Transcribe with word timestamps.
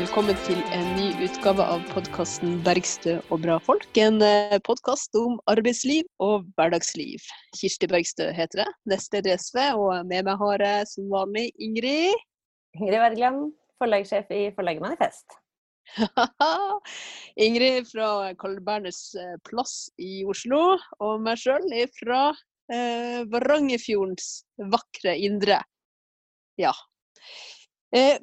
Velkommen 0.00 0.38
til 0.46 0.56
en 0.72 0.86
ny 0.96 1.08
utgave 1.26 1.60
av 1.60 1.82
podkasten 1.90 2.54
'Bergstø 2.64 3.18
og 3.34 3.42
bra 3.42 3.58
folk'. 3.60 3.98
En 4.00 4.22
eh, 4.24 4.54
podkast 4.64 5.12
om 5.18 5.34
arbeidsliv 5.52 6.06
og 6.24 6.46
hverdagsliv. 6.56 7.20
Kirsti 7.58 7.88
Bergstø 7.90 8.30
heter 8.32 8.62
jeg, 8.62 8.72
nestleder 8.88 9.34
i 9.34 9.36
SV, 9.36 9.58
og 9.76 10.06
med 10.08 10.24
meg 10.24 10.40
har 10.40 10.64
jeg 10.64 10.88
som 10.88 11.10
vanlig 11.12 11.50
Ingrid. 11.60 12.16
Ingrid 12.78 12.96
Wergeland, 13.02 13.52
forlagssjef 13.76 14.32
i 14.32 14.40
Forlaget 14.56 14.86
Manifest. 14.86 15.36
Ingrid 17.48 17.92
fra 17.92 18.32
Karl 18.40 18.56
Berners 18.64 19.02
eh, 19.20 19.36
plass 19.50 19.90
i 20.00 20.22
Oslo, 20.24 20.78
og 21.04 21.20
meg 21.28 21.44
sjøl 21.44 21.68
fra 22.00 22.22
eh, 22.72 23.20
Varangerfjordens 23.28 24.32
vakre 24.72 25.18
indre. 25.28 25.60
Ja, 26.56 26.72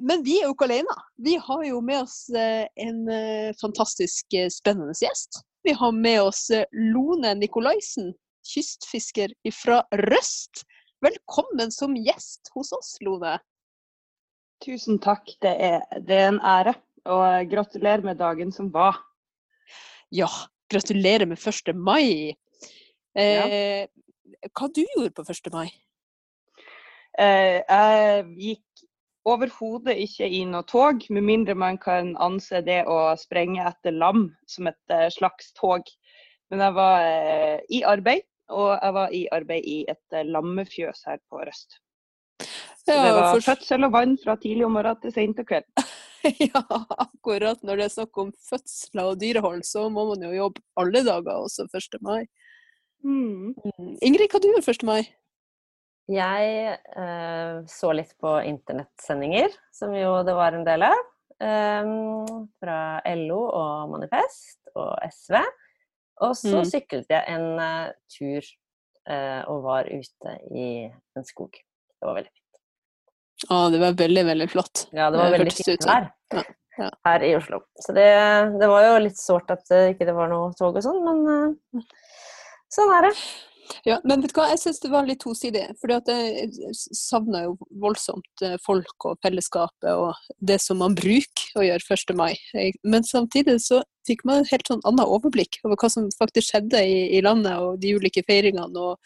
men 0.00 0.22
vi 0.24 0.38
er 0.40 0.48
jo 0.48 0.54
ikke 0.54 0.68
alene. 0.68 0.94
Vi 1.20 1.36
har 1.44 1.64
jo 1.68 1.80
med 1.84 2.02
oss 2.06 2.28
eh, 2.32 2.64
en 2.80 3.02
eh, 3.12 3.50
fantastisk 3.60 4.36
spennende 4.54 4.96
gjest. 4.96 5.42
Vi 5.66 5.74
har 5.76 5.92
med 5.92 6.22
oss 6.22 6.46
Lone 6.72 7.34
Nikolaisen, 7.36 8.14
kystfisker 8.48 9.34
fra 9.52 9.82
Røst. 10.08 10.64
Velkommen 11.04 11.70
som 11.74 11.96
gjest 11.98 12.48
hos 12.54 12.72
oss, 12.72 12.94
Lone. 13.04 13.36
Tusen 14.64 14.98
takk. 15.02 15.28
Det 15.42 15.52
er, 15.52 15.82
det 16.00 16.16
er 16.16 16.30
en 16.32 16.40
ære. 16.42 16.74
Og 17.08 17.50
gratulerer 17.50 18.02
med 18.04 18.18
dagen 18.20 18.50
som 18.52 18.72
var. 18.72 18.98
Ja, 20.10 20.28
gratulerer 20.72 21.28
med 21.28 21.38
1. 21.38 21.74
mai. 21.76 22.34
Eh, 23.18 23.36
ja. 23.36 23.86
Hva 24.54 24.68
du 24.72 24.82
gjorde 24.82 25.14
på 25.16 25.24
1. 25.28 25.52
mai? 25.54 25.68
Eh, 27.18 27.60
jeg 27.60 28.26
gikk 28.38 28.87
overhodet 29.32 29.96
ikke 30.02 30.28
i 30.28 30.42
noe 30.48 30.66
tog, 30.68 31.04
med 31.14 31.26
mindre 31.26 31.56
man 31.58 31.78
kan 31.80 32.14
anse 32.22 32.62
det 32.66 32.82
å 32.88 32.98
sprenge 33.20 33.64
etter 33.68 33.94
lam 33.94 34.28
som 34.50 34.70
et 34.70 34.94
eh, 34.94 35.08
slags 35.14 35.52
tog. 35.58 35.86
Men 36.52 36.64
jeg 36.64 36.76
var 36.78 37.04
eh, 37.04 37.58
i 37.78 37.82
arbeid, 37.84 38.24
og 38.54 38.70
jeg 38.72 38.96
var 38.96 39.14
i 39.14 39.22
arbeid 39.36 39.68
i 39.68 39.78
et 39.92 40.16
eh, 40.16 40.26
lammefjøs 40.28 41.04
her 41.10 41.20
på 41.28 41.42
Røst. 41.44 41.80
Så 42.88 42.96
det 42.96 43.12
var 43.12 43.34
for... 43.34 43.44
fødsel 43.44 43.84
og 43.84 43.92
vann 43.92 44.16
fra 44.22 44.38
tidlig 44.40 44.64
om 44.64 44.76
morgenen 44.78 45.02
til 45.02 45.12
sent 45.12 45.42
om 45.42 45.48
kveld. 45.48 45.66
ja, 46.48 46.62
akkurat 46.96 47.60
når 47.62 47.80
det 47.80 47.86
er 47.88 47.94
snakk 47.94 48.20
om 48.22 48.32
fødsler 48.48 49.12
og 49.12 49.20
dyrehold, 49.20 49.62
så 49.66 49.86
må 49.92 50.06
man 50.08 50.24
jo 50.24 50.32
jobbe 50.34 50.64
alle 50.80 51.04
dager, 51.04 51.44
også 51.44 51.68
1. 51.68 52.00
mai. 52.02 52.24
Mm. 53.04 53.54
mm. 53.54 53.92
Ingrid, 54.02 54.30
hva 54.32 54.40
du 54.42 54.48
gjorde 54.50 54.72
1. 54.72 54.86
mai? 54.88 55.02
Jeg 56.08 56.72
eh, 56.72 57.54
så 57.68 57.92
litt 57.92 58.14
på 58.20 58.38
internettsendinger, 58.48 59.52
som 59.74 59.92
jo 59.96 60.18
det 60.24 60.36
var 60.36 60.56
en 60.56 60.64
del 60.66 60.86
av. 60.88 61.00
Eh, 61.38 61.90
fra 62.58 62.80
LO 63.14 63.40
og 63.46 63.92
Manifest 63.92 64.72
og 64.74 64.94
SV. 65.04 65.38
Og 66.24 66.34
så 66.36 66.60
mm. 66.60 66.66
syklet 66.66 67.12
jeg 67.12 67.30
en 67.30 67.60
uh, 67.60 67.90
tur 68.10 68.42
uh, 69.10 69.42
og 69.50 69.64
var 69.66 69.88
ute 69.90 70.34
i 70.50 70.68
en 70.88 71.26
skog. 71.26 71.54
Det 71.54 72.08
var 72.08 72.18
veldig 72.18 72.32
fint. 72.32 72.62
Å, 73.48 73.58
det 73.70 73.82
var 73.82 73.98
veldig, 73.98 74.24
veldig 74.32 74.48
flott. 74.50 74.86
Ja, 74.90 75.12
det 75.14 75.20
var 75.20 75.34
veldig 75.36 75.54
fint 75.54 75.86
vær 75.86 76.08
ja, 76.34 76.42
ja. 76.80 76.88
her 77.06 77.26
i 77.26 77.30
Oslo. 77.38 77.62
Så 77.78 77.94
det, 77.94 78.08
det, 78.58 78.70
var 78.70 78.88
jo 78.88 78.96
litt 79.04 79.20
sårt 79.20 79.52
at 79.54 79.62
det 79.70 79.84
ikke 79.94 80.10
var 80.16 80.32
noe 80.32 80.50
tog 80.58 80.74
og 80.74 80.84
sånn, 80.84 80.98
men 81.06 81.54
uh, 81.78 81.86
sånn 82.74 82.94
er 82.96 83.08
det. 83.08 83.14
Ja, 83.86 83.98
men 84.04 84.22
vet 84.22 84.32
du 84.32 84.38
hva, 84.38 84.48
jeg 84.52 84.60
syns 84.62 84.80
det 84.82 84.90
var 84.92 85.06
litt 85.08 85.20
tosidig. 85.22 85.64
For 85.80 85.92
jeg 85.92 86.50
savna 86.96 87.44
jo 87.46 87.54
voldsomt 87.82 88.44
eh, 88.44 88.56
folk 88.64 89.08
og 89.08 89.18
fellesskapet 89.24 89.90
og 89.92 90.18
det 90.38 90.58
som 90.62 90.80
man 90.82 90.96
bruker 90.98 91.58
å 91.58 91.66
gjøre 91.66 91.96
1. 91.96 92.14
mai. 92.18 92.32
Men 92.84 93.06
samtidig 93.06 93.58
så 93.64 93.82
fikk 94.08 94.24
man 94.28 94.42
et 94.42 94.52
helt 94.52 94.70
sånn 94.70 94.84
annet 94.88 95.08
overblikk 95.08 95.60
over 95.64 95.78
hva 95.80 95.90
som 95.92 96.08
faktisk 96.18 96.52
skjedde 96.52 96.80
i, 96.80 97.00
i 97.18 97.22
landet 97.24 97.60
og 97.60 97.80
de 97.82 97.94
ulike 97.98 98.24
feiringene. 98.28 98.72
og 98.72 98.96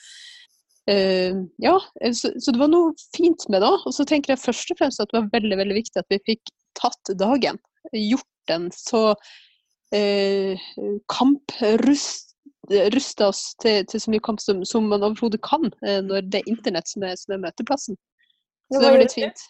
uh, 0.90 1.38
ja, 1.62 1.76
så, 2.12 2.32
så, 2.38 2.52
det 2.52 2.60
var 2.60 2.70
noe 2.72 2.94
fint 3.16 3.48
med 3.52 3.64
det. 3.64 3.72
Og 3.82 3.94
så 3.96 4.06
tenker 4.08 4.34
jeg 4.34 4.44
først 4.44 4.74
og 4.74 4.82
fremst 4.82 5.02
at 5.02 5.10
det 5.12 5.20
var 5.20 5.32
veldig 5.34 5.62
veldig 5.62 5.78
viktig 5.82 6.02
at 6.02 6.12
vi 6.12 6.22
fikk 6.32 6.52
tatt 6.78 7.14
dagen. 7.18 7.58
Gjort 7.92 8.30
den 8.50 8.70
så 8.74 9.08
uh, 9.14 10.68
kamprust 11.10 12.31
ruste 12.94 13.28
oss 13.28 13.42
til, 13.62 13.86
til, 13.88 14.02
så 14.02 14.12
mye 14.12 14.24
kamp 14.24 14.42
som, 14.42 14.62
som 14.68 14.86
man 14.90 15.04
overhodet 15.06 15.42
kan, 15.44 15.70
eh, 15.86 16.00
når 16.04 16.28
det 16.32 16.42
er 16.42 16.52
internett 16.52 16.90
som 16.90 17.04
er, 17.06 17.16
som 17.20 17.36
er 17.36 17.42
møteplassen. 17.46 17.98
Så 18.72 18.80
det 18.80 18.92
var 18.92 19.02
litt 19.02 19.16
fint. 19.16 19.44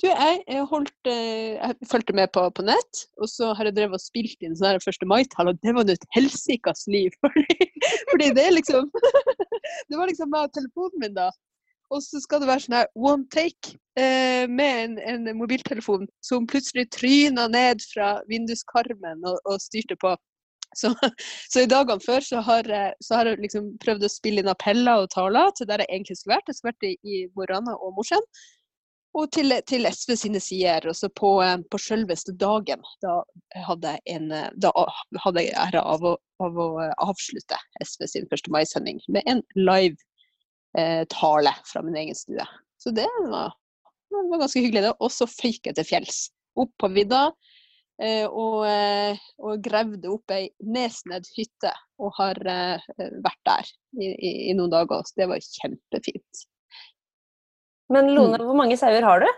Du, 0.00 0.06
jeg, 0.06 0.42
jeg, 0.46 0.62
holdt, 0.70 1.08
eh, 1.10 1.56
jeg 1.56 1.88
fulgte 1.90 2.14
med 2.16 2.30
på, 2.34 2.44
på, 2.54 2.64
nett, 2.66 3.02
og 3.18 3.30
så 3.30 3.50
har 3.56 3.66
jeg 3.66 3.76
drevet 3.78 3.98
og 3.98 4.02
spilt 4.02 4.44
inn 4.46 4.54
sånne 4.58 4.78
1. 4.78 5.06
mai-tall, 5.10 5.50
og 5.50 5.58
det 5.64 5.74
var 5.74 5.90
et 5.90 6.06
helsikas 6.14 6.86
liv. 6.92 7.14
Fordi, 7.24 7.56
fordi, 8.12 8.30
det 8.36 8.46
liksom 8.54 8.90
Det 9.88 9.98
var 9.98 10.06
liksom 10.06 10.30
meg 10.30 10.46
og 10.46 10.54
telefonen 10.54 11.02
min, 11.02 11.16
da. 11.16 11.30
Og 11.94 12.02
så 12.02 12.20
skal 12.22 12.42
det 12.42 12.48
være 12.50 12.64
sånn 12.64 12.78
her 12.80 12.88
one 12.98 13.26
take 13.30 13.76
eh, 13.98 14.46
med 14.50 14.78
en, 14.84 14.96
en, 14.98 15.28
mobiltelefon 15.38 16.06
som 16.24 16.46
plutselig 16.50 16.88
tryna 16.94 17.46
ned 17.50 17.82
fra 17.92 18.16
vinduskarmen 18.30 19.22
og, 19.26 19.38
og 19.46 19.62
styrte 19.62 19.98
på. 20.02 20.14
Så, 20.76 20.92
så, 21.52 21.62
i 21.62 21.70
dagene 21.70 22.04
før 22.04 22.24
så 22.24 22.42
har, 22.44 22.68
så 23.04 23.20
har, 23.20 23.30
jeg 23.30 23.42
liksom 23.46 23.72
prøvd 23.82 24.06
å 24.06 24.12
spille 24.12 24.42
inn 24.42 24.52
appeller 24.52 25.04
og 25.04 25.10
taler 25.14 25.54
til 25.56 25.70
der 25.70 25.84
jeg 25.84 25.92
egentlig 25.92 26.18
skulle 26.20 26.36
vært. 26.36 26.52
Jeg 26.52 26.58
skulle 26.58 26.74
vært 26.74 26.88
i, 26.88 26.94
i 27.16 27.48
Rana 27.50 27.76
og 27.80 27.96
Mosjøen. 27.96 28.28
Og 29.16 29.30
til, 29.32 29.54
til, 29.64 29.88
SV 29.88 30.12
sine 30.20 30.40
sider. 30.44 30.90
Og 30.90 30.96
så 30.98 31.08
på, 31.08 31.30
på 31.72 31.80
selveste 31.80 32.34
dagen, 32.36 32.84
da 33.00 33.22
hadde 33.64 33.94
jeg 33.94 34.18
en, 34.18 34.34
da 34.60 34.72
hadde 35.24 35.46
jeg 35.46 35.56
æra 35.56 35.86
av, 35.94 36.04
av, 36.44 36.60
å 36.60 36.68
avslutte 37.06 37.56
SV 37.80 38.04
sin 38.12 38.28
1. 38.28 38.52
mai-sending 38.52 39.00
med 39.08 39.24
en 39.32 39.40
live 39.56 39.96
eh, 40.76 41.06
tale 41.12 41.54
fra 41.64 41.80
min 41.86 41.96
egen 41.96 42.18
stue. 42.18 42.44
Så 42.76 42.92
det 42.92 43.08
var, 43.32 43.56
det 44.12 44.26
var 44.28 44.44
ganske 44.44 44.60
hyggelig. 44.60 44.92
Og 45.00 45.08
så 45.14 45.24
føyk 45.30 45.70
jeg 45.70 45.80
til 45.80 45.88
fjells. 45.94 46.26
Opp 46.60 46.72
på 46.80 46.92
vidda 46.92 47.30
Eh, 47.30 47.45
og, 48.28 48.66
eh, 48.68 49.16
og 49.40 49.62
gravde 49.64 50.10
opp 50.12 50.34
ei 50.34 50.50
Nesned 50.60 51.24
hytte, 51.36 51.72
og 52.02 52.12
har 52.18 52.40
eh, 52.44 53.08
vært 53.24 53.40
der 53.48 53.70
i, 53.96 54.10
i, 54.10 54.30
i, 54.50 54.52
noen 54.58 54.72
dager. 54.74 55.06
Så 55.06 55.16
det 55.22 55.30
var 55.30 55.40
kjempefint. 55.40 56.46
Men 57.92 58.12
Lone, 58.12 58.40
mm. 58.40 58.44
hvor 58.44 58.58
mange 58.58 58.76
sauer 58.76 59.06
har 59.06 59.24
du? 59.24 59.28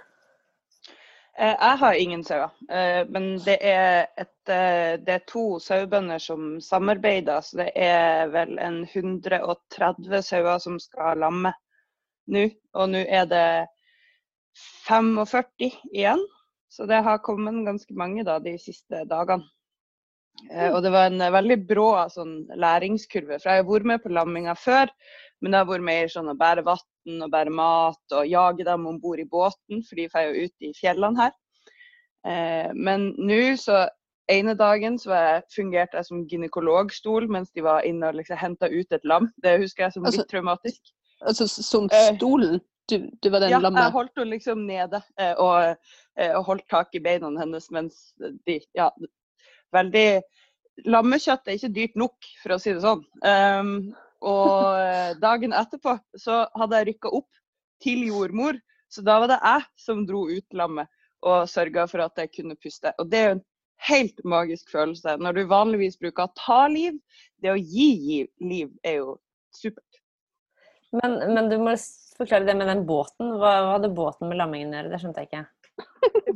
Jeg 1.39 1.79
har 1.79 1.95
ingen 1.95 2.25
sauer, 2.27 2.51
men 3.15 3.37
det 3.45 3.61
er, 3.63 4.09
et, 4.19 4.49
det 4.49 5.13
er 5.13 5.21
to 5.31 5.61
sauebønder 5.63 6.19
som 6.19 6.57
samarbeider. 6.59 7.45
Så 7.47 7.61
det 7.61 7.69
er 7.79 8.33
vel 8.33 8.57
en 8.59 8.81
130 8.83 10.25
sauer 10.27 10.59
som 10.65 10.81
skal 10.83 11.23
lamme 11.23 11.53
nå. 12.27 12.49
Og 12.75 12.91
nå 12.91 13.05
er 13.07 13.31
det 13.31 13.45
45 14.89 15.71
igjen. 15.93 16.27
Så 16.69 16.87
det 16.89 17.01
har 17.05 17.23
kommet 17.25 17.65
ganske 17.67 17.95
mange 17.97 18.25
da, 18.27 18.39
de 18.43 18.55
siste 18.61 19.05
dagene. 19.09 19.47
Eh, 20.53 20.71
og 20.71 20.83
det 20.84 20.93
var 20.95 21.09
en 21.09 21.25
veldig 21.34 21.59
brå 21.67 21.89
sånn, 22.12 22.45
læringskurve. 22.55 23.41
For 23.41 23.51
jeg 23.51 23.62
har 23.62 23.69
vært 23.69 23.89
med 23.91 24.05
på 24.05 24.12
lamminga 24.15 24.55
før, 24.59 24.93
men 25.41 25.53
det 25.55 25.62
har 25.62 25.71
vært 25.71 25.87
mer 25.89 26.12
sånn 26.12 26.31
å 26.31 26.37
bære 26.39 26.65
vann 26.67 27.25
og 27.25 27.33
bære 27.33 27.55
mat 27.55 28.17
og 28.17 28.29
jage 28.29 28.67
dem 28.69 28.87
om 28.91 28.99
bord 29.01 29.21
i 29.23 29.29
båten, 29.29 29.83
for 29.87 29.99
de 29.99 30.09
får 30.12 30.29
jo 30.29 30.47
ut 30.47 30.69
i 30.69 30.73
fjellene 30.77 31.25
her. 31.25 31.37
Eh, 32.29 32.75
men 32.75 33.12
nå 33.17 33.41
så 33.61 33.87
ene 34.29 34.55
dagen 34.59 34.99
så 35.00 35.15
jeg 35.15 35.44
fungerte 35.55 35.97
jeg 35.97 36.09
som 36.09 36.25
gynekologstol 36.29 37.29
mens 37.32 37.53
de 37.56 37.65
var 37.65 37.87
inne 37.88 38.11
og 38.11 38.19
liksom 38.19 38.41
henta 38.41 38.69
ut 38.69 38.93
et 38.93 39.06
lam. 39.09 39.31
Det 39.43 39.56
husker 39.62 39.87
jeg 39.87 39.97
som 39.97 40.05
litt 40.05 40.12
altså, 40.12 40.26
traumatisk. 40.31 40.93
Altså 41.25 41.49
som 41.49 41.88
stolen? 41.91 42.61
Du, 42.88 43.11
du 43.23 43.29
var 43.31 43.44
den 43.44 43.52
ja, 43.52 43.61
lammet? 43.61 43.82
Ja, 43.82 43.88
jeg 43.88 43.96
holdt 43.99 44.17
henne 44.17 44.32
liksom 44.32 44.64
nede 44.69 45.00
eh, 45.20 45.35
og, 45.37 45.76
eh, 46.17 46.32
og, 46.32 46.44
holdt 46.46 46.69
tak 46.73 46.94
i 46.96 47.02
beina 47.05 47.31
hennes 47.37 47.69
mens 47.75 48.12
de 48.19 48.61
Ja, 48.76 48.90
veldig 49.76 50.23
Lammekjøtt 50.87 51.49
er 51.49 51.56
ikke 51.58 51.75
dyrt 51.75 51.96
nok, 51.99 52.29
for 52.38 52.55
å 52.55 52.58
si 52.62 52.70
det 52.70 52.85
sånn. 52.85 53.00
Um, 53.26 53.73
og 54.23 54.79
eh, 54.79 55.17
dagen 55.26 55.55
etterpå 55.56 55.96
så 56.19 56.44
hadde 56.55 56.79
jeg 56.79 56.88
rykka 56.93 57.11
opp 57.19 57.40
til 57.82 58.05
jordmor, 58.06 58.61
så 58.87 59.02
da 59.02 59.19
var 59.19 59.32
det 59.32 59.41
jeg 59.43 59.67
som 59.82 60.05
dro 60.06 60.25
ut 60.31 60.56
lammet 60.56 60.87
og 61.26 61.49
sørga 61.50 61.88
for 61.91 62.05
at 62.05 62.23
jeg 62.23 62.31
kunne 62.37 62.56
puste. 62.62 62.93
Og 63.02 63.11
det 63.11 63.19
er 63.19 63.26
jo 63.26 63.37
en 63.37 63.44
helt 63.88 64.25
magisk 64.25 64.70
følelse. 64.70 65.17
Når 65.19 65.34
du 65.34 65.50
vanligvis 65.50 65.99
bruker 65.99 66.26
å 66.26 66.34
ta 66.38 66.61
liv, 66.70 66.99
det 67.43 67.52
å 67.52 67.58
gi 67.58 68.23
liv 68.43 68.70
er 68.87 69.00
jo 69.00 69.19
supert. 69.55 69.84
Men, 70.94 71.19
men, 71.34 71.50
du 71.50 71.58
må 71.61 71.75
forklare 72.19 72.49
det 72.49 72.56
med 72.59 72.69
den 72.70 72.85
båten. 72.88 73.37
Hva, 73.38 73.53
hva 73.65 73.76
hadde 73.76 73.94
båten 73.94 74.31
med 74.31 74.41
lammingen 74.41 74.75
å 74.75 74.81
gjøre? 74.81 74.93
Det 74.93 75.00
skjønte 75.03 75.25
jeg 75.25 75.31
ikke. 75.31 75.47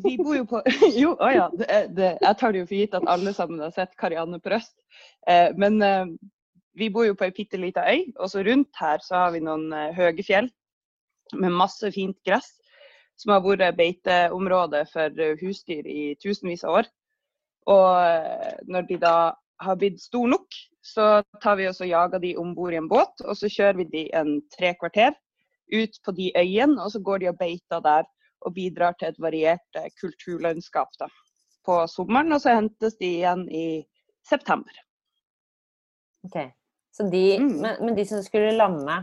Vi 0.04 0.14
bor 0.20 0.36
jo 0.36 0.46
på 0.48 0.62
Jo, 1.02 1.14
å 1.18 1.30
ja. 1.32 1.48
Det, 1.58 1.68
det, 1.96 2.12
jeg 2.22 2.38
tar 2.38 2.54
det 2.54 2.62
jo 2.62 2.68
for 2.68 2.78
gitt 2.78 2.96
at 2.98 3.10
alle 3.10 3.34
sammen 3.36 3.62
har 3.62 3.74
sett 3.74 3.96
Karianne 4.00 4.40
på 4.42 4.54
Røst. 4.54 4.74
Eh, 5.28 5.50
men 5.58 5.78
eh, 5.82 6.14
vi 6.78 6.88
bor 6.94 7.06
jo 7.06 7.16
på 7.18 7.26
ei 7.26 7.34
bitte 7.36 7.60
lita 7.60 7.84
øy, 7.90 8.08
og 8.16 8.30
så 8.32 8.44
rundt 8.46 8.72
her 8.80 9.02
så 9.04 9.24
har 9.24 9.34
vi 9.34 9.42
noen 9.44 9.68
eh, 9.76 9.92
høye 9.96 10.24
fjell 10.24 10.48
med 11.38 11.54
masse 11.56 11.90
fint 11.94 12.18
gress. 12.26 12.58
som 13.20 13.34
har 13.34 13.42
vært 13.44 13.76
beiteområde 13.76 14.86
for 14.90 15.20
husdyr 15.38 15.86
i 15.86 16.14
tusenvis 16.18 16.64
av 16.64 16.80
år. 16.80 16.86
Og 17.70 17.88
eh, 18.02 18.54
når 18.66 18.88
de 18.88 18.98
da 19.02 19.16
har 19.62 19.78
blitt 19.78 20.00
store 20.02 20.32
nok, 20.32 20.56
så 20.82 21.22
tar 21.42 21.60
vi 21.60 21.68
og 21.68 21.86
jager 21.86 22.18
de 22.18 22.32
om 22.40 22.54
bord 22.56 22.74
i 22.74 22.80
en 22.80 22.88
båt, 22.90 23.22
og 23.22 23.36
så 23.38 23.50
kjører 23.52 23.78
vi 23.82 23.90
de 23.92 24.02
en 24.18 24.40
tre 24.50 24.72
kvarter 24.80 25.14
ut 25.72 25.98
på 26.04 26.14
de 26.16 26.30
øyene, 26.36 26.78
og 26.82 26.92
så 26.92 27.00
går 27.02 27.22
de 27.22 27.30
og 27.32 27.38
beiter 27.40 27.82
der 27.84 28.08
og 28.42 28.54
bidrar 28.54 28.96
til 28.98 29.12
et 29.12 29.20
variert 29.22 29.78
eh, 29.78 29.90
kulturlandskap 30.00 30.90
da, 31.00 31.08
på 31.66 31.82
sommeren. 31.90 32.32
Og 32.34 32.42
så 32.42 32.56
hentes 32.58 32.98
de 33.00 33.12
igjen 33.18 33.46
i 33.50 33.66
september. 34.28 34.82
Ok, 36.26 36.38
så 36.94 37.08
de, 37.10 37.24
mm. 37.42 37.54
men, 37.62 37.78
men, 37.80 37.96
de 37.98 38.06
som 38.06 38.22
skulle 38.22 38.54
lamme, 38.54 39.00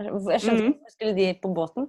jeg 0.00 0.42
skjønte 0.42 0.72
mm. 0.72 0.90
skulle 0.92 1.14
de 1.16 1.30
på 1.40 1.52
båten? 1.56 1.88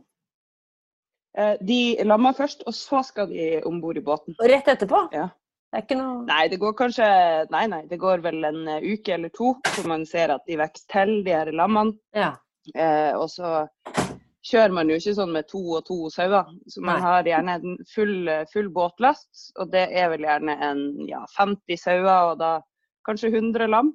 Eh, 1.37 1.57
de 1.61 1.81
lammer 2.07 2.33
først, 2.37 2.63
og 2.67 2.73
så 2.73 3.03
skal 3.05 3.29
de 3.33 3.57
om 3.67 3.81
bord 3.83 3.99
i 3.99 4.05
båten. 4.05 4.37
Og 4.39 4.49
rett 4.49 4.71
etterpå? 4.71 5.07
Ja. 5.15 5.27
Det 5.67 5.81
er 5.81 5.83
ikke 5.83 5.97
noe 5.99 6.21
Nei, 6.23 6.43
det 6.47 6.57
går 6.61 6.75
kanskje 6.79 7.07
Nei, 7.51 7.65
nei, 7.67 7.81
det 7.89 7.97
går 7.99 8.21
vel 8.23 8.39
en 8.47 8.61
eh, 8.71 8.85
uke 8.87 9.17
eller 9.17 9.33
to 9.35 9.49
så 9.67 9.83
man 9.83 10.05
ser 10.07 10.31
at 10.31 10.45
de 10.47 10.55
vokser 10.61 10.87
til, 10.93 11.11
de 11.25 11.33
her 11.35 11.51
lammene. 11.51 11.97
Ja. 12.15 12.37
Eh, 12.75 13.13
og 13.15 13.29
så 13.31 13.67
kjører 14.47 14.73
man 14.75 14.89
jo 14.91 14.97
ikke 14.99 15.15
sånn 15.17 15.33
med 15.35 15.47
to 15.51 15.61
og 15.77 15.85
to 15.87 15.97
sauer. 16.13 16.49
Så 16.71 16.83
man 16.85 17.01
har 17.03 17.27
gjerne 17.27 17.57
en 17.59 17.77
full, 17.91 18.29
full, 18.51 18.69
båtlast, 18.73 19.49
og 19.59 19.71
det 19.73 19.87
er 19.91 20.11
vel 20.13 20.27
gjerne 20.27 20.57
en 20.69 20.83
ja, 21.07 21.23
50 21.37 21.81
sauer 21.81 22.33
og 22.33 22.37
da 22.41 22.53
kanskje 23.07 23.31
100 23.33 23.69
lam. 23.71 23.93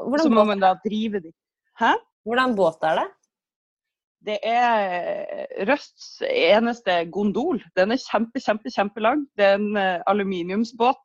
Hvordan 0.00 0.28
så 0.28 0.32
må 0.32 0.44
man 0.48 0.62
da 0.64 0.74
drive 0.84 1.22
de. 1.24 1.32
Hæ? 1.80 1.94
Hvordan 2.26 2.56
båt 2.58 2.84
er 2.84 3.00
det? 3.00 3.06
Det 4.26 4.36
er 4.42 5.46
Røsts 5.68 6.22
eneste 6.26 7.04
gondol. 7.14 7.60
Den 7.78 7.94
er 7.94 8.00
kjempe, 8.02 8.42
kjempe, 8.42 8.72
kjempelang. 8.74 9.22
Det 9.38 9.44
er 9.46 9.60
en 9.60 9.76
uh, 9.78 10.02
aluminiumsbåt. 10.10 10.98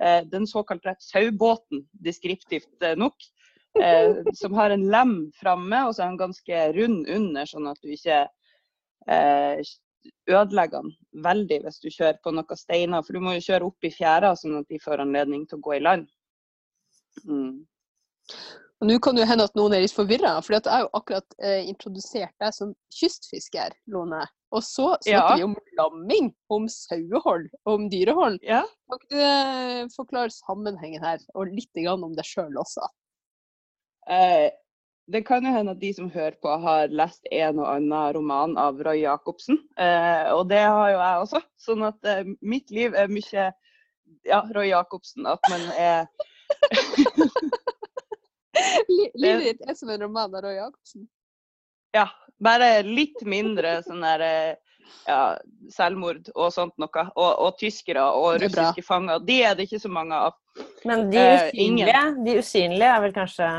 Uh, 0.00 0.22
den 0.30 0.46
såkalte 0.48 0.94
saubåten, 1.02 1.84
deskriptivt 2.06 2.86
nok 2.98 3.14
eh, 3.82 4.20
som 4.38 4.54
har 4.58 4.74
en 4.74 4.86
lem 4.90 5.14
framme, 5.38 5.84
og 5.86 5.94
så 5.94 6.04
er 6.04 6.12
den 6.12 6.20
ganske 6.20 6.64
rund 6.76 7.08
under, 7.10 7.50
sånn 7.50 7.70
at 7.70 7.80
du 7.82 7.94
ikke 7.94 8.20
eh, 9.10 9.62
ødelegger 10.30 10.82
den 10.82 10.92
veldig 11.24 11.60
hvis 11.64 11.80
du 11.82 11.88
kjører 11.90 12.18
på 12.24 12.34
noen 12.34 12.58
steiner. 12.58 13.04
For 13.04 13.16
du 13.16 13.24
må 13.24 13.36
jo 13.36 13.46
kjøre 13.46 13.70
opp 13.70 13.86
i 13.86 13.92
fjæra, 13.94 14.34
sånn 14.38 14.60
at 14.60 14.68
de 14.72 14.82
får 14.82 15.04
anledning 15.04 15.46
til 15.48 15.60
å 15.60 15.64
gå 15.68 15.78
i 15.78 15.84
land. 15.84 16.10
Mm. 17.28 17.64
Og 18.82 18.88
Nå 18.90 18.96
kan 19.00 19.16
det 19.16 19.26
hende 19.30 19.46
at 19.46 19.54
noen 19.56 19.76
er 19.76 19.84
litt 19.84 19.94
forvirra, 19.94 20.34
for 20.42 20.56
jeg 20.56 20.66
har 20.66 20.82
jo 20.82 20.88
akkurat 20.98 21.36
eh, 21.40 21.62
introdusert 21.70 22.34
deg 22.42 22.56
som 22.56 22.72
kystfisker, 22.92 23.76
Lone. 23.88 24.24
Og 24.54 24.62
så 24.66 24.90
snakker 25.02 25.14
ja. 25.14 25.38
vi 25.38 25.46
om 25.46 25.54
lamming, 25.78 26.28
om 26.52 26.66
sauehold 26.70 27.46
om 27.70 27.86
dyrehold. 27.90 28.36
Ja. 28.46 28.62
Kan 28.90 29.00
ikke 29.00 29.14
du 29.14 29.22
eh, 29.22 29.80
forklare 29.94 30.34
sammenhengen 30.34 31.06
her, 31.06 31.22
og 31.34 31.54
litt 31.54 31.80
om 31.90 32.12
deg 32.18 32.28
sjøl 32.28 32.60
også? 32.60 32.90
Eh, 34.10 34.50
det 35.06 35.22
kan 35.28 35.44
jo 35.44 35.52
hende 35.52 35.74
at 35.74 35.80
de 35.80 35.90
som 35.94 36.10
hører 36.10 36.36
på, 36.42 36.48
har 36.64 36.92
lest 36.92 37.26
en 37.30 37.58
og 37.60 37.68
annen 37.68 38.14
roman 38.16 38.56
av 38.60 38.80
Roy 38.84 39.02
Jacobsen. 39.02 39.58
Eh, 39.76 40.32
og 40.32 40.48
det 40.48 40.62
har 40.64 40.90
jo 40.94 40.98
jeg 41.00 41.24
også. 41.26 41.42
Sånn 41.60 41.84
at 41.90 42.08
eh, 42.08 42.24
mitt 42.40 42.72
liv 42.72 42.96
er 42.96 43.12
mye 43.12 43.50
ja, 44.24 44.40
Roy 44.56 44.70
Jacobsen. 44.70 45.28
At 45.28 45.44
man 45.52 45.68
er 45.76 46.06
Livet 49.18 49.44
ditt 49.44 49.62
er 49.66 49.76
som 49.76 49.90
en 49.92 50.06
roman 50.06 50.32
av 50.32 50.46
Roy 50.46 50.56
Jacobsen? 50.56 51.08
Ja. 51.96 52.08
Bare 52.44 52.82
litt 52.82 53.20
mindre 53.28 53.78
sånn 53.86 54.02
der 54.02 54.22
ja, 55.06 55.36
selvmord 55.72 56.30
og 56.34 56.50
sånt 56.54 56.74
noe. 56.80 57.04
Og, 57.14 57.30
og 57.44 57.58
tyskere 57.60 58.04
og 58.16 58.40
russiske 58.42 58.84
fanger. 58.86 59.22
De 59.24 59.40
er 59.44 59.56
det 59.56 59.68
ikke 59.68 59.82
så 59.84 59.90
mange 59.92 60.18
av. 60.28 60.36
Men 60.86 61.08
de 61.12 61.20
usynlige, 61.20 61.94
eh, 61.94 62.18
de 62.26 62.36
usynlige 62.40 62.90
er 62.90 63.00
vel 63.04 63.14
kanskje 63.14 63.50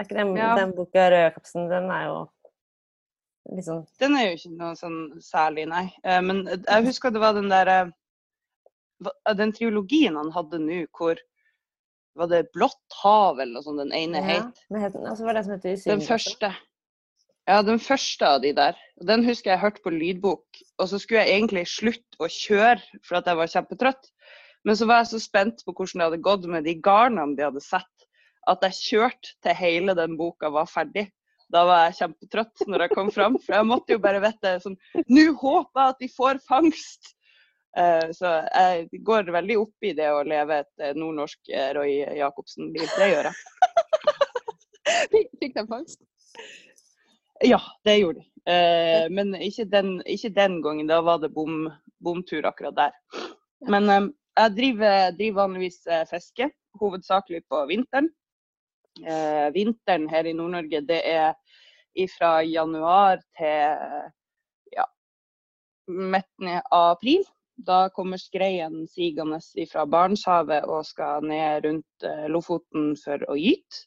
er 0.00 0.08
ikke 0.08 0.18
den, 0.18 0.36
ja. 0.38 0.50
den 0.58 0.74
boka 0.76 1.08
Rødkapsen, 1.12 1.70
den 1.70 1.90
er 1.92 2.04
jo 2.08 2.18
liksom 3.56 3.82
Den 4.00 4.16
er 4.16 4.28
jo 4.28 4.36
ikke 4.38 4.52
noe 4.58 4.76
sånn 4.78 5.00
særlig, 5.24 5.66
nei. 5.70 5.86
Eh, 6.04 6.20
men 6.24 6.44
jeg 6.50 6.86
husker 6.86 7.12
det 7.14 7.22
var 7.22 7.36
den 7.36 7.50
der 7.52 7.72
eh, 7.72 9.34
Den 9.38 9.54
triologien 9.56 10.18
han 10.18 10.32
hadde 10.34 10.60
nå, 10.62 10.84
hvor 10.96 11.20
var 12.18 12.26
det 12.28 12.48
'Blått 12.52 12.96
hav' 13.02 13.38
eller 13.40 13.54
noe 13.54 13.64
sånt 13.64 13.80
den 13.80 13.94
ene 13.96 14.20
ja, 14.20 14.40
het? 14.40 14.64
Altså 14.98 15.24
var 15.24 15.38
det 15.38 15.44
som 15.46 15.54
heter 15.54 15.76
Den 15.86 16.02
første. 16.04 16.50
Ja, 17.48 17.62
den 17.62 17.80
første 17.80 18.26
av 18.26 18.42
de 18.42 18.50
der. 18.54 18.76
Den 19.08 19.24
husker 19.24 19.52
jeg 19.52 19.62
hørte 19.62 19.82
på 19.82 19.92
lydbok. 19.94 20.60
Og 20.78 20.88
så 20.90 20.98
skulle 20.98 21.22
jeg 21.24 21.38
egentlig 21.38 21.64
slutte 21.70 22.20
å 22.20 22.28
kjøre 22.28 23.00
for 23.06 23.18
at 23.18 23.30
jeg 23.30 23.38
var 23.40 23.52
kjempetrøtt. 23.54 24.10
Men 24.68 24.76
så 24.76 24.86
var 24.90 25.00
jeg 25.00 25.12
så 25.14 25.22
spent 25.22 25.64
på 25.64 25.72
hvordan 25.72 26.02
det 26.02 26.08
hadde 26.08 26.26
gått 26.26 26.44
med 26.50 26.68
de 26.68 26.76
garnene 26.84 27.38
de 27.38 27.46
hadde 27.46 27.62
sett 27.64 27.99
at 28.48 28.66
jeg 28.66 28.78
kjørte 28.78 29.34
til 29.44 29.56
hele 29.56 29.94
den 29.98 30.16
boka 30.18 30.50
var 30.52 30.68
ferdig. 30.70 31.08
Da 31.50 31.64
var 31.66 31.88
jeg 31.88 31.96
kjempetrøtt 31.98 32.66
når 32.70 32.84
jeg 32.84 32.94
kom 32.94 33.08
fram, 33.12 33.38
for 33.42 33.56
jeg 33.56 33.66
måtte 33.66 33.96
jo 33.96 34.02
bare 34.02 34.22
vite 34.22 34.54
sånn 34.62 34.76
Nå 35.10 35.32
håper 35.40 35.80
jeg 35.82 35.94
at 35.94 36.04
de 36.04 36.10
får 36.14 36.44
fangst! 36.46 37.16
Uh, 37.78 38.10
så 38.10 38.32
jeg 38.50 39.02
går 39.06 39.28
veldig 39.30 39.56
opp 39.60 39.86
i 39.86 39.92
det 39.94 40.08
å 40.10 40.24
leve 40.26 40.56
et 40.64 40.82
uh, 40.82 40.90
nordnorsk 40.98 41.52
uh, 41.54 41.68
Roy 41.76 42.00
Jacobsen-liv. 42.18 42.88
Det 42.98 43.10
gjør 43.12 43.28
jeg. 43.28 43.36
Fikk 45.42 45.54
de 45.54 45.64
fangst? 45.70 46.00
Ja, 47.46 47.60
det 47.86 48.00
gjorde 48.00 48.24
de. 48.24 48.26
men 49.14 49.32
ikke 49.38 49.64
den, 49.70 49.92
ikke 50.08 50.32
den, 50.34 50.58
gangen. 50.64 50.88
Da 50.90 50.98
var 51.04 51.22
det 51.22 51.30
bom, 51.32 51.70
bomtur 52.02 52.44
akkurat 52.48 52.76
der. 52.76 53.22
Men 53.70 53.86
jeg 53.88 54.54
driver, 54.56 55.14
driver 55.16 55.38
vanligvis 55.38 55.78
fiske, 56.10 56.50
hovedsakelig 56.80 57.42
på 57.48 57.62
vinteren 57.70 58.10
eh, 58.10 58.19
vinteren 59.54 60.08
her 60.10 60.26
i 60.26 60.32
Nord-Norge, 60.36 60.80
det 60.88 61.00
er 61.08 61.34
fra 62.08 62.42
januar 62.42 63.20
til 63.38 63.76
ja, 64.76 64.86
midten 65.86 66.56
av 66.70 66.96
april. 66.96 67.24
Da 67.60 67.88
kommer 67.92 68.20
skreien 68.20 68.86
sigende 68.88 69.40
fra 69.68 69.84
Barentshavet 69.84 70.64
og 70.64 70.86
skal 70.88 71.26
ned 71.28 71.66
rundt 71.66 72.06
eh, 72.06 72.26
Lofoten 72.32 72.94
for 72.96 73.20
å 73.28 73.36
gyte. 73.36 73.84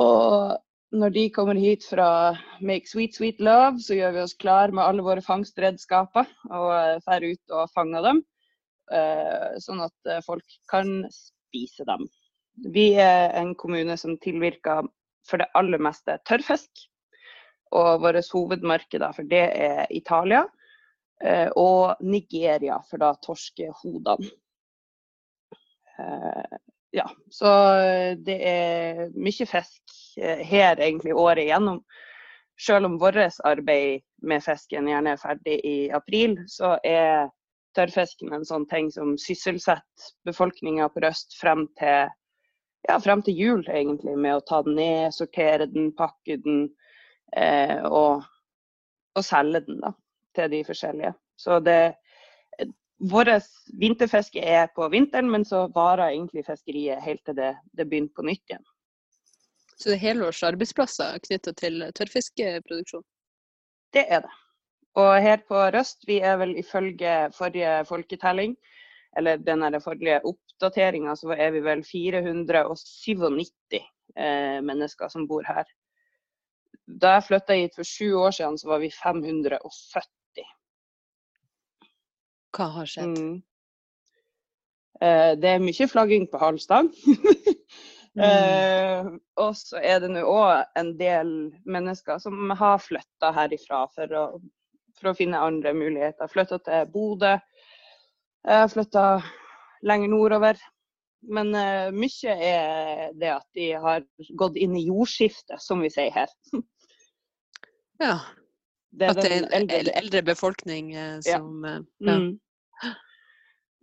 Og 0.00 0.56
når 0.96 1.12
de 1.12 1.24
kommer 1.34 1.58
hit 1.60 1.84
fra 1.84 2.38
Make 2.64 2.88
Sweet 2.88 3.18
Sweet 3.18 3.42
Love, 3.44 3.82
så 3.84 3.98
gjør 3.98 4.14
vi 4.14 4.22
oss 4.22 4.36
klar 4.38 4.72
med 4.72 4.86
alle 4.86 5.04
våre 5.04 5.24
fangstredskaper 5.24 6.30
og 6.48 6.70
drar 7.04 7.26
eh, 7.26 7.34
ut 7.34 7.56
og 7.58 7.74
fanger 7.74 8.06
dem. 8.06 8.22
Eh, 8.96 9.58
sånn 9.60 9.84
at 9.84 10.14
folk 10.24 10.56
kan 10.72 11.02
spise 11.12 11.84
dem. 11.84 12.08
Vi 12.64 12.92
er 12.98 13.32
en 13.38 13.54
kommune 13.54 13.96
som 13.96 14.16
tilvirker 14.18 14.88
for 15.28 15.42
det 15.42 15.50
aller 15.58 15.80
meste 15.82 16.18
tørrfisk. 16.28 16.86
Og 17.76 18.00
våre 18.00 18.22
hovedmarkeder 18.24 19.12
for 19.12 19.28
det 19.28 19.44
er 19.60 19.90
Italia 19.92 20.46
eh, 21.20 21.50
og 21.52 22.00
Nigeria 22.00 22.78
for 22.88 23.02
da 23.02 23.12
torskehodene. 23.24 24.30
Eh, 25.98 26.58
ja, 26.96 27.04
så 27.30 27.50
det 28.24 28.38
er 28.48 29.02
mye 29.12 29.46
fisk 29.50 29.96
eh, 30.16 30.40
her 30.48 30.80
egentlig 30.80 31.12
året 31.12 31.44
igjennom. 31.44 31.82
Selv 32.58 32.88
om 32.88 32.96
vårt 32.98 33.36
arbeid 33.46 34.00
med 34.24 34.42
fisken 34.42 34.88
gjerne 34.88 35.12
er 35.14 35.20
ferdig 35.20 35.58
i 35.68 35.76
april, 35.94 36.38
så 36.50 36.78
er 36.82 37.28
tørrfisken 37.76 38.32
en 38.34 38.46
sånn 38.48 38.64
ting 38.70 38.88
som 38.90 39.12
sysselsetter 39.20 40.08
befolkninga 40.26 40.88
på 40.90 41.04
Røst 41.04 41.36
frem 41.38 41.66
til 41.78 42.08
ja, 42.86 42.98
frem 43.02 43.22
til 43.24 43.38
jul, 43.38 43.62
egentlig, 43.68 44.14
med 44.18 44.38
å 44.38 44.44
ta 44.46 44.62
den 44.66 44.78
ned, 44.78 45.14
sortere 45.16 45.66
den, 45.70 45.90
pakke 45.96 46.38
den 46.44 46.66
eh, 47.36 47.80
og, 47.84 48.26
og, 49.16 49.24
selge 49.24 49.64
den 49.66 49.80
da, 49.82 49.92
til 50.38 50.52
de 50.54 50.62
forskjellige. 50.68 51.14
Så 51.38 51.62
det 51.64 51.80
Vårt 52.98 53.44
vinterfiske 53.78 54.42
er 54.42 54.64
på 54.74 54.88
vinteren, 54.90 55.28
men 55.30 55.44
så 55.46 55.68
varer 55.70 56.08
egentlig 56.08 56.42
fiskeriet 56.48 56.98
helt 57.04 57.20
til 57.28 57.36
det, 57.38 57.52
det 57.78 57.84
begynner 57.86 58.10
på 58.10 58.24
nytt 58.26 58.42
igjen. 58.50 58.64
Så 59.78 59.92
det 59.92 59.94
er 59.94 60.02
helårs 60.02 60.40
arbeidsplasser 60.42 61.20
knytta 61.22 61.52
til 61.60 61.84
tørrfiskeproduksjon? 61.94 63.04
Det 63.94 64.02
er 64.02 64.24
det. 64.26 64.32
Og 64.98 65.12
her 65.22 65.44
på 65.46 65.60
Røst, 65.76 66.02
vi 66.10 66.18
er 66.18 66.40
vel 66.40 66.56
ifølge 66.58 67.14
forrige 67.38 67.84
folketelling, 67.86 68.56
eller 69.16 69.38
den 69.46 69.62
forrige 69.84 70.18
oppdateringa, 70.58 71.16
så 71.16 71.32
er 71.32 71.52
vi 71.54 71.62
vel 71.62 71.84
497 71.86 73.78
eh, 74.16 74.58
mennesker 74.62 75.08
som 75.08 75.26
bor 75.30 75.46
her. 75.46 75.64
Da 76.88 77.18
jeg 77.18 77.26
flytta 77.28 77.54
hit 77.54 77.76
for 77.76 77.84
sju 77.86 78.14
år 78.18 78.34
siden, 78.34 78.58
så 78.58 78.68
var 78.68 78.82
vi 78.82 78.90
570. 78.90 80.48
Hva 82.56 82.68
har 82.74 82.90
skjedd? 82.90 83.18
Mm. 83.18 83.42
Eh, 85.00 85.32
det 85.38 85.54
er 85.54 85.62
mye 85.62 85.88
flagging 85.88 86.26
på 86.28 86.40
halv 86.42 86.58
stang. 86.58 86.90
mm. 88.18 88.22
eh, 88.24 89.10
og 89.38 89.56
så 89.56 89.78
er 89.78 90.02
det 90.02 90.10
nå 90.16 90.24
òg 90.26 90.64
en 90.80 90.94
del 90.98 91.34
mennesker 91.68 92.18
som 92.24 92.50
har 92.50 92.80
flytta 92.82 93.30
herifra 93.36 93.86
for 93.94 94.16
å 94.18 94.28
for 94.98 95.12
å 95.12 95.14
finne 95.14 95.38
andre 95.38 95.70
muligheter. 95.76 96.26
Flytta 96.26 96.58
til 96.66 96.88
Bodø. 96.90 97.36
Jeg 98.48 98.70
flytta 98.72 99.04
lenger 99.86 100.12
nordover. 100.12 100.58
Men 101.28 101.54
uh, 101.54 101.90
mye 101.94 102.34
er 102.34 103.14
det 103.18 103.30
at 103.34 103.46
de 103.58 103.70
har 103.82 104.04
gått 104.38 104.56
inn 104.56 104.76
i 104.78 104.86
jordskiftet, 104.86 105.58
som 105.62 105.82
vi 105.82 105.90
sier 105.92 106.14
her. 106.14 106.34
Ja. 107.98 108.20
Det 108.94 109.08
at 109.10 109.18
det 109.20 109.30
er 109.34 109.40
en 109.42 109.52
eldre, 109.52 109.92
eldre 109.98 110.20
befolkning 110.24 110.92
uh, 110.96 111.16
som 111.26 111.64
ja. 111.66 111.80
ja. 112.06 112.14
Mm. 112.14 112.94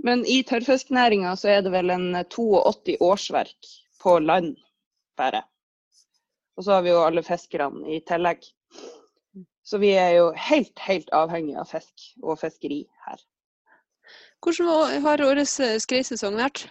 Men 0.05 0.25
i 0.25 0.41
tørrfisknæringa 0.43 1.35
så 1.39 1.49
er 1.53 1.65
det 1.65 1.71
vel 1.73 1.91
en 1.93 2.15
82 2.31 2.97
årsverk 3.03 3.69
på 4.03 4.17
land 4.19 4.55
bare. 5.17 5.43
Og 6.55 6.63
så 6.63 6.77
har 6.77 6.85
vi 6.85 6.91
jo 6.91 7.03
alle 7.03 7.23
fiskerne 7.23 7.87
i 7.95 8.01
tillegg. 8.07 8.43
Så 9.65 9.79
vi 9.81 9.95
er 9.97 10.11
jo 10.19 10.27
helt, 10.37 10.77
helt 10.79 11.09
avhengig 11.15 11.55
av 11.59 11.71
fisk 11.71 12.09
og 12.21 12.37
fiskeri 12.39 12.83
her. 13.07 13.23
Hvordan 14.45 15.01
har 15.01 15.21
årets 15.25 15.55
eh, 15.59 15.79
skreisesong 15.81 16.35
vært? 16.37 16.67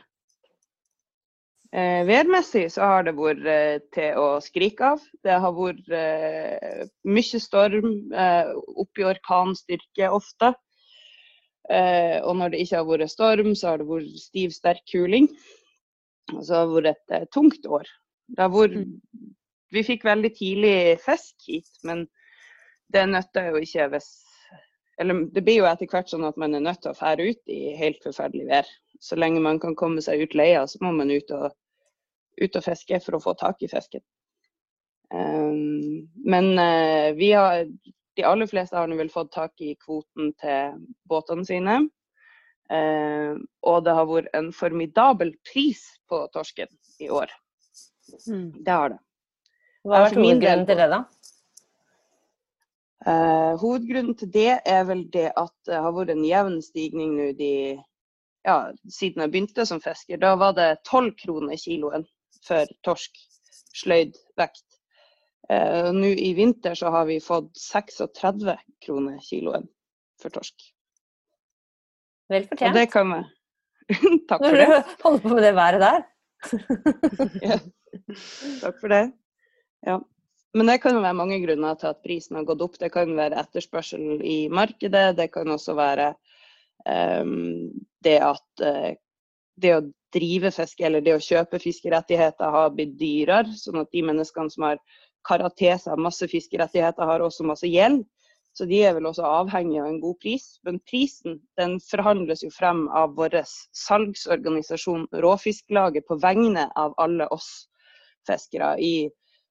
Eh, 1.75 2.05
værmessig 2.07 2.69
så 2.71 2.87
har 2.87 3.07
det 3.09 3.17
vært 3.19 3.49
eh, 3.51 3.81
til 3.97 4.21
å 4.23 4.27
skrike 4.39 4.93
av. 4.93 5.03
Det 5.27 5.41
har 5.43 5.57
vært 5.57 5.89
eh, 5.91 6.85
mye 7.11 7.41
storm, 7.43 7.89
eh, 8.15 8.53
opp 8.79 9.03
i 9.03 9.07
orkanstyrke 9.11 10.13
ofte. 10.15 10.53
Eh, 11.67 12.23
og 12.23 12.39
når 12.39 12.55
det 12.55 12.63
ikke 12.63 12.79
har 12.79 12.87
vært 12.93 13.11
storm, 13.11 13.51
så 13.59 13.73
har 13.73 13.83
det 13.83 13.89
vært 13.91 14.23
stiv, 14.23 14.55
sterk 14.55 14.87
kuling. 14.93 15.27
Og 16.31 16.45
så 16.47 16.61
har 16.61 16.71
det 16.71 16.77
vært 16.77 16.93
et 16.93 17.17
eh, 17.19 17.29
tungt 17.35 17.67
år. 17.67 17.91
Det 18.31 18.45
har 18.47 18.55
vært, 18.55 18.85
mm. 18.85 19.35
vi 19.75 19.87
fikk 19.91 20.07
veldig 20.07 20.31
tidlig 20.39 20.77
fisk 21.03 21.51
hit, 21.51 21.75
men 21.83 22.07
det 22.95 23.09
nytter 23.11 23.51
jo 23.51 23.67
ikke 23.67 23.91
hvis 23.97 24.13
eller 25.01 25.27
det 25.35 25.43
blir 25.43 25.61
jo 25.61 25.69
etter 25.69 25.91
hvert 25.91 26.11
sånn 26.11 26.27
at 26.29 26.39
man 26.41 26.55
er 26.55 26.63
nødt 26.63 26.83
til 26.85 26.93
å 26.93 26.99
fære 26.99 27.27
ut 27.31 27.51
i 27.53 27.75
helt 27.79 28.03
forferdelig 28.05 28.47
vær. 28.51 28.69
Så 29.03 29.19
lenge 29.19 29.43
man 29.43 29.59
kan 29.63 29.75
komme 29.79 30.03
seg 30.05 30.23
ut 30.23 30.37
leia, 30.39 30.65
så 30.71 30.79
må 30.85 30.93
man 30.95 31.11
ut 31.11 31.31
og, 31.35 31.51
ut 32.41 32.59
og 32.61 32.65
fiske 32.65 33.01
for 33.03 33.19
å 33.19 33.23
få 33.25 33.35
tak 33.41 33.65
i 33.65 33.71
fisken. 33.71 34.05
Um, 35.15 36.07
men 36.27 36.55
uh, 36.59 37.11
vi 37.19 37.33
har, 37.35 37.67
de 38.17 38.27
aller 38.27 38.49
fleste 38.51 38.79
har 38.79 38.89
nå 38.91 38.99
vel 38.99 39.13
fått 39.13 39.35
tak 39.35 39.61
i 39.63 39.75
kvoten 39.83 40.33
til 40.41 40.79
båtene 41.11 41.47
sine. 41.47 41.81
Uh, 42.73 43.37
og 43.67 43.83
det 43.85 43.95
har 43.99 44.09
vært 44.09 44.31
en 44.39 44.53
formidabel 44.55 45.35
pris 45.51 45.83
på 46.09 46.23
torsken 46.33 46.71
i 47.03 47.11
år. 47.13 47.35
Mm. 48.31 48.63
Det 48.63 48.79
har 48.79 48.95
det. 48.95 49.03
Hva 49.85 49.99
har 49.99 50.07
vært 50.07 50.23
hovedgrunnen 50.23 50.67
til 50.71 50.81
det, 50.81 50.89
da? 50.95 51.03
Uh, 53.05 53.53
hovedgrunnen 53.61 54.17
til 54.17 54.31
det 54.33 54.61
er 54.65 54.85
vel 54.89 55.03
det 55.13 55.27
at 55.37 55.53
det 55.69 55.81
har 55.85 55.93
vært 55.93 56.15
en 56.15 56.25
jevn 56.25 56.55
stigning 56.65 57.11
nå 57.19 57.27
de, 57.37 57.51
ja, 58.47 58.57
siden 58.89 59.21
jeg 59.21 59.33
begynte 59.35 59.67
som 59.69 59.83
fisker. 59.85 60.21
Da 60.23 60.33
var 60.41 60.55
det 60.57 60.71
12 60.89 61.11
kroner 61.21 61.61
kiloen 61.61 62.07
for 62.47 62.71
torsk 62.87 63.21
sløyd 63.77 64.17
vekt. 64.41 64.65
Uh, 65.51 65.93
nå 65.93 66.15
i 66.17 66.33
vinter 66.39 66.79
så 66.79 66.89
har 66.95 67.05
vi 67.11 67.19
fått 67.21 67.53
36 67.61 68.57
kroner 68.87 69.21
kiloen 69.29 69.69
for 70.23 70.33
torsk. 70.33 70.71
Vel 72.33 72.49
fortjent. 72.49 72.71
Og 72.71 72.81
det 72.81 72.87
kan 72.93 73.13
vi. 73.13 73.21
Takk 74.31 74.41
for 74.41 74.57
det. 74.57 74.69
Når 74.73 74.97
holder 75.05 75.23
på 75.27 75.35
med 75.35 75.45
det 75.45 75.55
været 75.61 75.85
der. 75.85 76.03
ja. 77.51 77.61
Takk 78.65 78.81
for 78.81 78.97
det. 78.97 79.05
Ja. 79.85 80.01
Men 80.55 80.71
det 80.71 80.79
kan 80.85 81.01
være 81.03 81.19
mange 81.19 81.41
grunner 81.43 81.79
til 81.79 81.91
at 81.91 82.03
prisen 82.05 82.39
har 82.39 82.47
gått 82.47 82.63
opp. 82.63 82.77
Det 82.79 82.93
kan 82.95 83.11
være 83.17 83.41
etterspørsel 83.43 84.23
i 84.23 84.45
markedet. 84.53 85.17
Det 85.19 85.29
kan 85.35 85.51
også 85.51 85.75
være 85.75 86.13
um, 86.87 87.73
det 88.07 88.21
at 88.23 88.63
uh, 88.63 88.93
det 89.59 89.73
å 89.75 89.83
drive 90.15 90.53
fiske 90.55 90.87
eller 90.87 91.03
det 91.03 91.17
å 91.17 91.23
kjøpe 91.23 91.59
fiskerettigheter 91.63 92.55
har 92.55 92.71
blitt 92.75 92.95
dyrere. 93.01 93.51
Sånn 93.59 93.83
at 93.83 93.91
de 93.95 94.05
menneskene 94.07 94.53
som 94.55 94.69
har 94.69 94.79
karatese 95.27 95.89
seg 95.89 96.03
masse 96.05 96.29
fiskerettigheter, 96.31 97.09
har 97.09 97.25
også 97.25 97.47
masse 97.49 97.69
gjeld. 97.69 98.05
Så 98.55 98.69
de 98.71 98.85
er 98.87 98.95
vel 98.95 99.09
også 99.09 99.27
avhengig 99.27 99.81
av 99.83 99.89
en 99.91 100.01
god 100.03 100.21
pris. 100.23 100.47
Men 100.67 100.79
prisen 100.87 101.41
den 101.59 101.81
forhandles 101.83 102.45
jo 102.47 102.53
frem 102.55 102.85
av 102.95 103.17
vår 103.19 103.41
salgsorganisasjon 103.75 105.09
Råfisklaget 105.25 106.07
på 106.07 106.21
vegne 106.23 106.69
av 106.79 106.95
alle 107.03 107.27
oss 107.35 107.67
fiskere 108.29 108.77
i 108.79 108.95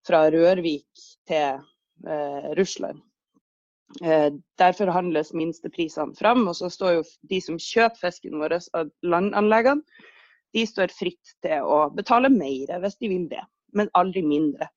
fra 0.08 0.26
Rørvik 0.34 1.04
til 1.30 1.60
eh, 2.08 2.48
Russland. 2.60 3.02
Eh, 4.02 4.30
der 4.58 4.74
forhandles 4.78 5.34
minsteprisene 5.38 6.16
fram, 6.18 6.48
og 6.48 6.56
så 6.58 6.70
står 6.72 6.98
jo 6.98 7.04
de 7.30 7.40
som 7.44 7.60
kjøper 7.62 8.08
fisken 8.08 8.40
vår 8.42 8.58
av 8.74 8.90
landanleggene, 9.06 9.86
de 10.54 10.66
står 10.70 10.94
fritt 10.94 11.34
til 11.42 11.66
å 11.66 11.88
betale 11.94 12.30
mer 12.30 12.76
hvis 12.84 13.00
de 13.02 13.10
vil 13.10 13.26
det, 13.32 13.42
men 13.74 13.90
aldri 13.98 14.22
mindre. 14.26 14.70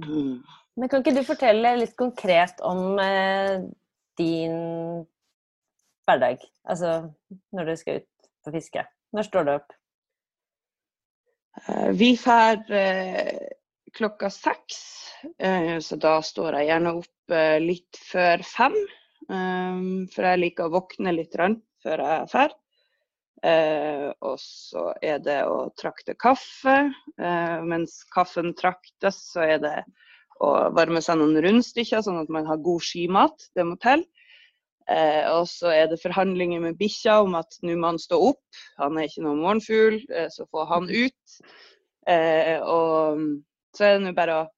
Mm. 0.00 0.40
Men 0.76 0.88
Kan 0.88 1.02
ikke 1.02 1.16
du 1.18 1.26
fortelle 1.26 1.74
litt 1.76 1.96
konkret 1.98 2.62
om 2.64 2.96
eh, 3.02 3.66
din 4.20 4.56
hverdag? 6.08 6.40
Altså 6.64 7.10
når 7.52 7.68
du 7.68 7.76
skal 7.76 8.00
ut 8.00 8.30
på 8.44 8.54
fiske. 8.54 8.86
Når 9.12 9.28
står 9.28 9.46
du 9.46 9.52
opp? 9.58 9.76
Eh, 11.56 11.90
vi 11.90 12.16
drar 12.16 12.70
eh, 12.70 13.38
klokka 13.92 14.30
seks, 14.30 14.78
eh, 15.38 15.78
så 15.78 15.96
da 15.96 16.20
står 16.22 16.60
jeg 16.60 16.70
gjerne 16.70 16.94
opp 17.00 17.34
litt 17.62 17.98
før 18.10 18.42
fem. 18.42 18.74
For 19.30 20.26
jeg 20.26 20.38
liker 20.40 20.66
å 20.66 20.72
våkne 20.74 21.12
litt 21.14 21.36
før 21.38 22.00
jeg 22.02 22.24
drar. 22.32 22.54
og 24.26 24.34
så 24.42 24.88
er 25.00 25.20
det 25.22 25.36
å 25.46 25.70
trakte 25.78 26.16
kaffe. 26.18 26.90
mens 27.62 28.02
kaffen 28.10 28.50
traktes, 28.58 29.20
så 29.30 29.46
er 29.46 29.58
det 29.62 29.84
å 30.42 30.50
varme 30.74 30.98
seg 31.00 31.20
noen 31.20 31.38
rundstykker, 31.38 32.02
sånn 32.02 32.18
at 32.18 32.28
man 32.34 32.50
har 32.50 32.58
god 32.58 32.82
skimat. 32.82 33.46
Det 33.54 33.62
må 33.62 33.78
til. 33.78 34.02
Eh, 34.90 35.24
og 35.30 35.46
så 35.46 35.70
er 35.70 35.90
det 35.90 36.00
forhandlinger 36.02 36.62
med 36.64 36.78
bikkja 36.80 37.20
om 37.22 37.36
at 37.38 37.58
nå 37.62 37.76
må 37.78 37.92
han 37.92 38.00
stå 38.02 38.18
opp. 38.30 38.62
Han 38.80 38.98
er 38.98 39.06
ikke 39.06 39.24
noen 39.26 39.42
morgenfugl, 39.44 40.00
eh, 40.10 40.26
så 40.34 40.48
få 40.50 40.66
han 40.70 40.88
ut. 40.90 41.36
Eh, 42.10 42.56
og 42.58 43.20
så 43.76 43.86
er 43.86 43.96
det 43.96 44.06
nå 44.06 44.14
bare 44.16 44.38
å 44.40 44.48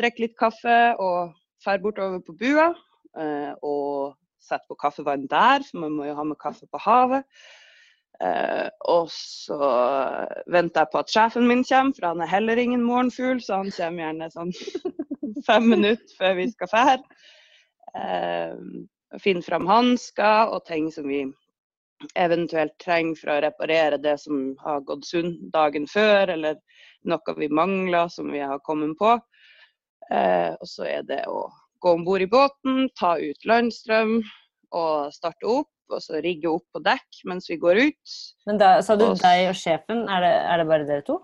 drikke 0.00 0.24
litt 0.24 0.38
kaffe 0.38 0.78
og 1.02 1.36
dra 1.62 1.76
bortover 1.82 2.24
på 2.24 2.34
bua. 2.40 2.72
Eh, 3.16 3.52
og 3.62 4.16
sette 4.42 4.66
på 4.68 4.78
kaffevann 4.80 5.28
der, 5.30 5.62
for 5.66 5.84
man 5.84 5.94
må 5.96 6.08
jo 6.08 6.16
ha 6.18 6.26
med 6.26 6.38
kaffe 6.42 6.66
på 6.70 6.82
havet. 6.82 7.24
Eh, 8.24 8.68
og 8.88 9.10
så 9.12 9.58
venter 10.50 10.82
jeg 10.82 10.92
på 10.92 11.00
at 11.02 11.12
sjefen 11.12 11.48
min 11.48 11.64
kommer, 11.68 11.94
for 11.96 12.08
han 12.10 12.24
er 12.24 12.32
heller 12.32 12.60
ingen 12.60 12.84
morgenfugl, 12.86 13.42
så 13.44 13.62
han 13.62 13.72
kommer 13.76 14.06
gjerne 14.06 14.30
sånn 14.32 14.52
fem 15.48 15.70
minutter 15.74 16.18
før 16.18 16.38
vi 16.40 16.50
skal 16.52 16.72
fære. 16.72 17.00
Finne 19.22 19.44
fram 19.44 19.66
hansker 19.70 20.52
og 20.52 20.64
ting 20.66 20.88
som 20.92 21.06
vi 21.08 21.24
eventuelt 22.18 22.74
trenger 22.82 23.16
for 23.20 23.32
å 23.32 23.42
reparere 23.44 23.98
det 24.02 24.16
som 24.20 24.50
har 24.60 24.82
gått 24.88 25.06
sund 25.08 25.38
dagen 25.52 25.86
før, 25.88 26.32
eller 26.34 26.58
noe 27.08 27.36
vi 27.38 27.48
mangler 27.48 28.10
som 28.12 28.32
vi 28.34 28.42
har 28.42 28.60
kommet 28.66 28.96
på. 28.98 29.14
Eh, 30.10 30.52
og 30.52 30.68
så 30.68 30.86
er 30.90 31.06
det 31.06 31.22
å 31.30 31.46
gå 31.82 31.94
om 31.96 32.04
bord 32.06 32.24
i 32.24 32.28
båten, 32.30 32.90
ta 32.98 33.16
ut 33.18 33.48
landstrøm 33.48 34.18
og 34.74 35.14
starte 35.14 35.48
opp. 35.48 35.70
Og 35.86 36.00
så 36.02 36.18
rigge 36.18 36.50
opp 36.50 36.64
på 36.74 36.80
dekk 36.82 37.20
mens 37.30 37.44
vi 37.46 37.60
går 37.62 37.78
ut. 37.78 38.14
Men 38.50 38.56
da 38.58 38.72
sa 38.82 38.96
du 38.98 39.04
og... 39.06 39.20
deg 39.20 39.52
og 39.52 39.54
sjefen, 39.54 40.00
er 40.10 40.24
det, 40.24 40.32
er 40.42 40.58
det, 40.58 40.64
bare 40.66 40.86
dere 40.88 41.04
to? 41.06 41.20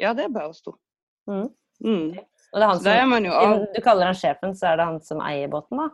Ja, 0.00 0.14
det 0.16 0.24
er 0.24 0.32
bare 0.32 0.48
oss 0.48 0.62
to. 0.64 0.72
Mm. 1.28 1.50
Mm. 1.84 2.06
Og 2.16 2.56
det 2.56 2.62
er 2.62 2.70
han 2.70 2.80
som, 2.80 3.12
er 3.12 3.28
av... 3.36 3.66
Du 3.74 3.80
kaller 3.84 4.08
han 4.08 4.16
sjefen, 4.16 4.56
så 4.56 4.70
er 4.70 4.80
det 4.80 4.86
han 4.88 4.96
som 5.04 5.20
eier 5.20 5.52
båten, 5.52 5.82
da? 5.82 5.90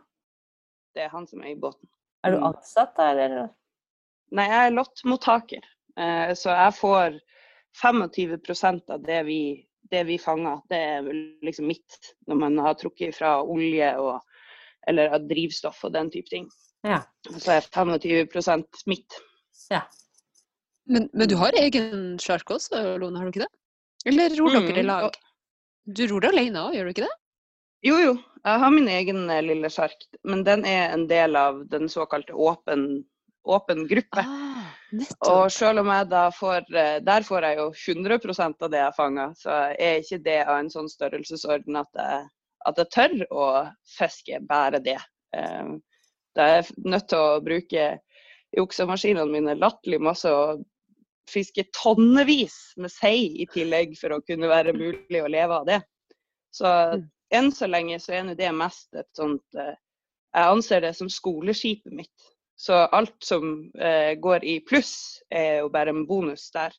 Det 0.94 1.06
er 1.06 1.12
han 1.12 1.26
som 1.28 1.42
eier 1.44 1.58
båten. 1.60 1.88
Er 2.22 2.34
du 2.34 2.38
mm. 2.38 2.48
ansatt 2.52 2.94
da, 2.98 3.10
eller? 3.12 3.50
Nei, 4.32 4.46
jeg 4.48 4.68
er 4.68 4.74
lottmottaker. 4.76 5.68
Eh, 6.00 6.32
så 6.38 6.54
jeg 6.54 6.74
får 6.78 7.18
25% 7.82 8.92
av 8.92 9.04
det 9.06 9.22
vi, 9.28 9.40
det 9.92 10.04
vi 10.08 10.18
fanger. 10.20 10.60
Det 10.70 10.82
er 10.96 11.08
liksom 11.44 11.68
mitt 11.68 11.98
når 12.28 12.40
man 12.44 12.60
har 12.64 12.76
trukket 12.80 13.16
fra 13.16 13.38
olje 13.42 13.90
og, 14.00 14.20
eller 14.88 15.18
drivstoff 15.28 15.82
og 15.88 15.96
den 15.96 16.12
type 16.12 16.30
ting. 16.32 16.46
Ja. 16.86 17.02
Så 17.28 17.58
er 17.58 17.66
25% 17.66 18.86
mitt. 18.90 19.18
Ja. 19.70 19.82
Men, 20.90 21.08
men, 21.12 21.28
du 21.30 21.36
har 21.38 21.54
egen 21.58 22.18
sjark 22.20 22.50
også, 22.50 22.96
Lone, 22.98 23.18
har 23.18 23.28
du 23.28 23.34
ikke 23.34 23.44
det? 23.44 23.52
Eller 24.10 24.34
ror 24.34 24.56
dere 24.56 24.80
i 24.80 24.82
mm, 24.82 24.88
lag? 24.88 25.18
Du 25.86 26.02
ror 26.10 26.26
alene 26.26 26.64
òg, 26.66 26.74
gjør 26.74 26.88
du 26.88 26.94
ikke 26.94 27.04
det? 27.06 27.16
Jo, 27.82 27.96
jo. 27.98 28.12
Jeg 28.42 28.58
har 28.62 28.70
min 28.74 28.88
egen 28.90 29.30
eh, 29.30 29.42
lille 29.42 29.70
sjark, 29.70 30.04
men 30.26 30.42
den 30.46 30.64
er 30.66 30.92
en 30.94 31.06
del 31.10 31.36
av 31.38 31.62
den 31.70 31.88
såkalte 31.90 32.34
åpen, 32.34 33.04
åpen 33.46 33.86
gruppe. 33.90 34.22
Ah, 34.22 34.70
og 35.26 35.46
selv 35.54 35.82
om 35.82 35.90
jeg 35.90 36.08
da 36.10 36.26
får 36.34 36.66
eh, 36.76 36.98
Der 37.06 37.24
får 37.26 37.46
jeg 37.46 37.58
jo 37.58 37.68
100% 37.72 38.66
av 38.66 38.72
det 38.72 38.82
jeg 38.82 38.96
fanger, 38.98 39.34
så 39.38 39.58
er 39.72 40.02
ikke 40.02 40.20
det 40.26 40.40
av 40.44 40.58
en 40.58 40.70
sånn 40.70 40.90
størrelsesorden 40.90 41.78
at 41.80 42.02
jeg, 42.02 42.26
at 42.70 42.82
jeg 42.82 42.92
tør 42.94 43.16
å 43.30 43.46
fiske 43.96 44.42
bare 44.50 44.82
det. 44.82 44.98
Eh, 45.36 45.72
da 46.38 46.48
er 46.48 46.60
jeg 46.60 46.86
nødt 46.86 47.08
til 47.10 47.22
å 47.22 47.40
bruke 47.44 47.88
juksemaskinene 48.58 49.30
mine 49.32 49.56
latterlig 49.58 50.02
masse 50.02 50.30
og 50.30 50.62
fiske 51.30 51.64
tonnevis 51.74 52.74
med 52.76 52.92
sei 52.92 53.42
i 53.42 53.46
tillegg 53.50 53.94
for 53.98 54.14
å 54.14 54.22
kunne 54.26 54.50
være 54.50 54.74
mulig 54.76 55.22
å 55.22 55.30
leve 55.30 55.62
av 55.62 55.66
det. 55.70 55.82
Så 56.52 56.68
Mm. 56.68 57.08
Enn 57.34 57.50
så 57.54 57.68
lenge 57.70 57.98
så 58.00 58.16
er 58.18 58.34
det 58.38 58.52
mest 58.56 58.92
et 58.94 59.08
sånt 59.16 59.58
eh, 59.58 59.74
Jeg 60.32 60.48
anser 60.48 60.80
det 60.80 60.94
som 60.96 61.10
skoleskipet 61.12 61.92
mitt. 61.92 62.28
Så 62.56 62.74
alt 62.74 63.16
som 63.24 63.70
eh, 63.80 64.14
går 64.20 64.44
i 64.44 64.60
pluss, 64.64 65.22
er 65.28 65.62
jo 65.62 65.68
bare 65.72 65.92
en 65.92 66.06
bonus 66.06 66.46
der. 66.54 66.72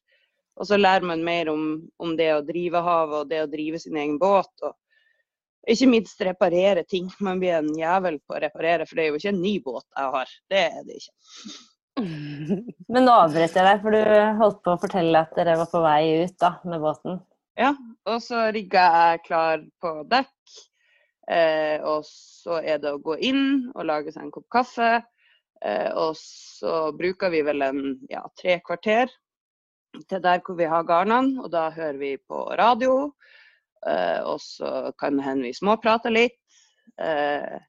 Og 0.58 0.68
så 0.70 0.78
lærer 0.78 1.06
man 1.06 1.26
mer 1.26 1.50
om, 1.52 1.84
om 1.98 2.16
det 2.18 2.30
å 2.34 2.46
drive 2.46 2.82
havet 2.86 3.20
og 3.20 3.30
det 3.30 3.42
å 3.44 3.50
drive 3.52 3.82
sin 3.82 3.98
egen 3.98 4.20
båt. 4.22 4.54
Og 4.64 4.74
ikke 5.74 5.90
minst 5.90 6.22
reparere 6.22 6.84
ting. 6.84 7.10
Man 7.24 7.42
blir 7.42 7.58
en 7.58 7.74
jævel 7.78 8.20
på 8.24 8.38
å 8.38 8.42
reparere, 8.44 8.88
for 8.88 8.98
det 8.98 9.06
er 9.06 9.12
jo 9.12 9.20
ikke 9.22 9.34
en 9.34 9.44
ny 9.44 9.54
båt 9.64 9.86
jeg 9.86 10.16
har. 10.18 10.34
Det 10.52 10.64
er 10.64 10.82
det 10.88 11.00
ikke. 11.02 11.14
Men 12.94 13.06
nå 13.06 13.14
avbryter 13.26 13.60
jeg 13.60 13.70
deg, 13.70 13.84
for 13.84 13.96
du 13.96 14.40
holdt 14.42 14.64
på 14.66 14.74
å 14.74 14.82
fortelle 14.82 15.24
at 15.26 15.38
dere 15.38 15.60
var 15.62 15.70
på 15.72 15.84
vei 15.84 16.02
ut 16.26 16.36
da, 16.42 16.56
med 16.68 16.84
båten. 16.84 17.22
Ja, 17.60 17.74
og 18.10 18.22
så 18.26 18.48
rigga 18.54 18.84
jeg 18.98 19.26
klar 19.28 19.66
på 19.82 19.90
dekk. 20.10 20.54
Eh, 21.30 21.78
og 21.86 22.02
så 22.08 22.58
er 22.60 22.80
det 22.82 22.96
å 22.96 23.02
gå 23.02 23.16
inn 23.24 23.70
og 23.76 23.86
lage 23.88 24.12
seg 24.12 24.26
en 24.26 24.32
kopp 24.34 24.48
kaffe. 24.52 24.94
Eh, 25.64 25.92
og 25.94 26.18
så 26.20 26.90
bruker 26.98 27.32
vi 27.32 27.44
vel 27.46 27.62
en 27.64 27.84
ja, 28.10 28.24
tre 28.40 28.58
kvarter 28.66 29.12
til 30.10 30.24
der 30.24 30.42
hvor 30.44 30.58
vi 30.58 30.66
har 30.68 30.88
garnene, 30.88 31.38
og 31.44 31.52
da 31.54 31.68
hører 31.72 32.00
vi 32.02 32.16
på 32.18 32.42
radio. 32.60 33.14
Eh, 33.86 34.20
og 34.26 34.42
så 34.42 34.90
kan 35.00 35.22
hende 35.22 35.52
vi 35.52 35.54
småprater 35.54 36.14
litt. 36.16 36.40
Eh, 36.98 37.60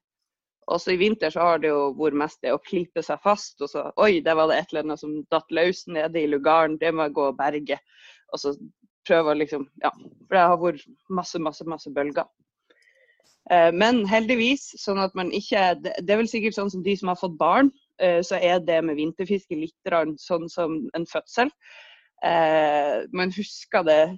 også 0.65 0.95
i 0.95 0.97
vinter 0.97 1.29
så 1.29 1.45
har 1.45 1.61
det 1.61 1.69
jo 1.69 1.91
vært 1.99 2.17
mest 2.23 2.41
det 2.41 2.55
å 2.55 2.63
klype 2.63 3.03
seg 3.05 3.21
fast. 3.21 3.59
Og 3.61 3.69
så 3.69 3.85
Oi, 4.01 4.17
der 4.25 4.37
var 4.39 4.49
det 4.49 4.57
et 4.57 4.73
eller 4.73 4.87
annet 4.87 5.03
som 5.03 5.19
datt 5.29 5.53
løs 5.53 5.85
nede 5.85 6.23
i 6.23 6.31
lugaren. 6.31 6.79
Det 6.81 6.89
må 6.89 7.05
jeg 7.05 7.15
gå 7.19 7.27
og 7.29 7.37
berge. 7.37 7.77
Og 8.33 8.41
så 8.41 8.55
prøve 9.07 9.33
å 9.33 9.37
liksom 9.37 9.67
Ja. 9.83 9.91
For 10.27 10.35
det 10.35 10.43
har 10.49 10.57
vært 10.57 10.85
masse, 11.09 11.39
masse, 11.39 11.65
masse 11.65 11.91
bølger. 11.93 12.25
Eh, 13.51 13.71
men 13.71 14.05
heldigvis, 14.09 14.73
sånn 14.81 14.97
at 14.97 15.13
man 15.13 15.29
ikke 15.31 15.75
Det 15.83 16.09
er 16.09 16.17
vel 16.17 16.29
sikkert 16.29 16.55
sånn 16.57 16.71
som 16.71 16.83
de 16.83 16.95
som 16.97 17.11
har 17.11 17.19
fått 17.19 17.37
barn, 17.37 17.71
eh, 17.99 18.21
så 18.21 18.39
er 18.41 18.59
det 18.59 18.83
med 18.83 18.97
vinterfiske 18.97 19.55
litt 19.55 19.75
sånn 20.17 20.49
som 20.49 20.89
en 20.95 21.05
fødsel. 21.05 21.51
Eh, 22.23 23.05
man 23.13 23.31
husker 23.31 23.83
det 23.83 24.17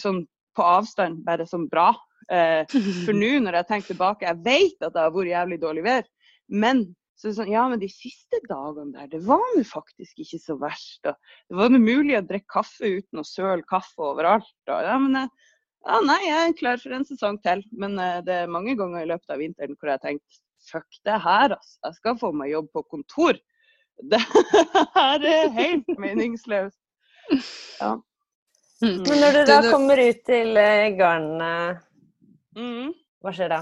sånn 0.00 0.24
på 0.56 0.62
avstand, 0.62 1.24
bare 1.24 1.46
som 1.46 1.68
bra. 1.68 1.92
Eh, 2.30 2.64
for 3.04 3.12
nå 3.22 3.38
når 3.44 3.60
jeg 3.60 3.68
tenker 3.68 3.92
tilbake, 3.92 4.26
jeg 4.26 4.44
vet 4.44 4.86
at 4.86 4.94
det 4.94 5.02
har 5.02 5.12
vært 5.12 5.34
jævlig 5.34 5.60
dårlig 5.60 5.84
vær, 5.84 6.06
men 6.48 6.86
så 7.14 7.28
er 7.30 7.34
sånn, 7.36 7.50
ja, 7.52 7.62
men 7.70 7.78
de 7.78 7.88
siste 7.92 8.40
dagene 8.48 8.92
der, 8.96 9.06
det 9.12 9.20
var 9.26 9.42
nå 9.54 9.62
faktisk 9.68 10.18
ikke 10.24 10.40
så 10.42 10.56
verst. 10.58 10.98
Da. 11.06 11.12
Det 11.48 11.58
var 11.60 11.70
nå 11.70 11.78
mulig 11.82 12.16
å 12.18 12.24
drikke 12.26 12.50
kaffe 12.56 12.90
uten 12.98 13.22
å 13.22 13.26
søle 13.26 13.62
kaffe 13.70 14.02
overalt. 14.02 14.48
Da. 14.66 14.80
Ja, 14.82 14.96
men, 14.98 15.14
eh, 15.22 15.52
ja, 15.86 16.00
nei, 16.02 16.18
jeg 16.26 16.48
er 16.48 16.56
klar 16.58 16.80
for 16.82 16.96
en 16.96 17.06
sesong 17.06 17.38
til. 17.44 17.62
Men 17.72 17.94
eh, 18.02 18.18
det 18.26 18.34
er 18.42 18.50
mange 18.50 18.74
ganger 18.78 19.04
i 19.04 19.10
løpet 19.12 19.30
av 19.30 19.38
vinteren 19.44 19.76
hvor 19.78 19.92
jeg 19.92 19.98
har 20.00 20.02
tenkt 20.08 20.40
fuck 20.64 20.98
det 21.04 21.20
her, 21.22 21.54
altså. 21.54 21.76
Jeg 21.84 21.98
skal 22.00 22.18
få 22.18 22.32
meg 22.34 22.50
jobb 22.54 22.70
på 22.74 22.82
kontor. 22.96 23.38
Det 24.10 24.18
her 24.18 25.22
er 25.22 25.52
helt 25.54 25.90
meningsløst. 26.02 26.80
Ja. 27.78 27.92
Mm. 28.82 28.96
Men 29.06 29.20
når 29.22 29.36
du 29.36 29.42
da 29.52 29.58
kommer 29.70 30.00
ut 30.02 30.24
til 30.26 30.56
eh, 30.58 30.88
garnene, 30.98 31.52
Mhm. 32.58 32.90
hva 33.22 33.32
skjer 33.34 33.50
da? 33.50 33.60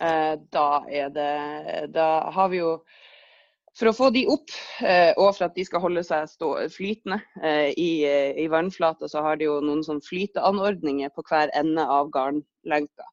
Eh, 0.00 0.34
da 0.50 0.68
er 0.90 1.10
det 1.14 1.94
Da 1.94 2.30
har 2.34 2.48
vi 2.50 2.58
jo 2.58 2.78
For 3.78 3.90
å 3.90 3.94
få 3.94 4.08
de 4.14 4.24
opp, 4.30 4.50
eh, 4.86 5.12
og 5.18 5.32
for 5.34 5.48
at 5.48 5.54
de 5.56 5.64
skal 5.66 5.82
holde 5.82 6.02
seg 6.06 6.30
flytende 6.70 7.18
eh, 7.42 7.72
i, 7.74 8.06
i 8.38 8.46
vannflata, 8.46 9.08
så 9.10 9.18
har 9.26 9.40
de 9.40 9.48
jo 9.48 9.56
noen 9.58 9.82
sånn 9.82 9.98
flyteanordninger 9.98 11.10
på 11.10 11.24
hver 11.26 11.50
ende 11.58 11.82
av 11.82 12.12
garnlenka 12.14 13.08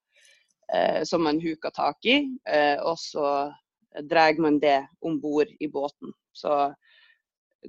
som 1.04 1.26
man 1.26 1.42
huker 1.42 1.74
tak 1.76 2.06
i. 2.06 2.30
Og 2.86 2.94
så 3.02 3.50
drar 4.08 4.38
man 4.40 4.60
det 4.62 4.86
om 5.02 5.18
bord 5.20 5.50
i 5.60 5.68
båten. 5.68 6.14
Så 6.32 6.70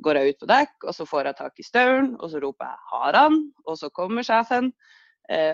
går 0.05 0.21
jeg 0.21 0.35
ut 0.37 0.45
på 0.45 0.51
dekk, 0.53 0.77
og 0.85 0.95
så 0.95 1.09
får 1.09 1.31
jeg 1.31 1.39
tak 1.41 1.59
i 1.59 1.67
stauren, 1.67 2.13
og 2.21 2.31
så 2.31 2.45
roper 2.45 2.69
jeg 2.69 2.79
'har 2.93 3.19
han', 3.19 3.53
og 3.67 3.79
så 3.79 3.89
kommer 3.89 4.23
sjefen. 4.23 4.71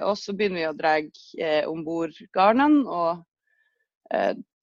Og 0.03 0.19
så 0.19 0.35
begynner 0.35 0.61
vi 0.61 0.67
å 0.67 0.77
dra 0.77 1.71
om 1.71 1.85
bord 1.87 2.13
garnene 2.35 2.85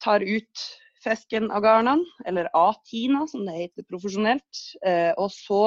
tar 0.02 0.24
ut 0.26 0.64
fisken 1.06 1.52
av 1.52 1.64
garnene, 1.64 2.06
eller 2.26 2.50
A-tina 2.54 3.26
som 3.28 3.46
det 3.46 3.58
heter 3.60 3.86
profesjonelt. 3.90 4.62
Eh, 4.86 5.12
og 5.22 5.30
så 5.34 5.64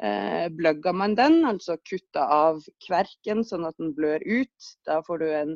eh, 0.00 0.48
bløgger 0.52 0.96
man 0.96 1.16
den, 1.18 1.42
altså 1.48 1.78
kutter 1.88 2.24
av 2.24 2.60
kverken 2.86 3.44
sånn 3.46 3.66
at 3.68 3.78
den 3.80 3.94
blør 3.96 4.24
ut. 4.26 4.72
Da 4.88 5.00
får 5.06 5.22
du 5.22 5.28
en 5.30 5.54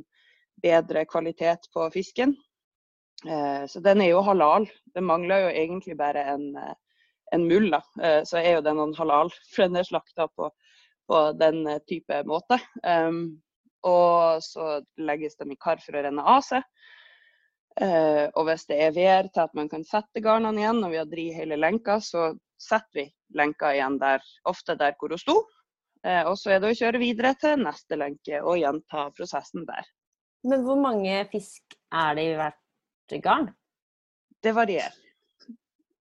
bedre 0.64 1.04
kvalitet 1.08 1.68
på 1.74 1.88
fisken. 1.94 2.36
Eh, 3.26 3.66
så 3.68 3.84
den 3.84 4.04
er 4.04 4.14
jo 4.14 4.24
halal. 4.24 4.68
Det 4.94 5.04
mangler 5.04 5.46
jo 5.46 5.52
egentlig 5.64 5.98
bare 6.00 6.24
en, 6.34 6.48
eh, 6.56 6.74
en 7.36 7.46
mull, 7.48 7.68
da. 7.74 7.82
Eh, 8.00 8.22
så 8.28 8.40
er 8.40 8.58
jo 8.58 8.64
den 8.66 8.80
noen 8.80 8.96
halal, 8.98 9.32
for 9.52 9.68
den 9.68 9.82
er 9.82 9.88
slakta 9.88 10.28
på, 10.36 10.50
på 11.10 11.22
den 11.40 11.66
eh, 11.68 11.84
type 11.88 12.24
måte. 12.28 12.60
Um, 12.84 13.40
og 13.88 14.42
så 14.44 14.82
legges 15.00 15.38
de 15.40 15.46
i 15.48 15.56
kar 15.56 15.80
for 15.80 15.96
å 15.96 16.02
renne 16.04 16.24
av 16.28 16.42
seg. 16.44 16.64
Eh, 17.78 18.26
og 18.34 18.46
hvis 18.48 18.66
det 18.66 18.80
er 18.82 18.94
vær 18.96 19.28
til 19.30 19.44
at 19.44 19.54
man 19.56 19.70
kan 19.70 19.84
sette 19.86 20.22
garnene 20.24 20.62
igjen, 20.62 20.82
og 20.84 20.92
vi 20.92 20.98
har 21.00 21.08
dri 21.08 21.28
hele 21.36 21.58
lenka, 21.60 22.00
så 22.02 22.32
setter 22.60 23.02
vi 23.02 23.06
lenka 23.38 23.72
igjen 23.76 23.98
der, 24.00 24.24
ofte 24.50 24.76
der 24.80 24.96
hvor 24.98 25.14
hun 25.14 25.22
sto. 25.22 25.36
Eh, 26.04 26.24
og 26.26 26.36
så 26.40 26.54
er 26.54 26.62
det 26.62 26.72
å 26.72 26.78
kjøre 26.80 27.02
videre 27.02 27.34
til 27.40 27.60
neste 27.62 27.98
lenke 28.00 28.40
og 28.42 28.58
gjenta 28.60 29.08
prosessen 29.16 29.68
der. 29.68 29.86
Men 30.48 30.64
hvor 30.64 30.80
mange 30.80 31.22
fisk 31.32 31.76
er 31.92 32.16
det 32.16 32.26
i 32.30 32.36
hvert 32.38 33.16
garn? 33.22 33.50
Det 34.40 34.54
varierer. 34.56 34.96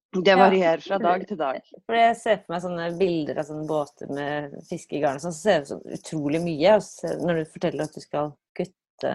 Det 0.09 0.35
varierer 0.35 0.81
fra 0.81 0.97
dag 0.97 1.25
til 1.27 1.37
dag. 1.37 1.59
For 1.85 1.93
jeg 1.93 2.13
ser 2.17 2.37
for 2.39 2.53
meg 2.53 2.61
sånne 2.63 2.85
bilder 2.97 3.41
av 3.41 3.45
sånne 3.45 3.67
båter 3.69 4.13
med 4.15 4.55
fisk 4.65 4.95
i 4.97 5.01
garn, 5.03 5.19
sånn, 5.21 5.35
så 5.35 5.43
ser 5.43 5.59
det 5.59 5.67
ut 5.67 5.73
som 5.73 5.97
utrolig 5.99 6.41
mye. 6.41 6.77
Når 7.19 7.41
du 7.41 7.51
forteller 7.51 7.85
at 7.85 7.97
du 7.97 8.01
skal 8.01 8.31
kutte 8.57 9.11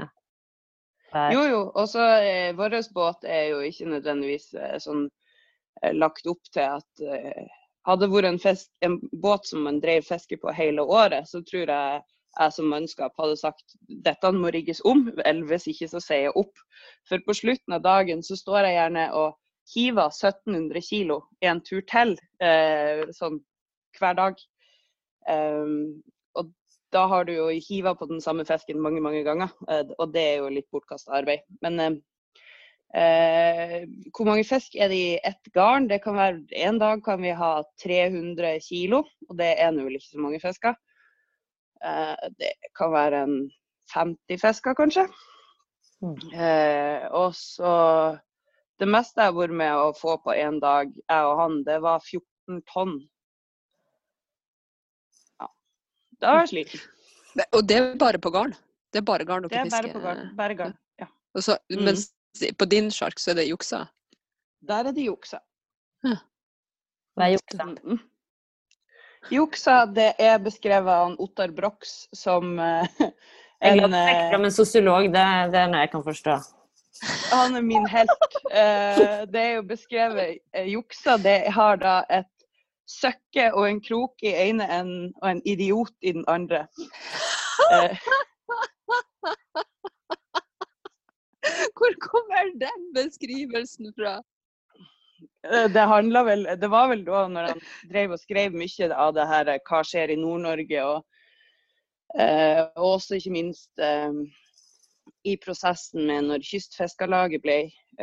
hver 1.15 1.35
Jo, 1.35 1.43
jo. 1.51 1.61
Og 1.75 1.91
så 1.91 2.07
eh, 2.21 2.55
vår 2.59 2.79
båt 2.95 3.27
er 3.27 3.51
jo 3.53 3.61
ikke 3.65 3.91
nødvendigvis 3.93 4.51
eh, 4.59 4.79
sånn 4.83 5.07
eh, 5.83 5.95
lagt 5.95 6.27
opp 6.31 6.43
til 6.53 6.81
at 6.81 7.05
eh, 7.05 7.45
Hadde 7.85 8.07
vært 8.09 8.25
en, 8.25 8.39
fisk, 8.41 8.71
en 8.81 8.95
båt 9.21 9.45
som 9.45 9.67
man 9.67 9.77
drev 9.77 10.07
fiske 10.07 10.39
på 10.41 10.53
hele 10.57 10.81
året, 10.89 11.27
så 11.29 11.43
tror 11.45 11.69
jeg 11.69 11.99
jeg 12.35 12.55
som 12.57 12.71
mannskap 12.73 13.13
hadde 13.21 13.37
sagt 13.39 13.77
dette 14.07 14.31
må 14.35 14.51
rigges 14.55 14.81
om, 14.89 15.07
eller 15.25 15.45
hvis 15.51 15.69
ikke 15.71 15.89
så 15.93 16.01
sier 16.03 16.27
jeg 16.27 16.37
opp. 16.41 16.63
For 17.09 17.23
på 17.27 17.37
slutten 17.37 17.77
av 17.77 17.85
dagen 17.85 18.25
så 18.27 18.39
står 18.39 18.67
jeg 18.67 18.79
gjerne 18.79 19.05
og 19.21 19.37
hiver 19.75 20.11
1700 20.11 20.85
kilo 20.85 21.21
en 21.45 21.63
tur 21.65 21.85
til, 21.91 22.17
eh, 22.43 23.05
sånn 23.17 23.39
hver 23.99 24.19
dag. 24.19 24.43
Um, 25.31 26.03
da 26.95 27.05
har 27.11 27.27
du 27.27 27.35
jo 27.35 27.51
hiva 27.69 27.95
på 27.99 28.09
den 28.11 28.23
samme 28.25 28.47
fisken 28.49 28.81
mange, 28.83 29.03
mange 29.05 29.25
ganger, 29.27 29.53
eh, 29.69 29.85
og 29.99 30.13
det 30.15 30.25
er 30.31 30.37
jo 30.43 30.53
litt 30.55 30.71
bortkasta 30.75 31.17
arbeid. 31.19 31.45
Men 31.65 31.81
eh, 31.83 31.99
eh, 33.03 33.77
hvor 34.15 34.31
mange 34.31 34.47
fisk 34.49 34.79
er 34.79 34.93
det 34.93 35.01
i 35.03 35.21
ett 35.27 35.53
garn? 35.57 35.91
Det 35.91 36.01
kan 36.05 36.19
være, 36.19 36.41
En 36.55 36.79
dag 36.79 37.05
kan 37.05 37.23
vi 37.23 37.35
ha 37.35 37.53
300 37.83 38.57
kilo, 38.65 39.05
og 39.29 39.39
det 39.39 39.55
er 39.59 39.75
nå 39.75 39.89
ikke 39.91 40.13
så 40.13 40.23
mange 40.23 40.43
fisker. 40.43 40.79
Eh, 41.85 42.29
det 42.39 42.53
kan 42.79 42.93
være 42.93 43.23
en 43.27 43.39
50 43.95 44.41
fisker, 44.41 44.75
kanskje. 44.75 45.09
Mm. 46.03 46.17
Eh, 46.41 47.09
og 47.13 47.35
så 47.35 48.19
Det 48.79 48.89
meste 48.91 49.23
jeg 49.23 49.31
har 49.31 49.37
vært 49.37 49.55
med 49.55 49.73
å 49.79 49.93
få 49.95 50.17
på 50.19 50.33
én 50.35 50.57
dag, 50.61 50.89
jeg 50.91 51.27
og 51.29 51.37
han, 51.39 51.61
det 51.63 51.77
var 51.85 52.03
14 52.03 52.59
tonn. 52.67 52.97
Ja. 55.39 55.47
Da 56.25 56.33
var 56.33 56.45
jeg 56.47 56.53
sliten. 56.55 56.85
Og 57.51 57.65
det 57.69 57.77
er 57.81 57.95
bare 58.01 58.21
på 58.23 58.33
garn? 58.35 58.55
Det 58.95 59.03
er 59.03 59.07
bare 59.07 59.27
garn 59.29 59.45
Det 59.45 59.53
dere 59.53 59.67
er 59.67 59.75
bare 59.75 59.93
på 59.93 60.03
garn. 60.03 60.27
Bare 60.39 60.57
garn. 60.59 60.77
Ja. 61.01 61.11
Så, 61.41 61.59
Mm. 61.71 61.85
Mens 61.91 62.11
på 62.59 62.67
din 62.71 62.91
sjark 62.91 63.21
så 63.21 63.31
er 63.31 63.43
det 63.43 63.49
juksa? 63.49 63.85
Der 64.65 64.89
er 64.89 64.93
det 64.93 65.05
juksa. 65.05 65.39
hver 67.15 67.31
juksa? 67.37 67.69
Mm. 67.85 68.01
Juksa, 69.31 69.87
det 69.87 70.15
er 70.19 70.39
beskrevet 70.39 70.91
av 70.91 71.15
Ottar 71.19 71.53
Brox 71.55 72.09
som 72.13 72.59
Jeg 73.65 73.79
en, 73.79 73.91
trekker 73.91 74.27
eh, 74.27 74.31
fram 74.31 74.45
en 74.45 74.53
sosiolog, 74.53 75.07
det, 75.13 75.25
det 75.55 75.61
er 75.61 75.71
noe 75.73 75.85
jeg 75.85 75.91
kan 75.95 76.05
forstå. 76.05 76.37
Han 77.33 77.57
er 77.57 77.65
min 77.65 77.87
helt. 77.91 78.27
Uh, 78.51 79.25
det 79.31 79.41
er 79.41 79.53
jo 79.57 79.63
beskrevet 79.67 80.39
uh, 80.55 80.67
Juksa, 80.69 81.17
det 81.19 81.39
har 81.55 81.81
da 81.81 81.95
et 82.13 82.29
søkke 82.91 83.51
og 83.55 83.69
en 83.69 83.81
krok 83.85 84.23
i 84.23 84.35
ene 84.49 84.67
enden 84.69 85.13
og 85.23 85.31
en 85.31 85.43
idiot 85.49 85.95
i 86.03 86.13
den 86.13 86.25
andre. 86.29 86.67
Eh, 87.73 87.99
Hvor 91.77 91.93
kommer 92.01 92.53
den 92.61 92.81
beskrivelsen 92.95 93.93
fra? 93.99 94.21
Eh, 95.53 95.69
det 95.71 95.81
handla 95.81 96.23
vel 96.25 96.47
Det 96.61 96.69
var 96.69 96.89
vel 96.89 97.05
da 97.05 97.27
når 97.29 97.51
han 97.53 97.65
drev 97.91 98.15
og 98.17 98.23
skrev 98.23 98.57
mye 98.57 98.91
av 98.93 99.15
det 99.17 99.27
her 99.29 99.53
eh, 99.55 99.63
hva 99.69 99.83
skjer 99.87 100.15
i 100.15 100.21
Nord-Norge, 100.21 100.85
og, 100.85 101.05
eh, 102.19 102.63
og, 102.77 102.87
også 102.97 103.19
ikke 103.19 103.35
minst 103.35 103.85
i 105.25 105.37
prosessen 105.41 106.07
med 106.09 106.29
når 106.29 106.45
Kystfiskarlaget 106.45 107.43
ble 107.45 107.59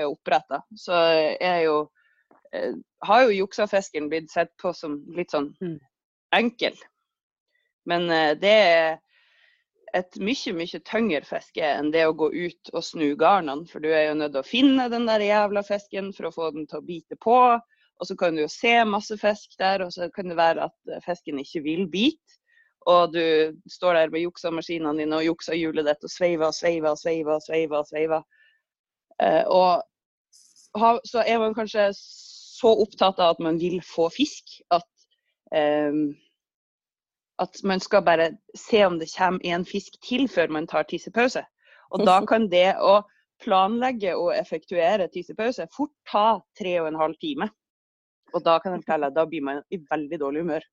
oppretta, 0.05 0.61
så 0.77 0.97
er 1.37 1.59
jo 1.67 1.75
har 2.99 3.23
jo 3.23 3.31
juksafisken 3.31 4.09
blitt 4.09 4.31
sett 4.31 4.51
på 4.61 4.73
som 4.73 4.99
litt 5.15 5.31
sånn 5.31 5.51
mm. 5.61 5.77
enkel. 6.35 6.75
Men 7.89 8.09
eh, 8.11 8.33
det 8.39 8.55
er 8.65 8.99
et 9.97 10.17
mye, 10.23 10.53
mye 10.55 10.81
tyngre 10.87 11.23
fiske 11.27 11.67
enn 11.67 11.91
det 11.91 12.05
å 12.07 12.15
gå 12.15 12.29
ut 12.31 12.71
og 12.73 12.83
snu 12.85 13.09
garnene. 13.19 13.67
For 13.67 13.83
du 13.83 13.89
er 13.91 14.09
jo 14.09 14.17
nødt 14.19 14.35
til 14.35 14.43
å 14.43 14.47
finne 14.47 14.89
den 14.91 15.07
der 15.09 15.23
jævla 15.25 15.63
fisken 15.67 16.11
for 16.15 16.29
å 16.29 16.35
få 16.35 16.51
den 16.55 16.67
til 16.69 16.81
å 16.81 16.87
bite 16.87 17.17
på. 17.23 17.39
Og 18.01 18.09
så 18.09 18.17
kan 18.17 18.35
du 18.35 18.43
jo 18.45 18.51
se 18.51 18.73
masse 18.87 19.13
fisk 19.21 19.57
der, 19.61 19.83
og 19.85 19.91
så 19.93 20.07
kan 20.13 20.31
det 20.31 20.39
være 20.39 20.69
at 20.69 20.93
eh, 20.93 21.03
fisken 21.05 21.41
ikke 21.41 21.63
vil 21.67 21.87
bite. 21.91 22.39
Og 22.89 23.13
du 23.13 23.53
står 23.69 23.93
der 23.93 24.13
med 24.13 24.23
juksamaskinene 24.23 24.97
dine 24.97 25.19
og 25.19 25.27
jukser 25.27 25.53
hjulet 25.53 25.85
ditt 25.85 26.07
og 26.07 26.09
sveiver 26.09 26.49
og 26.49 26.55
sveiver 26.57 26.95
og 26.95 26.97
sveiver. 26.97 27.35
Og 27.37 27.45
sveiver, 27.45 27.83
og 27.83 27.89
sveiver. 27.91 28.23
Eh, 29.21 29.43
og 29.45 29.83
så 31.05 31.23
er 31.27 31.37
man 31.39 31.53
kanskje 31.53 31.91
så 32.61 32.71
opptatt 32.83 33.19
av 33.19 33.35
at 33.35 33.41
man 33.43 33.57
vil 33.61 33.79
få 33.85 34.07
fisk 34.13 34.59
at 34.71 34.85
um, 35.55 36.11
at 37.41 37.63
man 37.63 37.79
skal 37.81 38.03
bare 38.05 38.29
se 38.55 38.85
om 38.85 38.99
det 38.99 39.09
kommer 39.17 39.39
en 39.43 39.65
fisk 39.65 39.97
til 40.05 40.27
før 40.29 40.51
man 40.53 40.67
tar 40.67 40.85
tissepause. 40.89 41.43
Og 41.91 42.05
da 42.05 42.19
kan 42.31 42.47
det 42.51 42.75
å 42.77 43.01
planlegge 43.41 44.13
og 44.17 44.35
effektuere 44.35 45.09
tissepause 45.13 45.65
fort 45.75 45.93
ta 46.11 46.39
tre 46.59 46.77
og 46.81 46.91
en 46.91 46.99
halv 46.99 47.17
time. 47.21 47.49
Og 48.35 48.45
da 48.45 48.59
kan 48.61 48.75
jeg 48.75 48.85
fortelle 48.85 49.09
at 49.09 49.17
da 49.17 49.25
blir 49.27 49.43
man 49.43 49.63
i 49.73 49.81
veldig 49.89 50.19
dårlig 50.21 50.45
humør. 50.45 50.67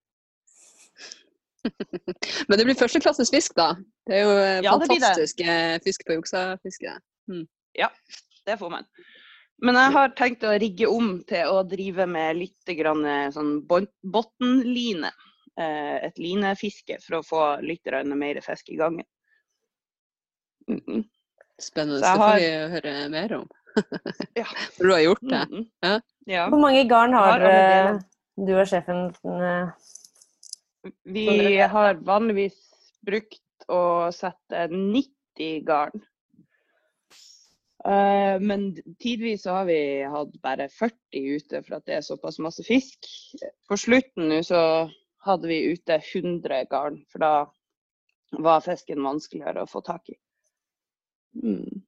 Men 2.49 2.61
det 2.61 2.67
blir 2.69 2.79
førsteklasses 2.79 3.33
fisk, 3.35 3.57
da? 3.59 3.73
Det 4.07 4.21
er 4.21 4.23
jo 4.23 4.35
eh, 4.37 4.61
ja, 4.65 4.77
fantastisk 4.79 5.41
fisk 5.85 6.05
på 6.07 6.21
juksafiske. 6.21 6.93
Hmm. 7.29 7.49
Ja, 7.77 7.89
det 8.47 8.61
får 8.61 8.71
man. 8.77 8.87
Men 9.59 9.75
jeg 9.75 9.95
har 9.95 10.13
tenkt 10.19 10.45
å 10.47 10.55
rigge 10.61 10.87
om 10.91 11.17
til 11.27 11.51
å 11.51 11.65
drive 11.67 12.07
med 12.07 12.39
litt 12.39 12.73
grann 12.79 13.03
eh, 13.07 13.31
sånn 13.35 13.57
bunnline. 13.67 15.11
Eh, 15.59 15.97
et 16.07 16.21
linefiske 16.23 17.01
for 17.03 17.19
å 17.19 17.25
få 17.27 17.45
litt 17.67 17.91
mer 18.15 18.39
fisk 18.45 18.71
i 18.71 18.79
gangen. 18.79 19.07
Mm 20.69 20.81
-mm. 20.87 21.05
Spennende. 21.59 22.01
Det 22.01 22.15
får 22.21 22.37
vi 22.39 22.51
høre 22.75 23.09
mer 23.09 23.35
om. 23.35 23.49
ja. 24.41 24.47
For 24.77 24.85
du 24.85 24.93
har 24.93 25.01
gjort 25.01 25.23
det. 25.23 25.47
Mm 25.51 25.67
ja. 25.83 26.01
Ja. 26.27 26.49
Hvor 26.49 26.61
mange 26.61 26.89
garn 26.89 27.13
har, 27.13 27.41
har 27.41 27.95
eh, 27.95 27.99
du 28.37 28.53
og 28.55 28.67
sjefen? 28.69 29.13
Vi 31.05 31.57
har 31.59 31.95
vanligvis 31.95 32.59
brukt 33.01 33.65
å 33.69 34.11
sette 34.13 34.69
90 34.69 35.65
garn. 35.67 36.05
Men 38.43 38.63
tidvis 38.99 39.45
så 39.45 39.53
har 39.55 39.69
vi 39.69 39.77
hatt 40.03 40.33
bare 40.43 40.67
40 40.73 41.21
ute 41.39 41.61
for 41.63 41.77
at 41.77 41.85
det 41.87 41.95
er 41.95 42.03
såpass 42.03 42.41
masse 42.43 42.65
fisk. 42.67 43.07
På 43.71 43.79
slutten 43.79 44.27
nå 44.33 44.41
så 44.47 44.63
hadde 45.27 45.51
vi 45.51 45.61
ute 45.73 46.01
100 46.01 46.65
garn, 46.73 46.99
for 47.13 47.23
da 47.23 47.33
var 48.43 48.65
fisken 48.65 49.03
vanskeligere 49.05 49.63
å 49.63 49.71
få 49.71 49.83
tak 49.87 50.11
i. 50.11 50.17
Mm. 51.43 51.83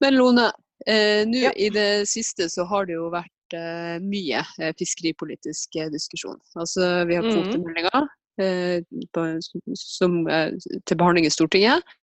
Men 0.00 0.16
Lone, 0.16 0.50
eh, 0.86 1.22
nå 1.28 1.46
ja. 1.46 1.52
i 1.52 1.70
det 1.72 2.06
siste 2.10 2.48
så 2.52 2.66
har 2.70 2.88
det 2.88 2.96
jo 2.96 3.08
vært 3.12 3.56
eh, 3.56 3.96
mye 4.02 4.42
eh, 4.60 4.72
fiskeripolitisk 4.78 5.78
diskusjon. 5.92 6.38
Altså 6.58 6.88
vi 7.08 7.18
har 7.18 7.26
mm. 7.26 7.36
kvotemeldinga 7.36 8.02
eh, 8.42 8.80
som, 9.74 10.26
eh, 10.28 10.52
til 10.84 10.98
behandling 10.98 11.28
i 11.28 11.32
Stortinget. 11.32 11.96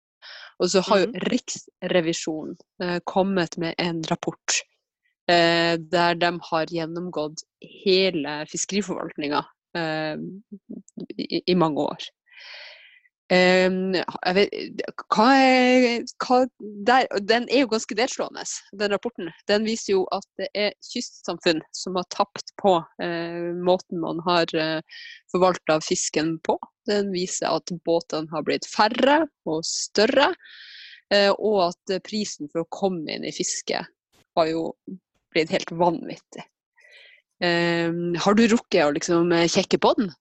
Og 0.62 0.70
så 0.70 0.84
har 0.86 1.04
jo 1.04 1.08
mm. 1.10 1.16
Riksrevisjonen 1.32 2.58
eh, 2.84 3.00
kommet 3.10 3.58
med 3.62 3.76
en 3.82 4.04
rapport 4.12 4.62
der 5.32 6.16
de 6.20 6.30
har 6.44 6.72
gjennomgått 6.74 7.44
hele 7.86 8.32
fiskeriforvaltninga 8.52 9.46
Eh, 9.78 10.18
i, 11.18 11.42
i, 11.52 11.56
mange 11.56 11.80
år. 11.80 11.98
Um, 13.32 13.94
vet, 14.36 14.82
hva 15.14 15.26
er, 15.40 16.02
hva 16.20 16.42
der, 16.84 17.06
den 17.24 17.46
er 17.48 17.64
jo 17.64 17.70
ganske 17.72 17.96
delslående, 17.96 18.44
den 18.76 18.92
rapporten. 18.92 19.30
Den 19.48 19.64
viser 19.64 19.94
jo 19.94 20.02
at 20.12 20.28
det 20.42 20.50
er 20.52 20.76
kystsamfunn 20.84 21.62
som 21.72 21.96
har 21.96 22.10
tapt 22.12 22.52
på 22.60 22.74
uh, 22.82 23.48
måten 23.64 24.02
man 24.04 24.20
har 24.26 24.52
uh, 24.52 25.06
forvalta 25.32 25.80
fisken 25.86 26.36
på. 26.44 26.58
Den 26.90 27.14
viser 27.16 27.56
at 27.56 27.72
båtene 27.88 28.28
har 28.34 28.44
blitt 28.44 28.68
færre 28.68 29.22
og 29.48 29.64
større, 29.64 30.34
uh, 31.16 31.32
og 31.32 31.70
at 31.70 31.98
prisen 32.04 32.52
for 32.52 32.66
å 32.66 32.72
komme 32.82 33.16
inn 33.16 33.24
i 33.24 33.36
fisket 33.36 33.88
har 34.36 34.52
jo 34.52 34.74
blitt 35.32 35.56
helt 35.56 35.72
vanvittig. 35.72 36.44
Um, 37.42 38.12
har 38.22 38.36
du 38.36 38.44
rukket 38.52 38.84
å 38.86 38.92
liksom 38.94 39.32
eh, 39.34 39.48
kjekke 39.50 39.80
på 39.82 39.96
den? 39.98 40.12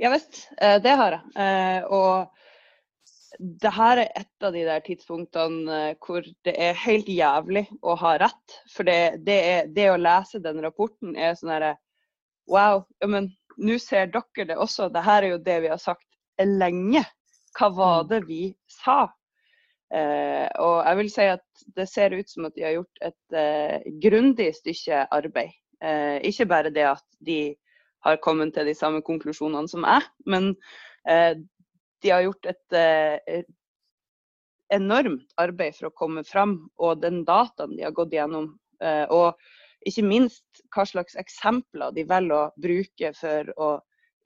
Ja 0.00 0.10
visst, 0.14 0.46
eh, 0.60 0.78
det 0.82 0.92
har 0.96 1.16
jeg. 1.16 1.32
Uh, 1.36 1.92
og 1.92 3.40
det 3.62 3.72
her 3.76 4.00
er 4.00 4.08
et 4.20 4.46
av 4.46 4.54
de 4.54 4.62
der 4.64 4.82
tidspunktene 4.84 5.80
hvor 6.00 6.24
det 6.46 6.54
er 6.56 6.78
helt 6.86 7.08
jævlig 7.08 7.66
å 7.84 7.94
ha 8.00 8.14
rett. 8.20 8.56
For 8.72 8.88
det, 8.88 9.22
det, 9.26 9.38
er, 9.52 9.70
det 9.76 9.90
å 9.92 10.00
lese 10.00 10.40
den 10.42 10.60
rapporten 10.64 11.14
er 11.16 11.36
sånn 11.38 11.54
herre 11.54 11.76
Wow, 12.50 12.82
men 13.06 13.28
nå 13.62 13.76
ser 13.78 14.08
dere 14.10 14.48
det 14.48 14.56
også. 14.58 14.88
Det 14.90 15.04
her 15.06 15.22
er 15.22 15.36
jo 15.36 15.42
det 15.44 15.60
vi 15.62 15.70
har 15.70 15.78
sagt 15.78 16.06
lenge. 16.42 17.04
Hva 17.54 17.68
var 17.76 18.00
mm. 18.02 18.08
det 18.10 18.20
vi 18.26 18.42
sa? 18.72 19.04
Eh, 19.94 20.48
og 20.58 20.80
jeg 20.80 20.98
vil 20.98 21.12
si 21.12 21.28
at 21.30 21.64
det 21.76 21.86
ser 21.92 22.16
ut 22.16 22.32
som 22.32 22.48
at 22.48 22.56
de 22.56 22.66
har 22.66 22.74
gjort 22.80 23.04
et 23.06 23.38
eh, 23.38 23.86
grundig 24.02 24.50
stykke 24.58 25.04
arbeid 25.14 25.54
Eh, 25.80 26.20
ikke 26.28 26.44
bare 26.46 26.70
det 26.70 26.84
at 26.84 27.04
de 27.24 27.54
har 28.06 28.20
kommet 28.24 28.54
til 28.56 28.68
de 28.68 28.74
samme 28.76 29.02
konklusjonene 29.06 29.68
som 29.70 29.86
jeg, 29.86 30.06
men 30.26 30.52
eh, 31.08 31.34
de 32.00 32.12
har 32.12 32.24
gjort 32.24 32.50
et 32.52 32.76
eh, 32.76 33.42
enormt 34.72 35.34
arbeid 35.40 35.76
for 35.76 35.90
å 35.90 35.96
komme 35.96 36.24
fram, 36.24 36.58
og 36.80 37.02
den 37.02 37.24
dataen 37.28 37.76
de 37.76 37.84
har 37.84 37.96
gått 37.96 38.14
gjennom. 38.14 38.54
og 39.10 39.34
ikke 39.88 40.04
minst 40.04 40.62
hva 40.74 40.84
slags 40.88 41.16
eksempler 41.20 41.92
de 41.96 42.04
velger 42.08 42.36
å 42.36 42.60
bruke 42.60 43.12
for 43.16 43.52
å 43.56 43.70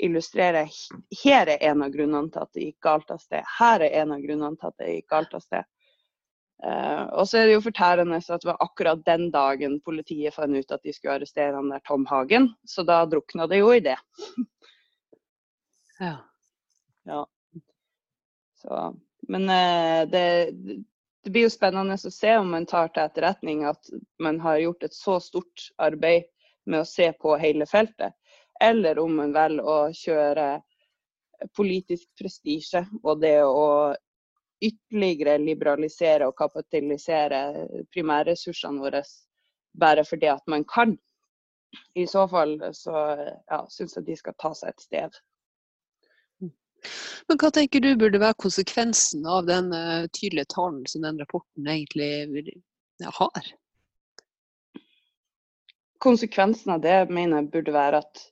illustrere. 0.02 0.66
Her 1.22 1.50
er 1.52 1.62
en 1.70 1.84
av 1.86 1.92
grunnene 1.94 2.32
til 2.32 2.42
at 2.42 2.56
det 2.56 2.66
gikk 2.68 2.80
galt 2.82 3.12
av 3.14 3.22
sted. 3.22 3.44
Her 3.58 3.84
er 3.86 4.00
en 4.02 4.14
av 4.16 4.24
grunnene 4.24 4.58
til 4.58 4.72
at 4.72 4.82
det 4.82 4.96
gikk 4.96 5.08
galt 5.14 5.36
av 5.36 5.44
sted. 5.44 5.68
Uh, 6.64 7.10
og 7.20 7.26
så 7.28 7.42
er 7.42 7.48
det 7.48 7.58
jo 7.58 7.64
fortærende 7.66 8.16
at 8.16 8.40
det 8.40 8.48
var 8.48 8.62
akkurat 8.64 9.02
den 9.04 9.26
dagen 9.34 9.74
politiet 9.84 10.32
fant 10.32 10.56
ut 10.56 10.70
at 10.72 10.80
de 10.86 10.94
skulle 10.96 11.18
arrestere 11.18 11.52
han 11.58 11.68
der 11.68 11.82
Tom 11.84 12.06
Hagen. 12.08 12.48
Så 12.64 12.86
da 12.88 13.02
drukna 13.04 13.44
det 13.50 13.58
jo 13.60 13.72
i 13.74 13.82
det. 13.84 13.98
ja. 16.00 16.16
ja. 17.10 17.20
Så, 18.62 18.80
men 19.28 19.44
uh, 19.50 20.08
det, 20.08 20.24
det, 20.56 21.32
blir 21.32 21.50
jo 21.50 21.52
spennende 21.52 21.98
å 22.00 22.14
se 22.16 22.32
om 22.38 22.48
man 22.56 22.68
tar 22.70 22.88
til 22.94 23.04
etterretning 23.04 23.66
at 23.68 23.92
man 24.22 24.40
har 24.40 24.62
gjort 24.62 24.88
et 24.88 24.96
så 24.96 25.18
stort 25.20 25.68
arbeid 25.76 26.30
med 26.64 26.80
å 26.80 26.88
se 26.88 27.10
på 27.20 27.36
hele 27.40 27.68
feltet, 27.68 28.16
eller 28.62 28.98
om 29.02 29.20
man 29.20 29.36
velger 29.36 29.68
å 29.68 29.78
kjøre 29.92 30.48
politisk 31.56 32.08
prestisje 32.16 32.86
og 33.02 33.20
det 33.20 33.42
å 33.44 33.92
ytterligere 34.68 35.36
liberalisere 35.42 36.28
og 36.28 36.36
kapitalisere 36.38 37.40
primærressursene 37.92 38.82
våre 38.82 39.02
bare 39.80 40.04
fordi 40.06 40.30
at 40.30 40.42
man 40.46 40.64
kan. 40.64 40.96
I 41.94 42.06
så 42.06 42.28
fall 42.30 42.60
så 42.74 42.98
ja, 43.50 43.64
syns 43.70 43.96
jeg 43.96 44.06
de 44.06 44.16
skal 44.16 44.36
ta 44.38 44.52
seg 44.54 44.70
et 44.70 44.84
sted. 44.86 45.16
Men 47.28 47.40
hva 47.40 47.50
tenker 47.54 47.80
du 47.80 47.94
burde 47.98 48.20
være 48.20 48.36
konsekvensen 48.44 49.24
av 49.26 49.46
den 49.48 49.72
uh, 49.72 50.06
tydelige 50.12 50.52
talen 50.54 50.84
som 50.90 51.04
den 51.06 51.18
rapporten 51.20 51.68
egentlig 51.70 52.60
har? 53.18 53.50
Konsekvensen 56.04 56.74
av 56.76 56.84
det 56.84 56.98
mener 57.08 57.40
jeg 57.40 57.50
burde 57.54 57.74
være 57.74 58.02
at 58.04 58.24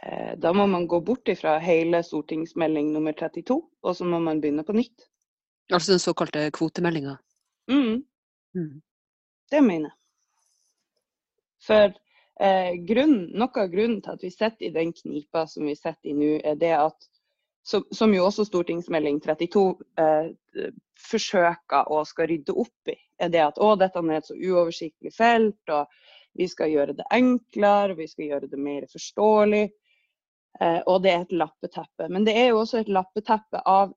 eh, 0.00 0.32
da 0.40 0.54
må 0.56 0.64
man 0.70 0.86
gå 0.88 1.02
bort 1.04 1.28
fra 1.36 1.58
hele 1.60 2.00
stortingsmelding 2.02 2.88
nummer 2.94 3.12
32, 3.12 3.58
og 3.60 3.98
så 3.98 4.06
må 4.08 4.22
man 4.24 4.40
begynne 4.40 4.64
på 4.64 4.78
nytt. 4.78 5.04
Altså 5.72 5.92
den 5.92 6.02
såkalte 6.02 6.50
kvotemeldinga? 6.50 7.16
Mm. 7.70 8.04
mm. 8.54 8.82
Det 9.50 9.60
mener 9.62 9.90
jeg. 9.90 9.98
For 11.66 11.92
eh, 12.40 12.72
grunnen, 12.86 13.30
noe 13.34 13.62
av 13.62 13.70
grunnen 13.72 14.00
til 14.02 14.14
at 14.14 14.22
vi 14.22 14.30
sitter 14.30 14.68
i 14.68 14.74
den 14.74 14.92
knipa 14.94 15.46
som 15.50 15.66
vi 15.66 15.74
sitter 15.74 16.10
i 16.10 16.14
nå, 16.14 16.32
er 16.44 16.58
det 16.60 16.74
at 16.78 17.08
som, 17.66 17.82
som, 17.90 18.12
jo 18.14 18.28
også 18.28 18.44
stortingsmelding 18.46 19.18
32 19.24 19.62
eh, 19.98 20.68
forsøker 21.08 21.90
å 21.90 22.04
skal 22.06 22.30
rydde 22.30 22.54
opp 22.54 22.92
i, 22.92 22.94
er 23.18 23.32
det 23.34 23.42
at 23.42 23.58
å, 23.58 23.72
dette 23.78 23.98
er 23.98 24.20
et 24.20 24.28
så 24.28 24.36
uoversiktlig 24.38 25.10
felt, 25.14 25.74
og 25.74 25.90
vi 26.38 26.46
skal 26.48 26.70
gjøre 26.70 26.94
det 26.94 27.08
enklere, 27.10 27.96
vi 27.98 28.06
skal 28.06 28.30
gjøre 28.30 28.50
det 28.52 28.60
mer 28.60 28.86
forståelig. 28.92 29.64
Eh, 30.60 30.80
og 30.86 31.02
det 31.04 31.12
er 31.12 31.24
et 31.24 31.36
lappeteppe. 31.36 32.08
Men 32.12 32.24
det 32.28 32.36
er 32.38 32.50
jo 32.50 32.60
også 32.62 32.80
et 32.80 32.92
lappeteppe 32.92 33.60
av 33.66 33.94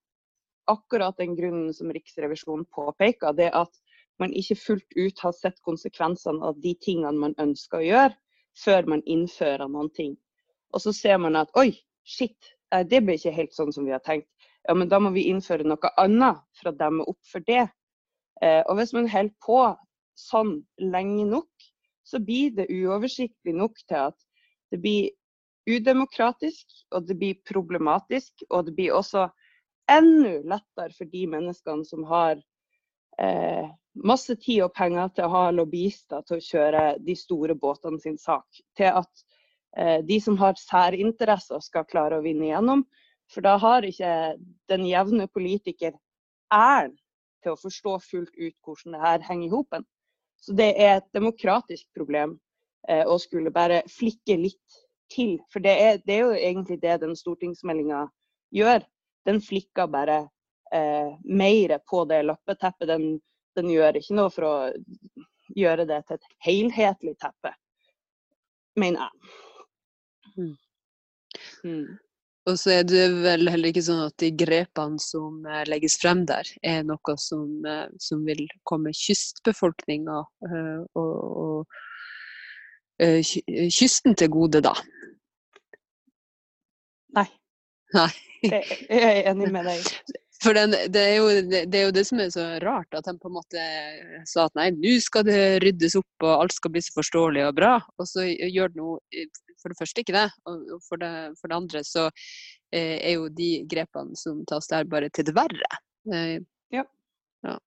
akkurat 0.71 1.17
den 1.17 1.35
grunnen 1.37 1.73
som 1.73 1.91
Riksrevisjonen 1.93 2.65
påpeker. 2.75 3.33
Det 3.37 3.49
at 3.55 3.73
man 4.19 4.33
ikke 4.35 4.57
fullt 4.59 4.97
ut 4.97 5.19
har 5.23 5.35
sett 5.35 5.61
konsekvensene 5.65 6.43
av 6.45 6.59
de 6.63 6.73
tingene 6.83 7.17
man 7.17 7.35
ønsker 7.39 7.79
å 7.79 7.87
gjøre, 7.87 8.17
før 8.59 8.89
man 8.95 9.03
innfører 9.07 9.69
noen 9.71 9.91
ting. 9.95 10.15
Og 10.75 10.83
så 10.83 10.93
ser 10.93 11.19
man 11.21 11.37
at 11.39 11.51
oi, 11.57 11.71
shit, 12.03 12.37
eh, 12.73 12.83
det 12.85 13.01
ble 13.05 13.15
ikke 13.17 13.35
helt 13.35 13.55
sånn 13.55 13.73
som 13.73 13.87
vi 13.87 13.95
har 13.95 14.03
tenkt. 14.05 14.29
Ja, 14.67 14.75
men 14.75 14.89
da 14.91 14.99
må 14.99 15.13
vi 15.15 15.29
innføre 15.31 15.65
noe 15.65 15.93
annet 15.97 16.41
for 16.59 16.71
å 16.71 16.77
demme 16.77 17.05
opp 17.07 17.21
for 17.31 17.45
det. 17.47 17.69
Eh, 18.43 18.61
og 18.67 18.75
hvis 18.79 18.93
man 18.95 19.07
holder 19.09 19.35
på 19.45 19.61
sånn 20.19 20.59
lenge 20.83 21.25
nok, 21.29 21.69
så 22.03 22.19
blir 22.19 22.51
det 22.57 22.67
uoversiktlig 22.73 23.55
nok 23.55 23.79
til 23.87 24.09
at 24.09 24.17
det 24.73 24.81
blir 24.83 25.09
udemokratisk, 25.69 26.65
og 26.91 27.07
det 27.07 27.17
blir 27.19 27.37
problematisk. 27.47 28.43
Og 28.49 28.65
det 28.67 28.75
blir 28.77 28.95
også 28.97 29.27
enda 29.89 30.37
lettere 30.55 30.95
for 30.97 31.09
de 31.11 31.25
menneskene 31.31 31.85
som 31.87 32.05
har 32.09 32.39
eh, 33.21 33.67
masse 33.93 34.35
tid 34.39 34.63
og 34.65 34.73
penger 34.77 35.11
til 35.15 35.27
å 35.27 35.33
ha 35.33 35.43
lobbyister 35.55 36.23
til 36.27 36.39
å 36.39 36.45
kjøre 36.45 36.83
de 37.03 37.15
store 37.17 37.55
båtene 37.59 37.99
sin 38.01 38.17
sak. 38.21 38.47
Til 38.77 39.01
at 39.01 39.23
eh, 39.77 39.99
de 40.05 40.19
som 40.23 40.37
har 40.41 40.57
særinteresser 40.59 41.63
skal 41.65 41.87
klare 41.89 42.19
å 42.19 42.25
vinne 42.25 42.49
igjennom. 42.49 42.85
For 43.29 43.45
da 43.45 43.57
har 43.61 43.85
ikke 43.85 44.11
den 44.71 44.87
jevne 44.89 45.27
politiker 45.29 45.93
æren 46.53 46.95
til 47.43 47.53
å 47.53 47.61
forstå 47.61 47.95
fullt 48.03 48.35
ut 48.35 48.55
hvordan 48.65 48.95
det 48.95 49.01
her 49.03 49.25
henger 49.27 49.47
i 49.47 49.53
hop. 49.53 49.81
Så 50.39 50.55
det 50.55 50.71
er 50.79 50.97
et 50.97 51.09
demokratisk 51.15 51.85
problem 51.95 52.37
eh, 52.87 53.05
å 53.05 53.19
skulle 53.21 53.53
bare 53.53 53.83
flikke 53.91 54.39
litt 54.39 54.79
til. 55.11 55.37
For 55.51 55.63
det 55.63 55.75
er, 55.81 55.99
det 56.05 56.15
er 56.15 56.23
jo 56.25 56.37
egentlig 56.37 56.79
det 56.81 56.99
den 57.03 57.15
stortingsmeldinga 57.17 58.05
gjør. 58.55 58.85
Den 59.27 59.41
flikker 59.43 59.89
bare 59.91 60.19
eh, 60.73 61.15
mer 61.23 61.77
på 61.89 62.05
det 62.09 62.23
lappeteppet. 62.23 62.87
Den, 62.87 63.07
den, 63.57 63.71
gjør 63.73 63.99
ikke 63.99 64.17
noe 64.17 64.33
for 64.33 64.47
å 64.47 64.55
gjøre 65.57 65.87
det 65.89 66.03
til 66.07 66.19
et 66.19 66.29
helhetlig 66.45 67.15
teppe, 67.21 67.53
mener 68.79 69.07
jeg. 69.07 69.33
Mm. 70.37 70.53
Mm. 71.63 71.97
Og 72.49 72.55
så 72.57 72.71
er 72.79 72.85
det 72.87 73.03
vel 73.21 73.49
heller 73.51 73.69
ikke 73.69 73.83
sånn 73.85 74.05
at 74.07 74.15
de 74.21 74.29
grepene 74.33 75.01
som 75.03 75.43
eh, 75.45 75.65
legges 75.69 75.99
frem 76.01 76.23
der, 76.29 76.47
er 76.65 76.85
noe 76.87 77.15
som, 77.21 77.49
eh, 77.67 77.85
som 78.01 78.23
vil 78.25 78.45
komme 78.69 78.93
kystbefolkninga 78.95 80.21
og, 80.21 80.87
og, 80.97 81.11
og, 81.43 81.77
kysten 82.99 84.17
til 84.19 84.31
gode, 84.33 84.59
da. 84.65 84.73
Nei. 87.15 87.27
Nei. 87.97 88.09
Jeg 88.39 88.99
er 89.03 89.25
enig 89.33 89.49
med 89.51 89.67
deg. 89.67 89.87
For 90.39 90.55
den, 90.55 90.71
det, 90.71 91.01
er 91.01 91.15
jo, 91.17 91.27
det, 91.51 91.75
er 91.75 91.89
jo, 91.89 91.95
det 91.95 92.05
som 92.07 92.21
er 92.23 92.29
så 92.31 92.45
rart, 92.63 92.87
at 92.95 93.09
de 93.09 93.11
på 93.19 93.27
en 93.27 93.35
måte 93.35 93.63
sa 94.29 94.45
at 94.47 94.55
nei, 94.55 94.69
nå 94.71 94.93
skal 95.03 95.25
det 95.27 95.59
ryddes 95.65 95.97
opp 95.99 96.23
og 96.23 96.45
alt 96.45 96.55
skal 96.55 96.71
bli 96.71 96.83
så 96.85 96.95
forståelig 96.95 97.43
og 97.49 97.57
bra. 97.57 97.73
Og 97.99 98.07
så 98.07 98.23
gjør 98.29 98.71
det 98.71 98.79
noe 98.79 99.25
for 99.59 99.73
det 99.73 99.79
første 99.79 100.03
ikke 100.03 100.15
det. 100.15 100.27
Og 100.47 100.79
for 100.85 101.01
det, 101.01 101.11
for 101.41 101.51
det 101.51 101.59
andre 101.59 101.83
så 101.87 102.07
eh, 102.07 102.95
er 102.97 103.17
jo 103.17 103.27
de 103.35 103.51
grepene 103.69 104.15
som 104.19 104.45
tas 104.49 104.71
der, 104.71 104.87
bare 104.87 105.11
til 105.11 105.27
det 105.27 105.35
verre. 105.35 105.81
Eh, 106.13 106.37
ja. 106.75 106.85
ja. 107.43 107.57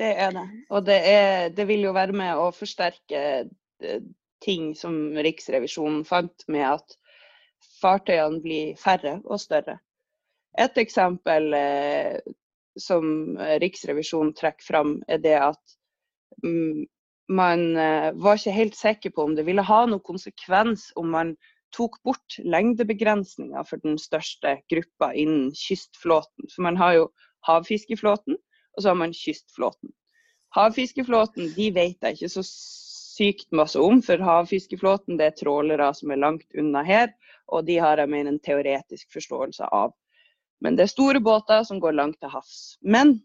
Det 0.00 0.10
er 0.26 0.34
det. 0.34 0.46
Og 0.70 0.86
det, 0.88 0.98
er, 1.14 1.50
det 1.54 1.68
vil 1.70 1.86
jo 1.86 1.94
være 1.96 2.16
med 2.16 2.42
å 2.42 2.50
forsterke 2.56 3.22
eh, 3.44 4.02
ting 4.42 4.72
som 4.74 4.96
Riksrevisjonen 5.14 6.02
fant, 6.08 6.46
med 6.50 6.66
at 6.72 6.99
fartøyene 7.80 8.42
blir 8.44 8.76
færre 8.80 9.18
og 9.24 9.40
større. 9.40 9.78
Et 10.58 10.78
eksempel 10.82 11.54
eh, 11.56 12.18
som 12.78 13.36
Riksrevisjonen 13.62 14.34
trekker 14.36 14.66
fram, 14.66 14.96
er 15.08 15.20
det 15.22 15.36
at 15.40 15.76
mm, 16.44 16.86
man 17.30 17.76
eh, 17.76 18.10
var 18.18 18.38
ikke 18.38 18.56
helt 18.56 18.76
sikker 18.76 19.14
på 19.14 19.28
om 19.28 19.36
det 19.38 19.46
ville 19.46 19.64
ha 19.66 19.84
noen 19.86 20.02
konsekvens 20.06 20.90
om 20.98 21.10
man 21.14 21.36
tok 21.74 22.00
bort 22.02 22.38
lengdebegrensninger 22.42 23.66
for 23.68 23.82
den 23.84 23.98
største 24.02 24.56
gruppa 24.72 25.12
innen 25.14 25.52
kystflåten. 25.54 26.50
For 26.50 26.66
man 26.66 26.78
har 26.80 26.96
jo 26.98 27.08
havfiskeflåten, 27.46 28.38
og 28.74 28.82
så 28.82 28.90
har 28.90 28.98
man 28.98 29.14
kystflåten. 29.14 29.92
Havfiskeflåten 30.56 31.52
de 31.54 31.68
vet 31.74 32.02
jeg 32.02 32.18
ikke 32.18 32.32
så 32.32 32.42
sykt 33.20 33.52
masse 33.54 33.78
om, 33.78 34.00
for 34.02 34.22
havfiskeflåten 34.26 35.18
det 35.20 35.28
er 35.28 35.38
trålere 35.38 35.92
som 35.94 36.10
er 36.10 36.22
langt 36.24 36.58
unna 36.58 36.82
her, 36.86 37.12
og 37.50 37.66
de 37.66 37.78
har 37.82 38.00
jeg 38.00 38.10
mer 38.12 38.28
en 38.30 38.38
teoretisk 38.42 39.10
forståelse 39.12 39.68
av. 39.74 39.94
Men 40.60 40.76
det 40.76 40.86
er 40.86 40.92
store 40.92 41.20
båter 41.24 41.64
som 41.64 41.80
går 41.80 41.96
langt 41.96 42.20
til 42.20 42.32
havs. 42.32 42.76
Men 42.80 43.16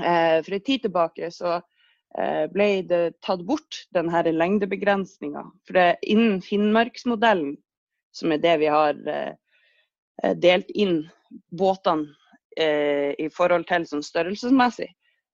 eh, 0.00 0.40
for 0.44 0.56
en 0.56 0.64
tid 0.64 0.84
tilbake 0.86 1.30
så 1.34 1.58
eh, 1.58 2.44
ble 2.52 2.68
det 2.88 3.02
tatt 3.24 3.44
bort 3.46 3.84
denne 3.94 4.24
lengdebegrensninga. 4.32 5.44
For 5.68 5.78
det, 5.78 5.88
innen 6.02 6.40
Finnmarksmodellen, 6.44 7.56
som 8.14 8.32
er 8.32 8.42
det 8.42 8.58
vi 8.64 8.72
har 8.72 8.98
eh, 9.10 10.34
delt 10.40 10.70
inn 10.74 11.02
båtene 11.52 12.08
eh, 12.56 13.12
i 13.18 13.28
forhold 13.32 13.68
til 13.68 13.86
sånn 13.88 14.04
størrelsesmessig, 14.06 14.88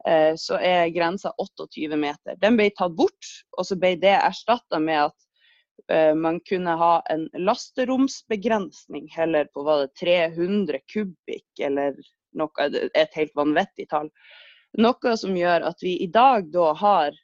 eh, 0.09 0.33
så 0.41 0.59
er 0.59 0.93
grensa 0.95 1.33
28 1.39 1.97
meter. 2.01 2.39
Den 2.43 2.59
ble 2.59 2.71
tatt 2.75 2.97
bort, 2.99 3.35
og 3.57 3.69
så 3.69 3.79
ble 3.79 3.95
det 4.01 4.17
erstatta 4.19 4.81
med 4.83 5.11
at 5.11 5.19
man 6.17 6.41
kunne 6.47 6.71
ha 6.81 7.03
en 7.11 7.29
lasteromsbegrensning 7.35 9.09
heller 9.15 9.45
på 9.55 9.63
var 9.67 9.85
det 9.85 9.95
300 10.01 10.81
kubikk 10.93 11.63
eller 11.67 11.97
noe, 12.37 12.67
et 12.95 13.15
helt 13.17 13.35
vanvittig 13.39 13.89
tall. 13.91 14.11
Noe 14.79 15.15
som 15.19 15.37
gjør 15.37 15.67
at 15.71 15.83
vi 15.83 15.97
i 16.05 16.09
dag 16.13 16.51
da 16.55 16.73
har 16.79 17.17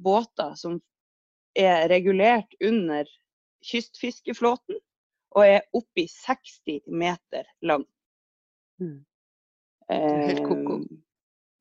båter 0.00 0.54
som 0.58 0.80
er 1.58 1.88
regulert 1.88 2.54
under 2.64 3.08
kystfiskeflåten 3.66 4.80
og 5.36 5.46
er 5.46 5.62
oppi 5.76 6.06
60 6.10 6.88
meter 6.90 7.46
lang. 7.62 7.84
Mm. 8.80 8.98
Helt 9.90 10.44
ko-ko. 10.46 10.80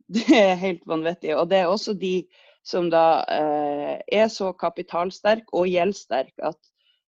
det 0.10 0.26
er 0.34 0.56
helt 0.58 0.86
vanvittig. 0.90 1.36
Og 1.38 1.50
det 1.50 1.62
er 1.62 1.70
også 1.70 1.94
de 1.94 2.24
som 2.70 2.90
da 2.94 3.24
eh, 3.34 3.96
er 4.22 4.28
så 4.30 4.52
kapitalsterk 4.54 5.54
og 5.58 5.70
gjeldssterk 5.70 6.36
at 6.52 6.60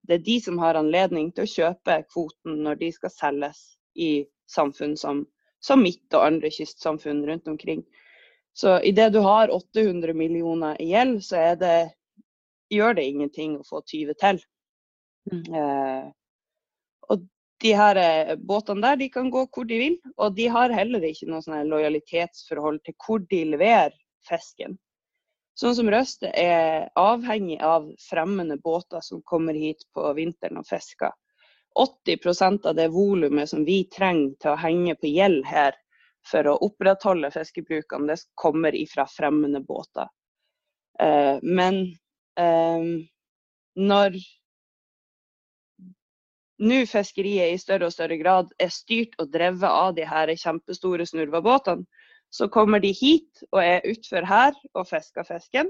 det 0.08 0.18
er 0.18 0.24
de 0.26 0.38
som 0.42 0.58
har 0.60 0.80
anledning 0.80 1.30
til 1.32 1.46
å 1.46 1.52
kjøpe 1.52 2.00
kvoten 2.12 2.58
når 2.66 2.80
de 2.82 2.90
skal 2.96 3.14
selges 3.14 3.60
i 3.96 4.26
samfunn 4.50 4.98
som, 5.00 5.22
som 5.64 5.84
mitt 5.84 6.18
og 6.18 6.26
andre 6.26 6.52
kystsamfunn 6.52 7.22
rundt 7.28 7.48
omkring. 7.48 7.86
Så 8.54 8.80
idet 8.86 9.14
du 9.14 9.22
har 9.24 9.54
800 9.54 10.14
millioner 10.18 10.82
i 10.82 10.92
gjeld, 10.92 11.22
så 11.26 11.54
det, 11.62 11.94
gjør 12.74 12.98
det 12.98 13.06
ingenting 13.10 13.56
å 13.60 13.66
få 13.68 13.82
20 13.86 14.18
til. 14.22 14.42
Mm. 15.32 15.44
Eh, 15.56 16.06
og 17.10 17.26
de 17.64 17.74
her 17.78 18.00
eh, 18.02 18.34
båtene 18.38 18.84
der 18.84 19.00
de 19.02 19.10
kan 19.14 19.30
gå 19.34 19.46
hvor 19.54 19.68
de 19.70 19.80
vil, 19.80 20.00
og 20.18 20.36
de 20.38 20.50
har 20.52 20.74
heller 20.74 21.06
ikke 21.08 21.30
noe 21.30 21.46
sånn 21.46 21.70
lojalitetsforhold 21.70 22.82
til 22.86 22.98
hvor 23.06 23.24
de 23.30 23.44
leverer 23.54 23.96
fisken. 24.28 24.78
Sånn 25.60 25.76
som 25.78 25.90
Røste 25.94 26.32
er 26.34 26.88
avhengig 26.98 27.60
av 27.62 27.86
fremmede 28.02 28.58
båter 28.58 29.04
som 29.06 29.22
kommer 29.22 29.54
hit 29.54 29.86
på 29.94 30.14
vinteren 30.18 30.58
og 30.62 30.66
fisker. 30.66 31.14
80% 31.78 32.66
av 32.70 32.76
det 32.78 32.88
volumet 32.94 33.50
som 33.50 33.64
vi 33.66 33.84
trenger 33.90 34.34
til 34.42 34.54
å 34.54 34.60
henge 34.62 34.96
på 34.98 35.10
gjeld 35.10 35.46
her 35.50 35.78
for 36.30 36.48
å 36.48 36.58
opprettholde 36.66 37.32
fiskebrukene, 37.34 38.14
det 38.14 38.22
kommer 38.40 38.76
ifra 38.78 39.06
fremmede 39.10 39.62
båter. 39.66 40.08
Eh, 41.02 41.38
men 41.42 41.82
eh, 42.40 42.86
når 43.76 44.18
nå 46.64 46.80
fiskeriet 46.88 47.54
i 47.54 47.60
større 47.60 47.90
og 47.90 47.96
større 47.96 48.18
grad 48.22 48.54
er 48.62 48.72
styrt 48.72 49.18
og 49.20 49.34
drevet 49.34 49.70
av 49.70 49.94
de 49.98 50.06
her 50.08 50.32
kjempestore 50.40 51.06
snurvebåtene, 51.10 51.86
så 52.34 52.48
kommer 52.50 52.82
de 52.82 52.90
hit 52.98 53.44
og 53.52 53.60
er 53.62 53.86
utfor 53.86 54.26
her 54.26 54.56
og 54.74 54.88
fisker 54.90 55.26
fisken. 55.28 55.70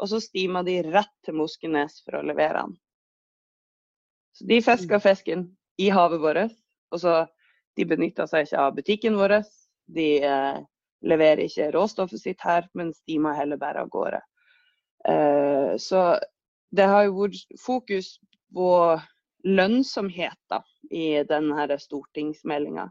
Og 0.00 0.08
så 0.12 0.20
stimer 0.22 0.62
de 0.64 0.78
rett 0.86 1.12
til 1.26 1.34
Moskenes 1.36 1.98
for 2.04 2.20
å 2.20 2.24
levere 2.24 2.62
den. 2.62 2.76
Så 4.38 4.46
de 4.48 4.60
fisker 4.62 5.00
mm. 5.00 5.04
fisken 5.04 5.42
i 5.82 5.90
havet 5.90 6.22
vårt. 6.22 6.54
Og 6.94 7.02
så 7.02 7.14
de 7.76 7.86
benytter 7.90 8.30
seg 8.30 8.46
ikke 8.46 8.62
av 8.62 8.76
butikken 8.78 9.18
vår. 9.18 9.40
De 9.90 10.08
eh, 10.24 10.62
leverer 11.10 11.44
ikke 11.48 11.72
råstoffet 11.74 12.22
sitt 12.22 12.46
her, 12.46 12.68
men 12.78 12.94
stimer 12.94 13.34
heller 13.36 13.58
bare 13.60 13.82
av 13.82 13.90
gårde. 13.90 14.22
Eh, 15.10 15.74
så 15.82 16.04
det 16.70 16.86
har 16.86 17.08
jo 17.08 17.18
vært 17.18 17.58
fokus 17.58 18.14
på 18.54 18.70
lønnsomhet, 19.48 20.38
da. 20.50 20.62
i 20.90 21.22
denne 21.26 21.78
stortingsmeldinga. 21.82 22.90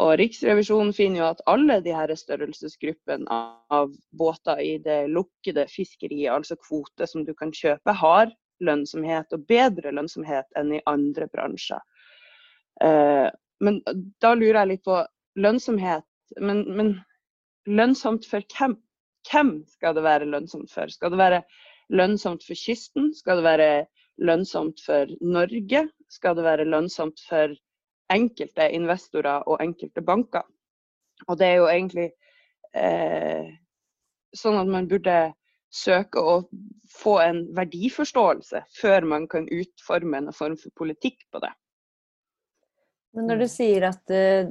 Og 0.00 0.14
Riksrevisjonen 0.16 0.94
finner 0.96 1.20
jo 1.20 1.26
at 1.28 1.42
alle 1.50 1.80
de 1.84 1.92
her 1.92 2.12
størrelsesgruppene 2.16 3.40
av 3.74 3.90
båter 4.16 4.62
i 4.64 4.74
det 4.80 5.02
lukkede 5.12 5.66
fiskeriet, 5.68 6.30
altså 6.32 6.56
kvote 6.56 7.08
som 7.10 7.26
du 7.26 7.34
kan 7.36 7.52
kjøpe, 7.52 7.92
har 7.92 8.32
lønnsomhet 8.64 9.32
og 9.36 9.44
bedre 9.48 9.92
lønnsomhet 9.96 10.48
enn 10.56 10.72
i 10.78 10.82
andre 10.88 11.28
bransjer. 11.32 11.80
Eh, 12.84 13.28
men 13.60 13.80
da 14.24 14.32
lurer 14.36 14.62
jeg 14.62 14.72
litt 14.72 14.84
på 14.88 15.00
lønnsomhet. 15.40 16.06
Men, 16.40 16.64
men 16.76 16.94
lønnsomt 17.68 18.28
for 18.28 18.44
hvem? 18.56 18.78
Hvem 19.28 19.58
skal 19.68 19.96
det 19.96 20.04
være 20.06 20.28
lønnsomt 20.32 20.72
for? 20.72 20.88
Skal 20.88 21.12
det 21.12 21.20
være 21.20 21.42
lønnsomt 21.92 22.46
for 22.46 22.56
kysten? 22.56 23.10
Skal 23.16 23.40
det 23.40 23.48
være 23.48 23.72
lønnsomt 24.20 24.80
for 24.84 25.12
Norge? 25.20 25.88
Skal 26.08 26.38
det 26.38 26.46
være 26.46 26.68
lønnsomt 26.68 27.20
for 27.28 27.52
enkelte 28.10 28.68
investorer 28.74 29.46
og 29.48 29.62
enkelte 29.62 30.02
banker. 30.04 30.46
Og 31.28 31.38
det 31.40 31.46
er 31.46 31.58
jo 31.60 31.68
egentlig 31.70 32.08
eh, 32.74 33.50
sånn 34.36 34.58
at 34.60 34.70
man 34.70 34.88
burde 34.90 35.18
søke 35.70 36.18
å 36.18 36.36
få 36.90 37.16
en 37.22 37.44
verdiforståelse 37.54 38.64
før 38.80 39.06
man 39.06 39.26
kan 39.30 39.46
utforme 39.54 40.18
en 40.18 40.32
form 40.34 40.56
for 40.58 40.74
politikk 40.78 41.22
på 41.30 41.42
det. 41.44 41.52
Men 43.14 43.26
når 43.26 43.42
du 43.42 43.46
sier 43.50 43.86
at 43.88 44.12
uh, 44.14 44.50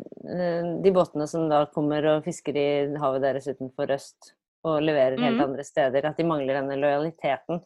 de 0.84 0.92
båtene 0.96 1.28
som 1.32 1.48
da 1.52 1.64
kommer 1.74 2.08
og 2.16 2.26
fisker 2.28 2.58
i 2.60 2.70
havet 3.00 3.24
deres 3.24 3.48
utenfor 3.48 3.92
øst 3.96 4.34
og 4.68 4.82
leverer 4.84 5.20
helt 5.22 5.40
mm. 5.40 5.46
andre 5.46 5.64
steder, 5.64 6.08
at 6.10 6.18
de 6.20 6.28
mangler 6.28 6.58
denne 6.60 6.76
lojaliteten. 6.80 7.62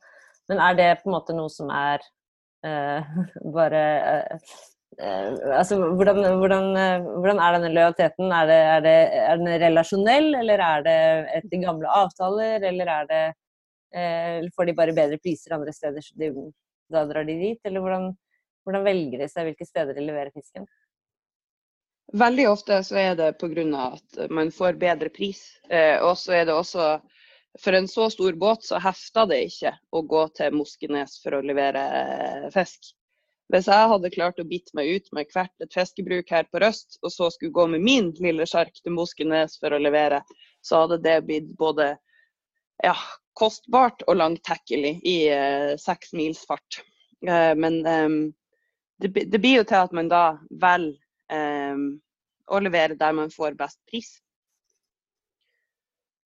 Men 0.50 0.60
er 0.62 0.76
det 0.78 0.90
på 1.02 1.10
en 1.10 1.16
måte 1.16 1.34
noe 1.34 1.50
som 1.50 1.72
er 1.74 2.04
uh, 2.66 3.16
bare 3.58 3.84
uh, 4.04 4.54
altså, 5.00 5.78
hvordan, 5.98 6.20
hvordan, 6.40 6.68
eh, 6.78 7.06
hvordan, 7.22 7.40
er 7.40 7.56
denne 7.58 7.72
lojaliteten? 7.74 8.32
Er, 8.32 8.50
det, 8.50 8.60
er, 8.74 8.84
det, 8.86 8.98
er, 9.22 9.40
den 9.42 9.62
relasjonell, 9.64 10.30
eller 10.42 10.64
er 10.66 10.86
det 10.86 10.98
etter 11.40 11.64
gamle 11.64 11.90
avtaler? 12.02 12.66
Eller 12.70 12.92
er 12.98 13.10
det 13.10 13.24
eh, 13.96 14.52
får 14.56 14.70
de 14.70 14.78
bare 14.78 14.96
bedre 14.98 15.20
priser 15.22 15.56
andre 15.58 15.74
steder, 15.74 16.02
så 16.02 16.18
de, 16.20 16.32
da 16.94 17.06
drar 17.10 17.28
de 17.28 17.38
dit? 17.40 17.60
Eller 17.64 17.84
hvordan, 17.84 18.12
hvordan 18.66 18.88
velger 18.88 19.24
de 19.24 19.30
seg 19.32 19.50
hvilke 19.50 19.70
steder 19.70 19.98
de 19.98 20.08
leverer 20.08 20.34
fisken? 20.36 20.68
Veldig 22.14 22.46
ofte 22.52 22.78
så 22.86 23.00
er 23.00 23.16
det 23.18 23.32
pga. 23.42 23.66
at 23.96 24.30
man 24.30 24.52
får 24.52 24.78
bedre 24.78 25.10
pris. 25.10 25.46
Eh, 25.70 25.98
og 26.04 26.18
så 26.18 26.42
er 26.42 26.46
det 26.46 26.54
også 26.54 27.00
for 27.62 27.74
en 27.74 27.88
så 27.88 28.10
stor 28.10 28.34
båt 28.34 28.66
så 28.66 28.80
hefter 28.82 29.28
det 29.30 29.40
ikke 29.48 29.74
å 29.94 30.02
gå 30.10 30.28
til 30.38 30.56
Moskenes 30.58 31.20
for 31.22 31.38
å 31.38 31.46
levere 31.46 32.50
fisk. 32.54 32.94
Hvis 33.52 33.68
jeg 33.68 33.90
hadde 33.92 34.12
klart 34.14 34.40
å 34.40 34.48
bite 34.48 34.74
meg 34.78 34.90
ut 34.96 35.10
med 35.16 35.28
hvert 35.34 35.66
et 35.66 35.76
fiskebruk 35.76 36.32
her 36.32 36.48
på 36.50 36.62
Røst, 36.64 36.98
og 37.04 37.12
så 37.14 37.30
skulle 37.34 37.54
gå 37.54 37.68
med 37.74 37.84
min 37.84 38.14
lille 38.24 38.48
sjark 38.50 38.74
til 38.80 38.96
Moskenes 38.96 39.58
for 39.62 39.76
å 39.76 39.82
levere, 39.82 40.22
så 40.64 40.84
hadde 40.84 41.02
det 41.04 41.18
blitt 41.28 41.52
både 41.60 41.92
ja, 42.84 42.96
kostbart 43.38 44.06
og 44.08 44.18
langtekkelig 44.22 44.96
i 45.06 45.18
eh, 45.34 45.74
seks 45.82 46.16
mils 46.18 46.44
fart. 46.48 46.82
Eh, 47.28 47.54
men 47.60 47.82
eh, 47.86 48.10
det, 49.04 49.12
det, 49.28 49.40
blir 49.40 49.60
jo 49.60 49.68
til 49.68 49.84
at 49.84 49.96
man 49.96 50.10
da 50.12 50.24
velger 50.50 50.98
eh, 51.34 51.86
å 52.54 52.60
levere 52.64 53.00
der 53.00 53.16
man 53.16 53.34
får 53.34 53.60
best 53.60 53.80
pris. 53.90 54.16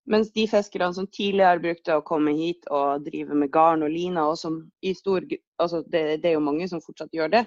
Mens 0.08 0.32
de 0.32 0.46
fiskerne 0.48 0.94
som 0.94 1.06
tidligere 1.12 1.60
brukte 1.60 1.96
å 1.98 2.04
komme 2.06 2.32
hit 2.36 2.68
og 2.72 3.04
drive 3.04 3.36
med 3.36 3.50
garn 3.52 3.84
og 3.84 3.92
lina, 3.92 4.24
og 4.30 4.38
som 4.40 4.62
i 4.80 4.94
stor 4.96 5.24
altså 5.60 5.82
det, 5.84 6.22
det, 6.22 6.30
er 6.30 6.38
jo 6.38 6.44
mange 6.44 6.68
som 6.70 6.80
fortsatt 6.80 7.12
gjør 7.12 7.34
det, 7.34 7.42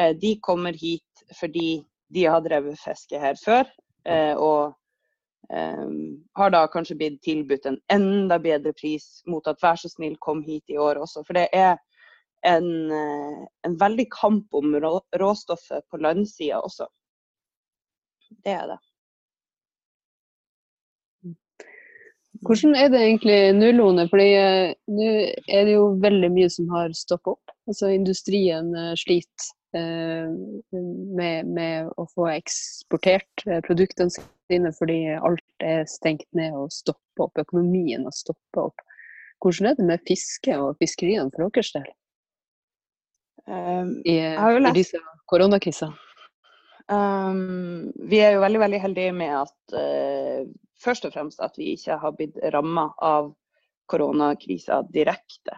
eh, 0.00 0.12
de 0.16 0.36
kommer 0.40 0.76
hit 0.78 1.24
fordi 1.36 1.82
de 2.12 2.24
har 2.28 2.44
drevet 2.44 2.80
fiske 2.80 3.20
her 3.20 3.36
før. 3.40 3.68
Eh, 4.08 4.32
og 4.32 4.72
eh, 5.52 5.90
har 6.40 6.54
da 6.54 6.62
kanskje 6.72 6.96
blitt 7.00 7.20
tilbudt 7.26 7.68
en 7.68 7.80
enda 7.92 8.40
bedre 8.40 8.72
pris 8.78 9.20
mot 9.28 9.48
at 9.48 9.60
vær 9.60 9.80
så 9.80 9.92
snill, 9.92 10.16
kom 10.20 10.40
hit 10.46 10.72
i 10.72 10.80
år 10.80 11.02
også. 11.04 11.26
For 11.28 11.36
det 11.36 11.50
er 11.52 11.76
en, 12.48 12.90
en 12.90 13.76
veldig 13.78 14.08
kamp 14.10 14.56
om 14.56 14.74
råstoffet 15.20 15.84
på 15.92 16.00
landsida 16.00 16.58
også. 16.64 16.88
Det 18.42 18.56
er 18.56 18.72
det. 18.72 18.80
Hvordan 22.42 22.74
er 22.74 22.88
det 22.90 23.00
egentlig 23.00 23.38
nå, 23.54 23.70
Lone? 23.76 24.06
Fordi 24.10 24.28
uh, 24.34 24.74
nå 24.90 25.08
er 25.46 25.66
det 25.68 25.76
jo 25.76 25.88
veldig 26.02 26.30
mye 26.34 26.50
som 26.50 26.70
har 26.74 26.94
stoppet 26.96 27.36
opp. 27.36 27.56
Altså 27.70 27.92
Industrien 27.94 28.72
uh, 28.74 28.92
sliter 28.98 29.50
uh, 29.78 30.32
med, 30.74 31.46
med, 31.46 31.92
å 31.94 32.06
få 32.10 32.32
eksportert 32.32 33.46
produktene 33.66 34.10
sine 34.12 34.72
fordi 34.74 35.00
alt 35.14 35.64
er 35.64 35.86
stengt 35.90 36.26
ned 36.36 36.56
og 36.58 36.74
stopper 36.74 37.28
opp. 37.28 37.44
Økonomien 37.46 38.08
har 38.08 38.16
stoppet 38.16 38.64
opp. 38.66 38.86
Hvordan 39.42 39.70
er 39.70 39.78
det 39.78 39.86
med 39.86 40.06
fiske 40.06 40.58
og 40.58 40.78
fiskeriene 40.82 41.30
for 41.34 41.46
deres 41.46 41.72
del? 41.74 41.90
Um, 43.42 43.96
I, 44.06 44.20
I 44.38 44.74
disse 44.74 44.98
koronakrisene? 45.30 45.94
Um, 46.92 47.92
vi 47.94 48.18
er 48.20 48.34
jo 48.34 48.42
veldig 48.42 48.60
veldig 48.60 48.80
heldige 48.82 49.12
med 49.16 49.32
at 49.38 49.76
uh, 49.76 50.42
først 50.82 51.06
og 51.08 51.14
fremst 51.14 51.40
at 51.44 51.54
vi 51.56 51.72
ikke 51.76 51.96
har 52.02 52.16
blitt 52.18 52.36
ramma 52.52 52.88
av 53.00 53.30
koronakrisa 53.88 54.82
direkte 54.92 55.56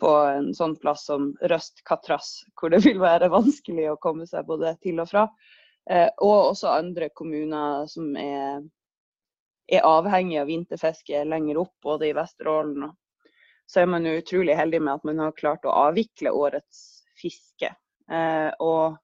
på 0.00 0.10
en 0.30 0.50
sånn 0.56 0.76
plass 0.80 1.04
som 1.08 1.30
Røst 1.50 1.82
Katras, 1.88 2.44
hvor 2.56 2.72
det 2.72 2.82
vil 2.86 3.00
være 3.02 3.32
vanskelig 3.32 3.90
å 3.90 3.98
komme 4.00 4.28
seg 4.30 4.46
både 4.48 4.76
til 4.84 5.02
og 5.02 5.10
fra. 5.10 5.26
Uh, 5.90 6.08
og 6.22 6.52
også 6.52 6.70
andre 6.76 7.10
kommuner 7.16 7.88
som 7.90 8.14
er, 8.20 8.62
er 9.72 9.86
avhengig 9.88 10.40
av 10.40 10.50
vinterfiske 10.52 11.26
lenger 11.26 11.64
opp, 11.64 11.74
både 11.82 12.12
i 12.12 12.16
Vesterålen. 12.16 12.90
Så 13.66 13.82
er 13.82 13.90
man 13.90 14.06
utrolig 14.06 14.54
heldig 14.58 14.82
med 14.82 14.98
at 14.98 15.06
man 15.08 15.22
har 15.24 15.38
klart 15.38 15.66
å 15.66 15.76
avvikle 15.88 16.34
årets 16.36 17.06
fiske. 17.18 17.74
Uh, 18.10 18.50
og 18.60 18.98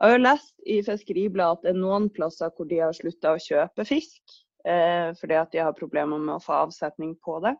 jeg 0.00 0.16
har 0.16 0.24
lest 0.24 0.54
i 0.68 0.80
Fiskeribladet 0.84 1.58
at 1.58 1.62
det 1.64 1.72
er 1.72 1.80
noen 1.80 2.10
plasser 2.12 2.52
hvor 2.52 2.68
de 2.68 2.82
har 2.82 2.96
slutta 2.96 3.32
å 3.32 3.40
kjøpe 3.40 3.86
fisk, 3.88 4.22
eh, 4.68 5.12
fordi 5.16 5.38
at 5.40 5.54
de 5.54 5.62
har 5.64 5.76
problemer 5.76 6.20
med 6.20 6.36
å 6.36 6.42
få 6.42 6.58
avsetning 6.66 7.14
på 7.24 7.38
det. 7.46 7.54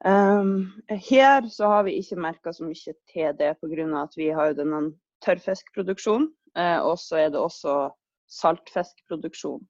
Um, 0.00 0.70
her 0.88 1.44
så 1.52 1.68
har 1.68 1.82
vi 1.84 1.98
ikke 2.00 2.16
merka 2.16 2.54
så 2.56 2.64
mye 2.64 2.94
til 3.12 3.34
det 3.36 3.50
pga. 3.60 4.02
at 4.02 4.14
vi 4.16 4.30
har 4.30 4.54
denne 4.54 4.94
tørrfiskproduksjonen. 5.24 6.30
Eh, 6.56 6.78
og 6.82 6.98
så 6.98 7.16
er 7.16 7.28
det 7.30 7.38
også 7.38 7.90
saltfiskproduksjon. 8.30 9.60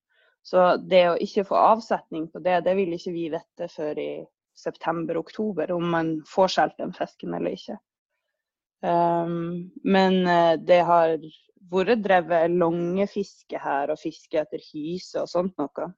Så 0.42 0.76
det 0.88 1.02
å 1.10 1.18
ikke 1.20 1.44
få 1.44 1.56
avsetning 1.56 2.28
på 2.32 2.40
det, 2.44 2.62
det 2.64 2.76
vil 2.76 2.94
ikke 2.96 3.12
vi 3.12 3.28
vite 3.32 3.68
før 3.68 3.98
i 4.00 4.12
september-oktober, 4.56 5.72
om 5.72 5.90
man 5.92 6.14
får 6.28 6.54
solgt 6.56 6.80
den 6.80 6.94
fisken 6.96 7.34
eller 7.36 7.56
ikke. 7.56 7.76
Um, 8.80 9.70
men 9.84 10.22
uh, 10.24 10.56
det 10.56 10.80
har 10.88 11.16
vært 11.70 12.00
drevet 12.04 12.54
longefiske 12.56 13.60
her, 13.60 13.92
og 13.92 14.00
fiske 14.00 14.40
etter 14.40 14.62
hyse 14.72 15.20
og 15.20 15.28
sånt 15.28 15.58
noe. 15.60 15.90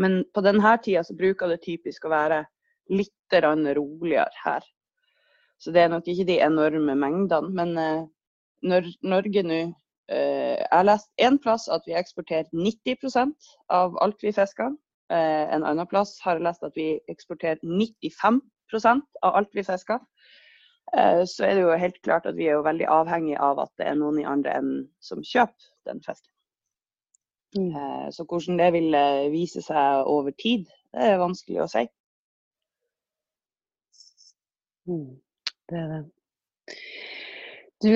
Men 0.00 0.22
på 0.32 0.42
denne 0.44 0.72
tida 0.84 1.02
så 1.04 1.16
bruker 1.18 1.50
det 1.50 1.60
typisk 1.66 2.06
å 2.06 2.14
være 2.14 2.44
litt 2.90 3.36
roligere 3.36 4.42
her. 4.44 4.64
Så 5.60 5.70
det 5.70 5.82
er 5.84 5.92
nok 5.92 6.08
ikke 6.08 6.26
de 6.26 6.40
enorme 6.40 6.96
mengdene. 6.96 7.52
Men 7.52 7.76
uh, 7.76 8.08
når 8.64 8.88
Norge 9.02 9.42
nå 9.44 9.60
uh, 9.68 10.56
Jeg 10.56 10.72
har 10.72 10.88
lest 10.88 11.10
én 11.20 11.36
plass 11.38 11.68
at 11.68 11.84
vi 11.86 11.94
eksporterer 11.94 12.48
90% 12.52 13.52
av 13.68 13.98
alt 14.00 14.22
vi 14.24 14.32
fisker. 14.32 14.72
en 15.10 15.64
annen 15.66 15.86
plass 15.90 16.20
har 16.22 16.36
jeg 16.38 16.44
lest 16.46 16.62
at 16.62 16.76
vi 16.76 17.00
eksporterer 17.10 17.58
95% 17.66 19.02
av 19.26 19.34
alt 19.34 19.48
vi 19.54 19.64
fisker. 19.66 19.98
Eh, 20.98 21.24
så 21.26 21.44
er 21.46 21.54
det 21.54 21.62
jo 21.62 21.76
helt 21.78 22.02
klart 22.02 22.26
at 22.26 22.36
vi 22.36 22.48
er 22.48 22.58
jo 22.58 22.66
veldig 22.66 22.88
avhengig 22.90 23.36
av 23.38 23.60
at 23.62 23.70
det 23.78 23.86
er 23.86 23.98
noen 23.98 24.18
i 24.18 24.26
andre 24.26 24.56
enden 24.58 24.82
som 25.04 25.22
kjøper 25.22 25.70
den 25.86 26.02
fisken. 26.02 26.32
Mm. 27.54 27.70
Eh, 27.70 28.08
så 28.14 28.26
hvordan 28.26 28.58
det 28.58 28.72
vil 28.74 28.94
eh, 28.98 29.30
vise 29.30 29.62
seg 29.62 30.10
over 30.10 30.34
tid, 30.42 30.66
det 30.90 31.12
er 31.12 31.22
vanskelig 31.22 31.62
å 31.62 31.68
si. 31.70 31.84
Mm. 34.90 35.14
Det 35.70 35.78
er 35.78 35.94
det. 35.94 36.02
Du 37.80 37.90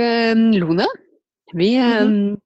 Lone, 0.60 0.86
vi 1.52 1.76
mm 1.76 2.08
-hmm. 2.08 2.40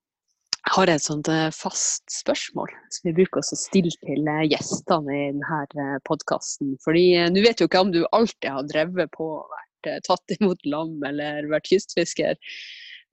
har 0.75 0.89
et 0.89 1.01
sånt 1.01 1.29
fast 1.53 2.03
spørsmål 2.11 2.69
som 2.89 3.07
vi 3.09 3.13
bruker 3.13 3.39
å 3.39 3.55
stille 3.55 3.91
til 3.91 4.25
gjestene 4.51 5.13
i 5.13 5.31
denne 5.31 5.99
podkasten. 6.05 6.77
Fordi 6.83 7.29
du 7.33 7.41
vet 7.41 7.61
jo 7.61 7.65
ikke 7.65 7.79
om 7.79 7.91
du 7.91 8.05
alltid 8.11 8.49
har 8.49 8.63
drevet 8.63 9.11
på 9.11 9.45
tatt 10.05 10.33
imot 10.39 10.61
lam 10.69 10.97
eller 11.07 11.49
vært 11.51 11.71
kystfisker. 11.71 12.39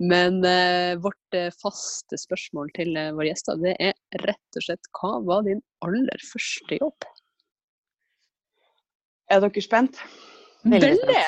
Men 0.02 0.42
eh, 0.44 0.92
vårt 1.00 1.36
eh, 1.36 1.48
faste 1.62 2.18
spørsmål 2.20 2.68
til 2.76 2.92
eh, 3.00 3.12
våre 3.16 3.30
gjester 3.30 3.56
det 3.62 3.72
er 3.80 3.94
rett 4.26 4.58
og 4.60 4.66
slett 4.66 4.90
hva 4.98 5.14
var 5.24 5.46
din 5.46 5.62
aller 5.86 6.26
første 6.32 6.76
jobb? 6.82 7.06
Er 9.32 9.40
dere 9.42 9.64
spent? 9.64 10.02
Veldig! 10.68 11.22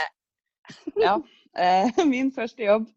ja. 1.07 1.17
Eh, 1.57 2.05
min 2.13 2.29
første 2.35 2.69
jobb 2.69 2.91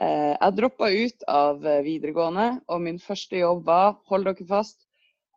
Eh, 0.00 0.32
jeg 0.32 0.56
droppa 0.56 0.88
ut 0.88 1.24
av 1.28 1.66
eh, 1.66 1.82
videregående, 1.84 2.46
og 2.72 2.80
min 2.86 3.00
første 3.02 3.36
jobb 3.42 3.66
var, 3.66 3.98
hold 4.08 4.24
dere 4.28 4.46
fast, 4.48 4.86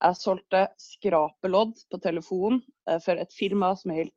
jeg 0.03 0.19
solgte 0.19 0.61
skrapelodd 0.79 1.75
på 1.91 1.99
telefon 2.03 2.61
eh, 2.87 2.99
for 3.03 3.19
et 3.19 3.35
firma 3.35 3.73
som 3.79 3.91
er 3.91 4.03
helt 4.03 4.15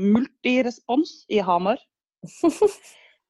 Multirespons 0.00 1.24
i 1.28 1.40
Hamar. 1.44 1.80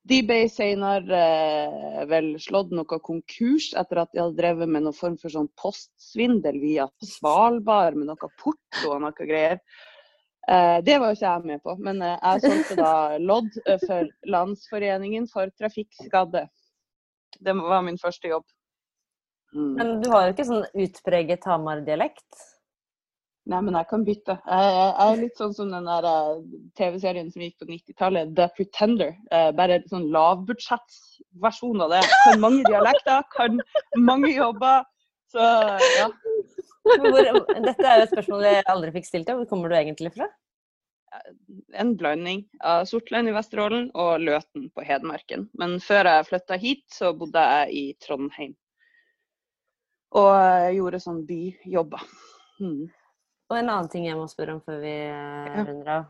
De 0.04 0.18
ble 0.26 0.42
senere 0.52 1.16
eh, 1.16 2.02
vel 2.10 2.34
slått 2.42 2.74
noe 2.76 2.98
konkurs 3.00 3.70
etter 3.80 4.02
at 4.02 4.10
de 4.12 4.20
hadde 4.20 4.36
drevet 4.36 4.68
med 4.68 4.84
noen 4.84 4.96
form 4.96 5.14
for 5.20 5.32
sånn 5.32 5.48
postsvindel 5.56 6.58
via 6.60 6.84
Svalbard 7.00 7.96
med 7.96 8.10
noe 8.10 8.28
porto 8.42 8.90
og 8.90 9.00
noe 9.00 9.16
greier. 9.16 9.62
Eh, 10.44 10.82
det 10.84 10.98
var 11.00 11.08
jo 11.08 11.16
ikke 11.16 11.30
jeg 11.30 11.48
med 11.48 11.62
på, 11.64 11.76
men 11.80 12.04
eh, 12.04 12.18
jeg 12.20 12.44
solgte 12.44 12.76
da 12.82 12.92
lodd 13.16 13.48
for 13.86 14.12
Landsforeningen 14.28 15.30
for 15.32 15.48
trafikkskadde. 15.56 16.44
Det 17.40 17.56
var 17.62 17.88
min 17.88 17.96
første 18.00 18.28
jobb. 18.28 18.44
Mm. 19.54 19.72
Men 19.78 19.94
du 20.02 20.10
har 20.12 20.26
jo 20.26 20.34
ikke 20.34 20.50
sånn 20.50 20.68
utpreget 20.84 21.48
Hamar-dialekt. 21.48 22.44
Nei, 23.44 23.58
men 23.60 23.76
jeg 23.76 23.88
kan 23.90 24.04
bytte. 24.06 24.38
Jeg, 24.48 24.68
jeg, 24.72 24.92
jeg 24.96 25.14
er 25.14 25.18
litt 25.20 25.40
sånn 25.40 25.52
som 25.52 25.72
den 25.72 25.88
der 25.88 26.06
eh, 26.08 26.44
TV-serien 26.80 27.26
som 27.32 27.42
gikk 27.44 27.58
på 27.60 27.66
90-tallet, 27.68 28.30
The 28.38 28.46
Pretender. 28.56 29.12
Eh, 29.28 29.50
bare 29.58 29.76
en 29.78 29.90
sånn 29.90 30.06
lavbudsjettsversjon 30.14 31.84
av 31.84 31.92
det. 31.92 32.00
Kan 32.22 32.40
mange 32.40 32.62
dialekter, 32.64 33.26
kan 33.34 33.60
mange 34.00 34.32
jobber. 34.32 34.88
Så 35.34 35.44
ja. 35.98 36.08
Hvor, 36.84 37.20
dette 37.66 37.84
er 37.84 38.00
jo 38.00 38.06
et 38.06 38.14
spørsmål 38.14 38.48
jeg 38.48 38.64
aldri 38.72 38.96
fikk 38.96 39.10
stilt 39.10 39.28
deg. 39.28 39.36
Hvor 39.42 39.50
kommer 39.52 39.68
du 39.68 39.76
egentlig 39.76 40.14
fra? 40.16 40.30
En 41.76 41.92
blanding 42.00 42.42
av 42.64 42.88
Sortland 42.88 43.28
i 43.28 43.36
Vesterålen 43.36 43.90
og 43.92 44.24
Løten 44.24 44.70
på 44.72 44.88
Hedmarken. 44.88 45.50
Men 45.60 45.76
før 45.84 46.08
jeg 46.14 46.28
flytta 46.32 46.60
hit, 46.64 46.84
så 46.92 47.12
bodde 47.12 47.44
jeg 47.44 47.76
i 47.76 47.86
Trondheim. 48.00 48.56
Og 50.16 50.74
gjorde 50.80 51.04
sånn 51.04 51.24
byjobber. 51.28 52.12
Mm. 52.62 52.86
Og 53.50 53.58
en 53.58 53.68
annen 53.68 53.90
ting 53.92 54.06
jeg 54.08 54.16
må 54.18 54.26
spørre 54.30 54.56
om 54.56 54.62
før 54.64 54.78
vi 54.82 54.92
eh, 55.08 55.56
runder 55.66 55.90
av. 55.98 56.04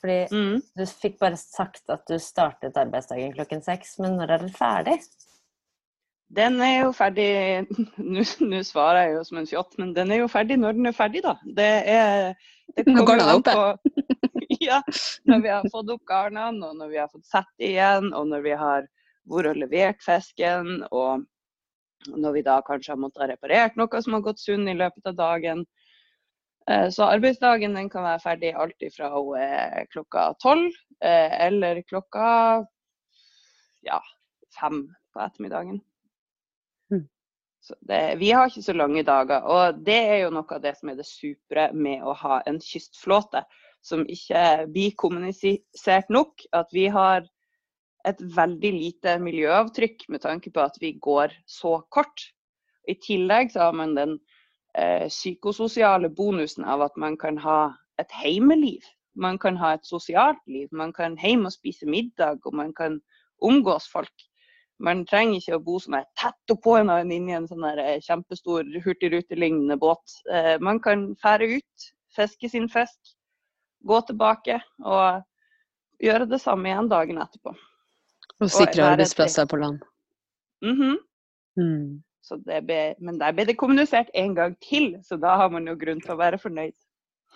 Fordi 0.00 0.18
Mm. 0.34 0.62
du 0.74 0.82
fikk 0.90 1.18
bare 1.20 1.38
sagt 1.38 1.90
at 1.94 2.02
du 2.10 2.18
startet 2.18 2.76
arbeidsdagen 2.76 3.34
klokken 3.36 3.62
seks, 3.62 3.98
men 4.02 4.16
når 4.18 4.32
er 4.34 4.38
den 4.42 4.54
ferdig? 4.54 4.96
Den 6.36 6.60
er 6.60 6.80
jo 6.80 6.90
ferdig 6.90 7.28
Nå 8.02 8.24
nå 8.50 8.62
svarer 8.66 9.04
jeg 9.04 9.14
jo 9.14 9.22
som 9.28 9.38
en 9.38 9.46
fjott, 9.46 9.76
men 9.78 9.92
den 9.94 10.10
er 10.10 10.24
jo 10.24 10.28
ferdig 10.32 10.58
når 10.58 10.74
den 10.74 10.90
er 10.90 10.96
ferdig, 10.96 11.22
da. 11.22 11.36
Det 11.46 11.68
er 11.86 12.34
det 12.74 12.86
Når 12.88 13.06
går 13.06 13.22
den 13.22 13.30
opp, 13.36 13.80
Ja, 14.62 14.80
når 15.26 15.42
vi 15.44 15.48
har 15.52 15.70
fått 15.70 15.90
opp 15.94 16.02
garnene, 16.08 16.66
og 16.66 16.76
når 16.80 16.90
vi 16.90 16.98
har 16.98 17.08
fått 17.12 17.26
sett 17.30 17.62
igjen, 17.62 18.12
og 18.14 18.26
når 18.30 18.42
vi 18.42 18.54
har 18.58 18.86
vært 19.26 19.50
og 19.52 19.58
levert 19.58 20.02
fisken, 20.02 20.84
og 20.90 21.24
når 22.14 22.36
vi 22.36 22.42
da 22.46 22.60
kanskje 22.66 22.94
har 22.94 23.00
måttet 23.02 23.22
ha 23.24 23.28
reparert 23.32 23.76
noe 23.78 24.02
som 24.02 24.14
har 24.14 24.22
gått 24.22 24.42
sunn 24.42 24.68
i 24.70 24.74
løpet 24.78 25.10
av 25.10 25.16
dagen. 25.18 25.64
Eh, 26.70 26.88
Så 26.90 27.04
arbeidsdagen 27.06 27.74
den 27.74 27.90
kan 27.90 28.06
være 28.06 28.22
ferdig 28.24 28.54
alt 28.54 28.86
fra 28.96 29.10
klokka 29.92 30.28
tolv 30.42 30.72
eh, 31.04 31.34
eller 31.46 31.82
klokka 31.82 32.64
ja, 33.86 34.00
fem 34.60 34.86
på 35.14 35.22
ettermiddagen. 35.22 35.82
Så 37.66 37.74
det, 37.80 38.18
vi 38.20 38.30
har 38.30 38.46
ikke 38.46 38.62
så 38.62 38.74
lange 38.76 39.02
dager. 39.02 39.42
Og 39.42 39.78
det 39.86 39.96
er 39.98 40.20
jo 40.20 40.34
noe 40.34 40.46
av 40.54 40.62
det 40.62 40.76
som 40.78 40.92
er 40.92 40.98
det 41.00 41.06
supre 41.08 41.64
med 41.74 42.04
å 42.06 42.12
ha 42.14 42.36
en 42.46 42.60
kystflåte, 42.62 43.42
som 43.82 44.04
ikke 44.06 44.68
blir 44.70 44.94
kommunisert 44.94 46.12
nok. 46.14 46.44
At 46.54 46.70
vi 46.74 46.86
har 46.94 47.26
et 48.06 48.22
veldig 48.36 48.70
lite 48.76 49.16
miljøavtrykk 49.18 50.06
med 50.14 50.22
tanke 50.22 50.52
på 50.54 50.62
at 50.62 50.78
vi 50.78 50.92
går 51.02 51.34
så 51.50 51.80
kort. 51.90 52.28
I 52.86 52.94
tillegg 53.02 53.50
så 53.50 53.66
har 53.66 53.74
man 53.74 53.98
den 53.98 54.14
eh, 54.76 55.08
psykososiale 55.08 56.08
bonusen 56.08 56.64
av 56.64 56.82
at 56.86 56.96
man 56.96 57.16
kan 57.16 57.38
ha 57.38 57.74
et 58.00 58.12
heimeliv. 58.22 58.84
Man 59.16 59.38
kan 59.38 59.56
ha 59.56 59.74
et 59.74 59.86
sosialt 59.88 60.42
liv. 60.46 60.68
Man 60.72 60.92
kan 60.92 61.16
hjem 61.18 61.46
og 61.48 61.54
spise 61.54 61.88
middag, 61.88 62.40
og 62.44 62.54
man 62.54 62.72
kan 62.76 63.00
omgås 63.42 63.88
folk. 63.92 64.26
Man 64.78 65.06
trenger 65.08 65.40
ikke 65.40 65.56
å 65.56 65.62
bo 65.64 65.78
som 65.80 65.96
er 65.96 66.04
tett 66.20 66.52
oppå 66.52 66.74
en 66.76 66.90
inni 67.12 67.32
en 67.32 67.48
sånn 67.48 67.64
eh, 67.70 67.96
kjempestor 68.04 68.66
hurtigrutelignende 68.84 69.78
båt. 69.80 70.18
Eh, 70.28 70.56
man 70.60 70.80
kan 70.84 71.08
fære 71.22 71.56
ut, 71.56 71.86
fiske 72.16 72.50
sin 72.52 72.68
fisk, 72.68 73.16
gå 73.86 74.00
tilbake 74.08 74.58
og 74.84 75.22
gjøre 76.02 76.28
det 76.28 76.40
samme 76.42 76.68
igjen 76.68 76.90
dagen 76.92 77.22
etterpå. 77.24 77.54
Og 78.36 78.52
sikre 78.52 78.90
arbeidsplasser 78.92 79.48
på 79.48 79.56
land. 79.62 79.80
Mhm. 80.64 80.98
Mm. 81.56 81.64
-hmm. 81.64 82.02
det 82.15 82.15
ble, 82.34 82.80
men 82.98 83.20
der 83.20 83.36
ble 83.36 83.46
det 83.48 83.56
kommunisert 83.60 84.10
en 84.14 84.34
gang 84.34 84.56
til, 84.64 84.96
så 85.06 85.18
da 85.20 85.36
har 85.42 85.52
man 85.52 85.68
jo 85.68 85.76
grunn 85.78 86.02
til 86.02 86.14
å 86.16 86.20
være 86.20 86.40
fornøyd. 86.42 86.74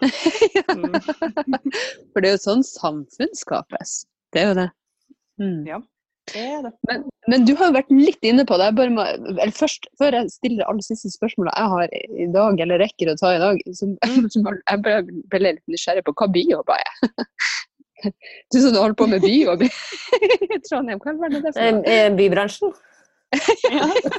Mm. 0.01 0.99
For 2.13 2.23
det 2.23 2.31
er 2.31 2.37
jo 2.37 2.43
sånn 2.43 2.67
samfunn 2.67 3.33
skapes. 3.37 4.03
Det 4.33 4.43
er 4.43 4.53
jo 4.53 4.59
det. 4.63 4.69
Mm. 5.41 5.63
Ja. 5.69 5.81
Det 6.31 6.43
er 6.43 6.61
det. 6.63 6.71
Men, 6.87 7.05
men 7.33 7.47
du 7.47 7.55
har 7.59 7.71
jo 7.71 7.77
vært 7.79 7.91
litt 7.95 8.27
inne 8.27 8.45
på 8.47 8.59
det. 8.61 8.69
Jeg 8.69 8.79
bare 8.79 8.95
må, 8.95 9.07
eller 9.31 9.55
først, 9.57 9.89
før 9.99 10.17
jeg 10.19 10.33
stiller 10.35 10.63
det 10.63 10.69
aller 10.71 10.87
siste 10.87 11.11
spørsmålet 11.15 11.57
jeg 11.57 11.73
har 11.75 11.95
i 12.25 12.29
dag, 12.35 12.61
eller 12.65 12.83
rekker 12.85 13.11
å 13.11 13.17
ta 13.19 13.33
i 13.35 13.41
dag, 13.43 13.63
så 13.75 13.89
jeg 14.05 14.85
bare 14.85 15.01
ble 15.33 15.43
litt 15.47 15.65
nysgjerrig 15.71 16.05
på 16.07 16.15
hva 16.21 16.31
byjobber 16.37 16.85
er. 16.85 16.95
Du 18.01 18.57
som 18.57 18.73
holder 18.73 18.95
på 18.97 19.07
med 19.13 19.21
byjobb 19.21 19.61
i 19.67 19.67
Trondheim, 20.65 21.03
hva 21.03 21.13
er 21.13 21.35
det 21.35 21.51
for 21.53 21.61
noe? 21.61 21.83
eh, 21.85 22.07
Bybransjen? 23.31 24.11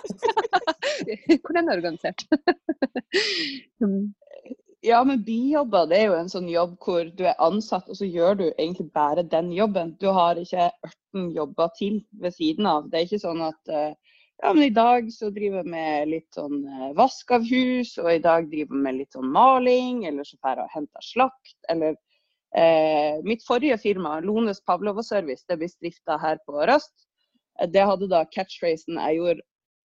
Hvordan 1.43 1.68
er 1.68 1.72
det 1.72 1.78
organisert? 1.78 2.26
Mm. 3.82 4.14
Ja, 4.86 5.03
men 5.03 5.24
bijobber 5.26 5.88
det 5.89 5.97
er 5.97 6.05
jo 6.09 6.18
en 6.18 6.30
sånn 6.32 6.47
jobb 6.49 6.78
hvor 6.82 7.09
du 7.18 7.24
er 7.28 7.41
ansatt, 7.43 7.89
og 7.89 7.97
så 7.97 8.05
gjør 8.07 8.38
du 8.39 8.43
egentlig 8.51 8.88
bare 8.95 9.26
den 9.28 9.51
jobben. 9.53 9.95
Du 10.01 10.07
har 10.16 10.39
ikke 10.41 10.70
18 10.88 11.28
jobber 11.36 11.70
til 11.78 11.99
ved 12.22 12.34
siden 12.38 12.70
av. 12.70 12.88
Det 12.89 12.99
er 12.99 13.05
ikke 13.09 13.20
sånn 13.22 13.43
at 13.45 13.74
eh, 13.74 13.91
ja, 14.41 14.53
men 14.53 14.64
i 14.64 14.74
dag 14.74 15.12
så 15.14 15.30
driver 15.30 15.62
jeg 15.62 15.70
med 15.70 16.09
litt 16.09 16.38
sånn 16.38 16.64
eh, 16.66 16.93
vask 16.97 17.34
av 17.36 17.45
hus, 17.45 17.93
og 18.01 18.09
i 18.09 18.24
dag 18.24 18.47
driver 18.49 18.74
jeg 18.74 18.86
med 18.88 18.97
litt 18.97 19.18
sånn 19.18 19.30
maling, 19.36 20.01
eller 20.09 20.26
så 20.26 20.39
drar 20.39 20.64
jeg 20.64 20.70
og 20.70 20.76
henter 20.80 21.05
slakt, 21.05 21.57
eller 21.70 21.93
eh, 22.57 23.22
Mitt 23.28 23.45
forrige 23.45 23.78
firma, 23.84 24.18
Lones 24.26 24.64
Pavlova 24.66 25.05
Service, 25.05 25.45
det 25.45 25.59
blir 25.62 25.74
drifta 25.78 26.18
her 26.22 26.41
på 26.47 26.57
Røst. 26.57 26.95
Eh, 27.62 27.70
Det 27.70 27.86
hadde 27.86 28.09
da 28.09 28.26
catchphrasen 28.26 28.97
'jeg 28.97 29.18
gjorde 29.18 29.41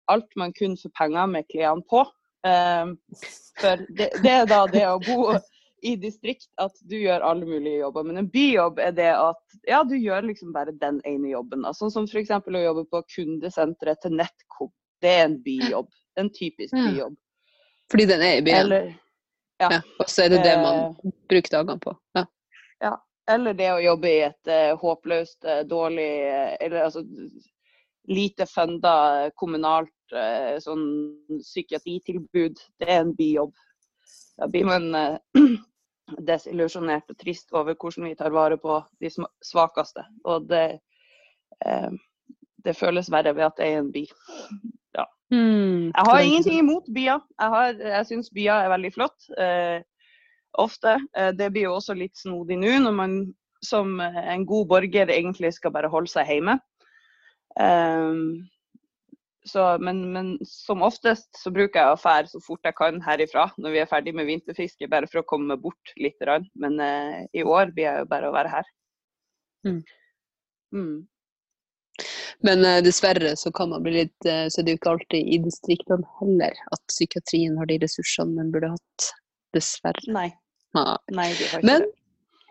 alt 0.07 0.35
man 0.35 0.53
kunne 0.53 0.77
for 0.77 0.91
penger 0.97 1.25
med 1.25 1.43
klærne 1.53 1.83
på'. 1.91 2.05
Um, 2.45 2.97
for 3.59 3.75
det, 3.97 4.09
det 4.23 4.31
er 4.31 4.45
da 4.45 4.65
det 4.69 4.85
å 4.85 4.99
bo 5.01 5.33
i 5.85 5.95
distrikt 5.95 6.47
at 6.61 6.73
du 6.89 6.97
gjør 6.97 7.23
alle 7.25 7.45
mulige 7.45 7.81
jobber. 7.81 8.03
Men 8.03 8.17
en 8.21 8.29
byjobb 8.29 8.79
er 8.79 8.91
det 8.95 9.11
at 9.13 9.57
ja, 9.67 9.83
du 9.83 9.95
gjør 9.97 10.27
liksom 10.29 10.53
bare 10.53 10.73
den 10.81 11.01
ene 11.05 11.31
jobben. 11.33 11.65
Sånn 11.77 11.93
som 11.93 12.07
f.eks. 12.09 12.31
å 12.31 12.63
jobbe 12.63 12.85
på 12.91 13.01
kundesenteret 13.15 14.01
til 14.01 14.17
Netcom. 14.17 14.71
Det 15.01 15.13
er 15.13 15.25
en 15.27 15.39
byjobb. 15.45 15.89
En 16.19 16.29
typisk 16.33 16.73
byjobb. 16.73 17.17
Fordi 17.91 18.05
den 18.09 18.21
er 18.25 18.37
i 18.39 18.45
byen, 18.45 18.61
Eller, 18.65 18.93
ja. 19.61 19.81
og 19.99 20.07
så 20.09 20.25
er 20.25 20.33
det 20.33 20.43
det 20.45 20.55
man 20.61 20.95
bruker 21.29 21.51
dagene 21.57 21.81
på. 21.81 21.97
Ja. 22.83 22.95
eller 23.29 23.53
det 23.57 23.67
å 23.73 23.81
jobbe 23.81 24.09
i 24.09 24.21
et 24.21 24.49
uh, 24.51 24.73
håpløst 24.77 25.45
uh, 25.47 25.61
dårlig 25.65 26.09
uh, 26.29 26.51
Eller 26.61 26.83
altså 26.85 27.01
lite 28.07 28.45
funda 28.49 29.31
kommunalt 29.39 30.15
eh, 30.15 30.57
sånn 30.63 30.85
psykiatritilbud. 31.41 32.59
Det 32.79 32.89
er 32.89 33.03
en 33.03 33.13
byjobb. 33.17 33.53
Da 34.39 34.49
blir 34.51 34.67
man 34.67 34.89
eh, 34.97 35.17
desillusjonert 36.29 37.09
og 37.11 37.19
trist 37.21 37.53
over 37.55 37.77
hvordan 37.77 38.09
vi 38.09 38.17
tar 38.19 38.35
vare 38.35 38.59
på 38.61 38.79
de 39.01 39.11
svakeste. 39.43 40.05
Og 40.25 40.49
det, 40.51 40.65
eh, 41.65 41.89
det 42.65 42.77
føles 42.77 43.11
verre 43.13 43.35
ved 43.37 43.49
at 43.49 43.57
det 43.59 43.71
er 43.71 43.81
en 43.81 43.91
by. 43.95 44.05
Ja. 44.97 45.09
Jeg 45.31 46.07
har 46.07 46.21
ingenting 46.21 46.61
imot 46.61 46.87
byer. 46.93 47.19
Jeg, 47.39 47.49
har, 47.57 47.81
jeg 47.97 48.07
syns 48.11 48.31
byer 48.35 48.67
er 48.67 48.73
veldig 48.75 48.93
flott. 48.93 49.29
Eh, 49.39 49.81
ofte. 50.57 50.99
Eh, 51.17 51.31
det 51.35 51.49
blir 51.51 51.67
jo 51.69 51.75
også 51.79 51.95
litt 51.97 52.17
snodig 52.17 52.57
nå, 52.59 52.77
når 52.85 52.95
man 52.95 53.17
som 53.65 53.99
eh, 54.03 54.21
en 54.33 54.45
god 54.47 54.69
borger 54.71 55.11
egentlig 55.11 55.53
skal 55.55 55.73
bare 55.75 55.91
holde 55.91 56.11
seg 56.11 56.29
hjemme. 56.29 56.57
Eh, 57.59 58.13
så, 59.45 59.77
men, 59.79 60.13
men 60.13 60.39
som 60.45 60.81
oftest 60.81 61.29
så 61.37 61.51
bruker 61.53 61.77
jeg 61.77 61.93
å 61.93 61.99
fære 62.01 62.31
så 62.31 62.39
fort 62.41 62.65
jeg 62.65 62.75
kan 62.79 62.95
herifra 63.05 63.45
når 63.61 63.75
vi 63.75 63.81
er 63.83 63.89
ferdig 63.89 64.15
med 64.17 64.25
vinterfiske, 64.25 64.89
bare 64.89 65.09
for 65.11 65.21
å 65.21 65.27
komme 65.29 65.53
meg 65.53 65.61
bort 65.61 65.91
litt. 66.01 66.17
rann 66.25 66.47
Men 66.57 66.79
uh, 66.81 67.19
i 67.29 67.43
år 67.45 67.69
blir 67.75 67.85
jeg 67.85 67.99
jo 68.01 68.07
bare 68.09 68.31
å 68.31 68.33
være 68.33 68.53
her. 68.55 68.71
Mm. 69.67 69.83
Mm. 70.73 70.95
Men 72.49 72.65
uh, 72.65 72.79
dessverre 72.85 73.35
så 73.37 73.53
kan 73.55 73.69
man 73.69 73.85
bli 73.85 73.93
litt 73.99 74.27
uh, 74.27 74.47
Så 74.49 74.59
er 74.59 74.65
det 74.65 74.73
jo 74.73 74.79
ikke 74.81 74.95
alltid 74.95 75.29
i 75.29 75.39
distriktene 75.45 76.09
heller 76.19 76.57
at 76.73 76.81
psykiatrien 76.89 77.55
har 77.61 77.69
de 77.69 77.77
ressursene 77.85 78.39
den 78.41 78.49
burde 78.55 78.73
hatt. 78.73 79.11
Dessverre. 79.55 80.09
Nei, 80.09 80.31
Nei, 80.75 80.89
nei, 81.15 81.29
de 81.37 81.51
har 81.51 81.61
ikke 81.61 81.69
Men 81.69 81.85
det. 81.85 81.93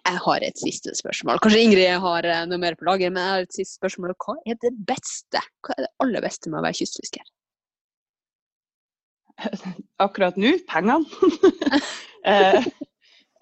Jeg 0.04 0.20
har 0.20 0.44
et 0.44 0.58
siste 0.60 0.92
spørsmål. 0.98 1.38
Kanskje 1.40 1.62
Ingrid 1.64 1.94
har 2.02 2.26
eh, 2.28 2.42
noe 2.48 2.60
mer 2.60 2.74
på 2.76 2.84
lager, 2.84 3.12
men 3.12 3.22
jeg 3.22 3.32
har 3.32 3.46
et 3.46 3.56
siste 3.56 3.78
spørsmål. 3.78 4.12
Hva 4.20 4.34
er 4.44 4.58
det 4.60 4.74
beste? 4.84 5.40
Hva 5.64 5.76
er 5.78 5.86
det 5.86 5.92
aller 6.04 6.24
beste 6.24 6.52
med 6.52 6.60
å 6.60 6.64
være 6.66 6.76
kystfisker? 6.80 7.30
Akkurat 10.04 10.36
nå 10.40 10.52
pengene. 10.68 11.08
eh, 12.34 12.68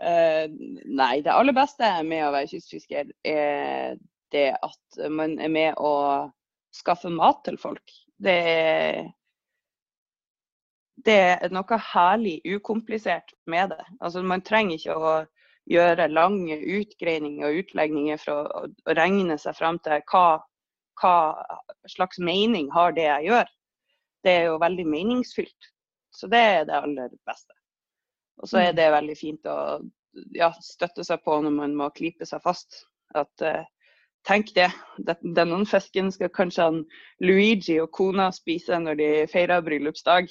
eh, 0.06 0.54
nei, 0.86 1.16
det 1.24 1.34
aller 1.34 1.56
beste 1.56 1.90
med 2.06 2.28
å 2.28 2.30
være 2.36 2.52
kystfisker 2.54 3.10
er 3.26 3.98
det 4.32 4.46
at 4.62 5.02
man 5.10 5.34
er 5.42 5.50
med 5.52 5.82
å 5.82 5.92
skaffe 6.72 7.10
mat 7.12 7.42
til 7.44 7.58
folk. 7.60 7.82
Det 8.22 8.38
er, 8.54 9.02
det 11.02 11.20
er 11.34 11.52
noe 11.52 11.84
herlig 11.90 12.38
ukomplisert 12.54 13.34
med 13.50 13.74
det. 13.74 13.84
Altså, 13.98 14.22
man 14.22 14.46
trenger 14.46 14.78
ikke 14.78 14.94
å 14.96 15.14
gjøre 15.70 16.08
lange 16.10 16.56
utgreininger 16.58 17.46
og 17.46 17.62
utlegninger 17.62 18.20
for 18.20 18.48
å, 18.50 18.64
å 18.66 18.96
regne 18.98 19.38
seg 19.38 19.56
frem 19.58 19.78
til 19.84 20.02
hva, 20.10 20.42
hva 21.00 21.16
slags 21.90 22.18
mening 22.18 22.70
har 22.74 22.94
det 22.96 23.06
jeg 23.06 23.30
gjør. 23.30 23.52
Det 24.22 24.36
er 24.38 24.48
jo 24.50 24.62
veldig 24.62 24.86
meningsfylt. 24.86 25.72
Så 26.12 26.28
det 26.30 26.38
er 26.38 26.64
det 26.68 26.76
aller 26.76 27.12
beste. 27.26 27.54
Og 28.42 28.48
så 28.48 28.58
er 28.60 28.72
mm. 28.72 28.78
det 28.78 28.88
veldig 28.96 29.18
fint 29.18 29.48
å 29.48 29.58
ja, 30.36 30.50
støtte 30.60 31.04
seg 31.06 31.22
på 31.24 31.38
når 31.44 31.54
man 31.56 31.76
må 31.78 31.88
klype 31.96 32.26
seg 32.28 32.42
fast. 32.44 32.82
At 33.18 33.44
uh, 33.44 33.62
tenk 34.28 34.52
det, 34.56 34.68
denne 35.22 35.62
fisken 35.68 36.10
skal 36.14 36.32
kanskje 36.34 36.68
han 36.68 36.80
Luigi 37.24 37.78
og 37.82 37.92
kona 37.96 38.30
spise 38.34 38.78
når 38.82 39.00
de 39.00 39.10
feirer 39.32 39.64
bryllupsdag. 39.64 40.30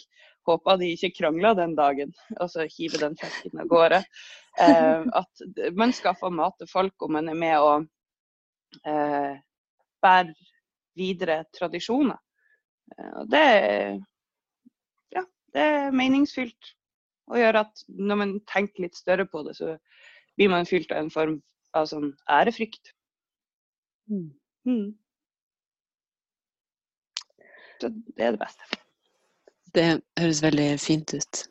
Håper 0.49 0.79
de 0.81 0.89
ikke 0.95 1.13
krangler 1.19 1.53
den 1.57 1.75
dagen, 1.77 2.13
og 2.39 2.49
så 2.49 2.65
hive 2.71 2.97
den 3.01 3.17
fisken 3.19 3.61
av 3.61 3.69
gårde. 3.69 4.01
Eh, 4.59 5.05
at 5.21 5.43
man 5.77 5.93
skaffer 5.93 6.33
mat 6.33 6.57
til 6.59 6.69
folk, 6.71 6.95
og 7.05 7.13
man 7.13 7.29
er 7.29 7.37
med 7.37 7.57
å 7.61 7.75
eh, 8.89 9.37
bære 10.01 10.33
videre 10.97 11.43
tradisjoner. 11.55 12.17
og 13.21 13.29
det, 13.31 13.45
ja, 15.15 15.23
det 15.53 15.61
er 15.61 15.93
meningsfylt 15.95 16.73
og 17.31 17.39
gjør 17.39 17.61
at 17.61 17.83
når 17.87 18.19
man 18.19 18.33
tenker 18.49 18.85
litt 18.85 18.97
større 18.99 19.25
på 19.29 19.43
det, 19.47 19.55
så 19.55 19.77
blir 20.35 20.51
man 20.51 20.67
fylt 20.67 20.91
av 20.91 21.05
en 21.05 21.13
form 21.13 21.37
av 21.77 21.87
sånn 21.91 22.11
ærefrykt. 22.29 22.93
Mm. 24.11 24.29
mm. 24.67 24.87
Så 27.81 27.89
det 27.89 28.25
er 28.25 28.35
det 28.35 28.41
beste. 28.43 28.80
Det 29.75 29.87
høres 30.19 30.43
veldig 30.43 30.67
fint 30.81 31.13
ut. 31.15 31.43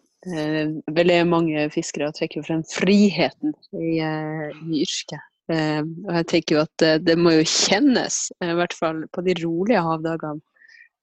Veldig 0.92 1.18
mange 1.28 1.66
fiskere 1.72 2.10
trekker 2.12 2.44
frem 2.44 2.62
friheten 2.68 3.54
i, 3.72 3.98
eh, 4.04 4.50
i 4.68 4.82
yrket. 4.84 5.24
Eh, 5.50 5.80
og 5.80 6.10
jeg 6.18 6.26
tenker 6.30 6.56
jo 6.58 6.64
at 6.66 7.04
det 7.06 7.16
må 7.18 7.32
jo 7.38 7.46
kjennes, 7.48 8.26
i 8.44 8.52
hvert 8.58 8.76
fall 8.76 9.06
på 9.14 9.24
de 9.26 9.34
rolige 9.40 9.82
havdagene, 9.82 10.44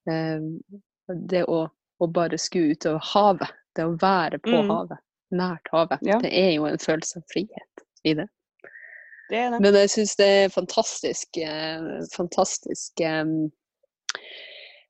det 0.08 1.42
å, 1.52 1.66
å 1.68 2.08
bare 2.16 2.38
skue 2.40 2.72
utover 2.72 3.04
havet 3.10 3.52
det 3.78 3.86
å 3.86 3.94
være 4.02 4.40
på 4.44 4.56
mm. 4.56 4.72
havet, 4.72 5.04
nært 5.36 5.72
havet, 5.74 6.04
ja. 6.08 6.18
det 6.24 6.34
er 6.34 6.52
jo 6.56 6.68
en 6.70 6.82
følelse 6.82 7.22
av 7.22 7.30
frihet 7.32 7.86
i 8.08 8.16
det. 8.18 8.28
det, 9.30 9.44
det. 9.54 9.62
Men 9.62 9.80
jeg 9.84 9.94
syns 9.94 10.16
det 10.20 10.30
er 10.42 10.54
fantastisk, 10.54 11.40
eh, 11.42 11.88
fantastisk 12.14 13.04
eh, 13.06 13.22
eh, 13.22 14.46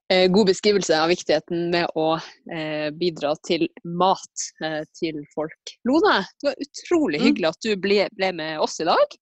god 0.08 0.48
beskrivelse 0.48 0.96
av 1.02 1.10
viktigheten 1.12 1.70
med 1.74 1.90
å 2.00 2.14
eh, 2.54 2.88
bidra 2.96 3.34
til 3.44 3.66
mat 4.00 4.44
eh, 4.64 4.84
til 4.96 5.20
folk. 5.34 5.74
Lone, 5.88 6.22
det 6.40 6.48
var 6.48 6.62
utrolig 6.64 7.20
mm. 7.20 7.26
hyggelig 7.26 7.50
at 7.50 7.66
du 7.66 7.74
ble, 7.84 7.98
ble, 8.16 8.30
med 8.38 8.62
oss 8.64 8.80
i 8.80 8.88
dag. 8.88 9.18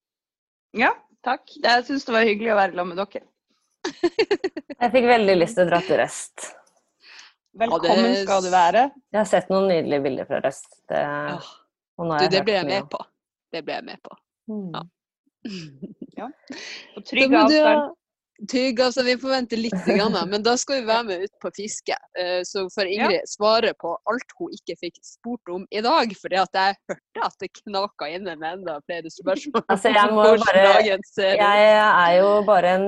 Ja, 0.77 0.91
takk. 1.25 1.49
Jeg 1.63 1.87
syns 1.87 2.05
det 2.05 2.13
var 2.13 2.27
hyggelig 2.27 2.53
å 2.53 2.59
være 2.59 2.77
sammen 2.77 2.93
med 2.93 3.01
dere. 3.01 3.25
jeg 4.81 4.93
fikk 4.97 5.09
veldig 5.09 5.39
lyst 5.39 5.57
til 5.57 5.65
å 5.65 5.71
dra 5.71 5.81
til 5.87 5.99
Røst. 6.01 6.47
Velkommen 7.55 8.11
det... 8.11 8.23
skal 8.25 8.45
du 8.45 8.51
være. 8.53 8.87
Jeg 9.13 9.21
har 9.21 9.29
sett 9.31 9.51
noen 9.53 9.69
nydelige 9.71 10.05
bilder 10.05 10.29
fra 10.29 10.41
Røst. 10.45 10.69
Det, 10.91 11.03
du, 11.97 12.25
det 12.29 12.45
ble 12.45 12.59
jeg 12.59 12.69
med 12.69 12.89
på. 12.91 13.01
Det 13.55 13.65
ble 13.65 13.79
jeg 13.79 13.89
med 13.89 14.01
på. 14.05 14.17
Mm. 14.51 14.73
Ja. 14.75 14.81
ja. 16.21 16.33
Og 16.93 17.05
trygg 17.07 17.39
avstand. 17.41 17.95
Tygg, 18.51 18.81
altså 18.83 19.05
vi 19.07 19.13
forventer 19.19 19.59
litt, 19.59 19.75
grann, 19.87 20.15
men 20.27 20.43
da 20.43 20.55
skal 20.59 20.81
vi 20.81 20.89
være 20.89 21.05
med 21.07 21.23
ut 21.23 21.33
på 21.39 21.51
fiske. 21.55 21.95
Eh, 22.19 22.41
så 22.47 22.65
får 22.73 22.89
Ingrid 22.91 23.17
ja. 23.21 23.29
svare 23.31 23.71
på 23.79 23.93
alt 24.11 24.35
hun 24.39 24.51
ikke 24.57 24.75
fikk 24.81 24.99
spurt 25.05 25.53
om 25.53 25.63
i 25.71 25.83
dag. 25.85 26.11
For 26.19 26.35
jeg 26.35 26.43
hørte 26.43 26.65
at 27.23 27.37
det 27.39 27.51
knaka 27.61 28.09
inne 28.11 28.35
med 28.35 28.59
enda 28.59 28.79
flere 28.83 29.11
spørsmål. 29.13 29.63
Altså, 29.75 29.89
jeg, 29.91 30.11
bare, 30.15 30.83
jeg 30.85 31.69
er 31.77 32.11
jo 32.19 32.27
bare 32.47 32.75
en, 32.77 32.85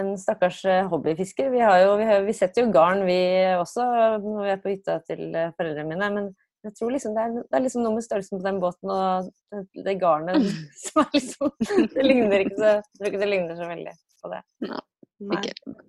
en 0.00 0.10
stakkars 0.20 0.62
hobbyfisker. 0.90 1.50
Vi, 1.52 1.60
jo, 1.60 1.92
vi, 2.00 2.08
vi, 2.26 2.34
setter 2.36 2.64
jo 2.64 2.72
garn 2.74 3.04
vi 3.06 3.20
også 3.56 3.84
når 4.24 4.42
vi 4.42 4.52
er 4.54 4.60
på 4.62 4.72
hytta 4.72 4.98
til 5.06 5.22
foreldrene 5.56 5.88
mine. 5.92 6.10
men 6.16 6.32
jeg 6.66 6.74
tror 6.74 6.90
liksom 6.90 7.14
det 7.14 7.22
er, 7.22 7.34
det 7.44 7.56
er 7.56 7.62
liksom 7.62 7.84
noe 7.84 7.94
med 7.94 8.04
størrelsen 8.04 8.40
på 8.40 8.46
den 8.46 8.56
båten 8.62 8.90
og 8.90 9.28
det, 9.54 9.84
det 9.86 9.94
garnet 10.00 10.48
som 10.82 11.04
er 11.04 11.12
liksom 11.14 11.52
Det 11.94 12.06
ligner 12.06 12.42
ikke 12.42 12.58
så, 12.58 12.72
jeg 12.80 12.98
tror 12.98 13.10
ikke 13.12 13.22
det 13.22 13.30
ligner 13.30 13.60
så 13.60 13.68
veldig 13.70 13.94
på 14.26 14.34
det. 14.34 14.42
No. 14.66 14.82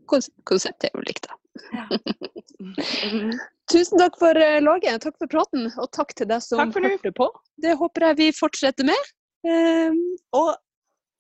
Konseptet 0.08 0.90
er 0.90 0.96
jo 0.96 1.04
likt, 1.04 1.28
da. 1.28 1.36
Ja. 1.74 1.88
Tusen 3.72 4.00
takk 4.00 4.16
for 4.22 4.38
uh, 4.40 4.60
laget, 4.64 5.02
takk 5.04 5.18
for 5.20 5.32
praten, 5.32 5.68
og 5.76 5.90
takk 5.96 6.14
til 6.16 6.30
deg 6.30 6.44
som 6.46 6.72
hørte 6.72 7.12
på. 7.16 7.28
Det 7.60 7.76
håper 7.80 8.10
jeg 8.10 8.20
vi 8.22 8.30
fortsetter 8.36 8.88
med. 8.88 9.12
Um, 9.48 10.00
og 10.38 10.54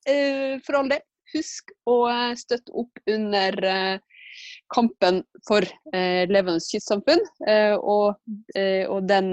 uh, 0.08 0.56
for 0.64 0.80
all 0.80 0.94
del, 0.94 1.04
husk 1.36 1.74
å 1.92 1.98
støtte 2.40 2.72
opp 2.80 3.02
under 3.12 3.58
kampen 4.72 5.18
for 5.44 5.66
levende 5.92 6.62
kystsamfunn 6.64 7.20
og, 7.82 8.16
og 8.88 9.10
den 9.10 9.28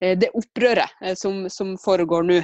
det 0.00 0.30
opprøret 0.34 1.14
som, 1.20 1.44
som 1.52 1.76
foregår 1.78 2.26
nå, 2.26 2.40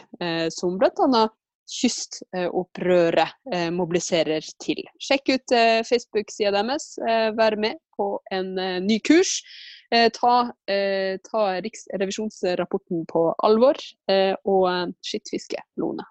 som 0.54 0.78
bl.a 0.78 1.24
kystopprøret 1.70 3.34
eh, 3.52 3.70
mobiliserer 3.74 4.44
til. 4.62 4.82
Sjekk 5.00 5.34
ut 5.34 5.54
eh, 5.56 5.80
Facebook-sida 5.86 6.52
deres. 6.56 6.94
Eh, 7.00 7.30
vær 7.38 7.56
med 7.60 7.80
på 7.94 8.08
en 8.34 8.54
ny 8.82 8.98
kurs. 9.06 9.38
Ta, 9.94 10.32
ta 11.28 11.42
Riksrevisjonsrapporten 11.62 13.04
på 13.06 13.20
alvor, 13.46 13.78
og 14.50 14.96
skittfiske 15.06 15.60
Lone. 15.78 16.02